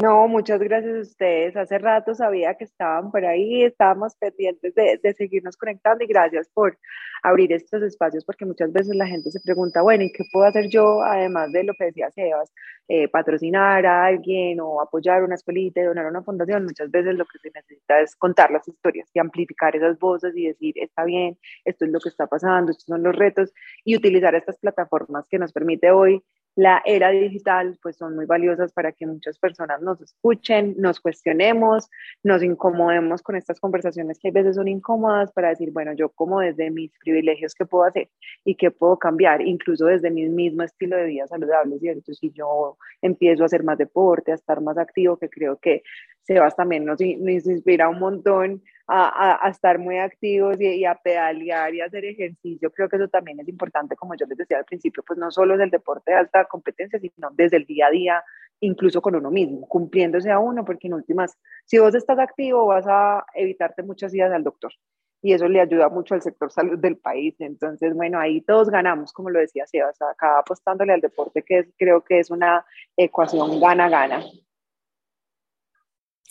No, 0.00 0.28
muchas 0.28 0.60
gracias 0.60 0.94
a 0.94 1.00
ustedes. 1.00 1.56
Hace 1.56 1.76
rato 1.78 2.14
sabía 2.14 2.54
que 2.54 2.62
estaban 2.62 3.10
por 3.10 3.24
ahí, 3.24 3.64
estábamos 3.64 4.14
pendientes 4.14 4.72
de, 4.76 5.00
de, 5.02 5.12
seguirnos 5.12 5.56
conectando 5.56 6.04
y 6.04 6.06
gracias 6.06 6.48
por 6.54 6.78
abrir 7.24 7.52
estos 7.52 7.82
espacios 7.82 8.24
porque 8.24 8.44
muchas 8.44 8.72
veces 8.72 8.94
la 8.94 9.08
gente 9.08 9.32
se 9.32 9.40
pregunta, 9.40 9.82
bueno, 9.82 10.04
¿y 10.04 10.12
qué 10.12 10.22
puedo 10.32 10.46
hacer 10.46 10.68
yo 10.70 11.02
además 11.02 11.50
de 11.50 11.64
lo 11.64 11.74
que 11.74 11.86
decía 11.86 12.12
Sebas? 12.12 12.52
Eh, 12.86 13.08
patrocinar 13.08 13.84
a 13.86 14.04
alguien 14.06 14.60
o 14.60 14.80
apoyar 14.80 15.24
una 15.24 15.34
escuelita 15.34 15.82
donar 15.82 16.06
a 16.06 16.10
una 16.10 16.22
fundación. 16.22 16.64
Muchas 16.64 16.92
veces 16.92 17.16
lo 17.16 17.24
que 17.26 17.38
se 17.40 17.50
necesita 17.50 18.00
es 18.00 18.14
contar 18.14 18.52
las 18.52 18.68
historias 18.68 19.10
y 19.12 19.18
amplificar 19.18 19.74
esas 19.74 19.98
voces 19.98 20.32
y 20.36 20.46
decir, 20.46 20.74
está 20.78 21.04
bien, 21.04 21.38
esto 21.64 21.84
es 21.84 21.90
lo 21.90 21.98
que 21.98 22.08
está 22.08 22.28
pasando, 22.28 22.70
estos 22.70 22.86
son 22.86 23.02
los 23.02 23.16
retos 23.16 23.52
y 23.84 23.96
utilizar 23.96 24.36
estas 24.36 24.58
plataformas 24.58 25.26
que 25.28 25.40
nos 25.40 25.52
permite 25.52 25.90
hoy 25.90 26.22
la 26.56 26.82
era 26.84 27.10
digital, 27.10 27.78
pues 27.82 27.96
son 27.96 28.16
muy 28.16 28.26
valiosas 28.26 28.72
para 28.72 28.92
que 28.92 29.06
muchas 29.06 29.38
personas 29.38 29.80
nos 29.80 30.00
escuchen, 30.00 30.74
nos 30.78 31.00
cuestionemos, 31.00 31.88
nos 32.24 32.42
incomodemos 32.42 33.22
con 33.22 33.36
estas 33.36 33.60
conversaciones 33.60 34.18
que 34.18 34.28
a 34.28 34.32
veces 34.32 34.56
son 34.56 34.66
incómodas 34.66 35.32
para 35.32 35.50
decir, 35.50 35.70
bueno, 35.70 35.92
yo 35.92 36.08
como 36.08 36.40
desde 36.40 36.70
mis 36.70 36.90
privilegios, 36.98 37.54
¿qué 37.54 37.64
puedo 37.64 37.84
hacer? 37.84 38.10
¿Y 38.44 38.56
qué 38.56 38.70
puedo 38.70 38.98
cambiar? 38.98 39.40
Incluso 39.40 39.86
desde 39.86 40.10
mi 40.10 40.28
mismo 40.28 40.64
estilo 40.64 40.96
de 40.96 41.06
vida 41.06 41.26
saludable, 41.28 41.78
¿cierto? 41.78 42.12
Si 42.12 42.30
yo 42.32 42.76
empiezo 43.02 43.44
a 43.44 43.46
hacer 43.46 43.62
más 43.62 43.78
deporte, 43.78 44.32
a 44.32 44.34
estar 44.34 44.60
más 44.60 44.78
activo, 44.78 45.16
que 45.16 45.28
creo 45.28 45.58
que 45.58 45.82
Sebas 46.22 46.56
también 46.56 46.84
nos, 46.84 47.00
nos 47.00 47.46
inspira 47.46 47.88
un 47.88 47.98
montón 47.98 48.62
a, 48.88 49.46
a, 49.46 49.50
estar 49.50 49.78
muy 49.78 49.98
activos 49.98 50.58
y, 50.58 50.84
a 50.86 50.94
pedalear 50.94 51.74
y 51.74 51.80
a 51.82 51.84
hacer 51.84 52.06
ejercicio. 52.06 52.70
Creo 52.72 52.88
que 52.88 52.96
eso 52.96 53.08
también 53.08 53.38
es 53.38 53.48
importante, 53.48 53.94
como 53.96 54.14
yo 54.16 54.24
les 54.26 54.38
decía 54.38 54.58
al 54.58 54.64
principio, 54.64 55.04
pues 55.06 55.18
no 55.18 55.30
solo 55.30 55.54
es 55.54 55.60
el 55.60 55.70
deporte 55.70 56.10
de 56.10 56.16
alta 56.16 56.46
competencia, 56.46 56.98
sino 56.98 57.28
desde 57.32 57.58
el 57.58 57.66
día 57.66 57.88
a 57.88 57.90
día, 57.90 58.24
incluso 58.60 59.02
con 59.02 59.14
uno 59.14 59.30
mismo, 59.30 59.68
cumpliéndose 59.68 60.30
a 60.30 60.38
uno, 60.38 60.64
porque 60.64 60.86
en 60.86 60.94
últimas, 60.94 61.36
si 61.66 61.78
vos 61.78 61.94
estás 61.94 62.18
activo, 62.18 62.66
vas 62.66 62.86
a 62.88 63.26
evitarte 63.34 63.82
muchas 63.82 64.14
idas 64.14 64.32
al 64.32 64.42
doctor. 64.42 64.72
Y 65.20 65.32
eso 65.32 65.48
le 65.48 65.60
ayuda 65.60 65.90
mucho 65.90 66.14
al 66.14 66.22
sector 66.22 66.50
salud 66.50 66.78
del 66.78 66.96
país. 66.96 67.34
Entonces, 67.40 67.92
bueno, 67.94 68.20
ahí 68.20 68.40
todos 68.40 68.70
ganamos, 68.70 69.12
como 69.12 69.30
lo 69.30 69.40
decía 69.40 69.66
Sebas, 69.66 70.00
acá 70.00 70.38
apostándole 70.38 70.92
al 70.92 71.00
deporte, 71.00 71.42
que 71.42 71.58
es, 71.58 71.66
creo 71.76 72.02
que 72.02 72.20
es 72.20 72.30
una 72.30 72.64
ecuación 72.96 73.60
gana-gana. 73.60 74.24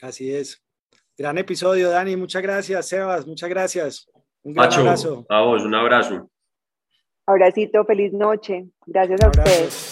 Así 0.01 0.33
es. 0.33 0.66
Gran 1.17 1.37
episodio, 1.39 1.89
Dani. 1.89 2.15
Muchas 2.15 2.43
gracias, 2.43 2.87
Sebas. 2.87 3.25
Muchas 3.25 3.49
gracias. 3.49 4.07
Un 4.43 4.53
gran 4.53 4.71
abrazo. 4.71 5.25
A 5.29 5.41
vos, 5.41 5.63
un 5.63 5.73
abrazo. 5.73 6.29
Abracito, 7.25 7.83
feliz 7.85 8.13
noche. 8.13 8.67
Gracias 8.85 9.21
a 9.21 9.27
ustedes. 9.27 9.91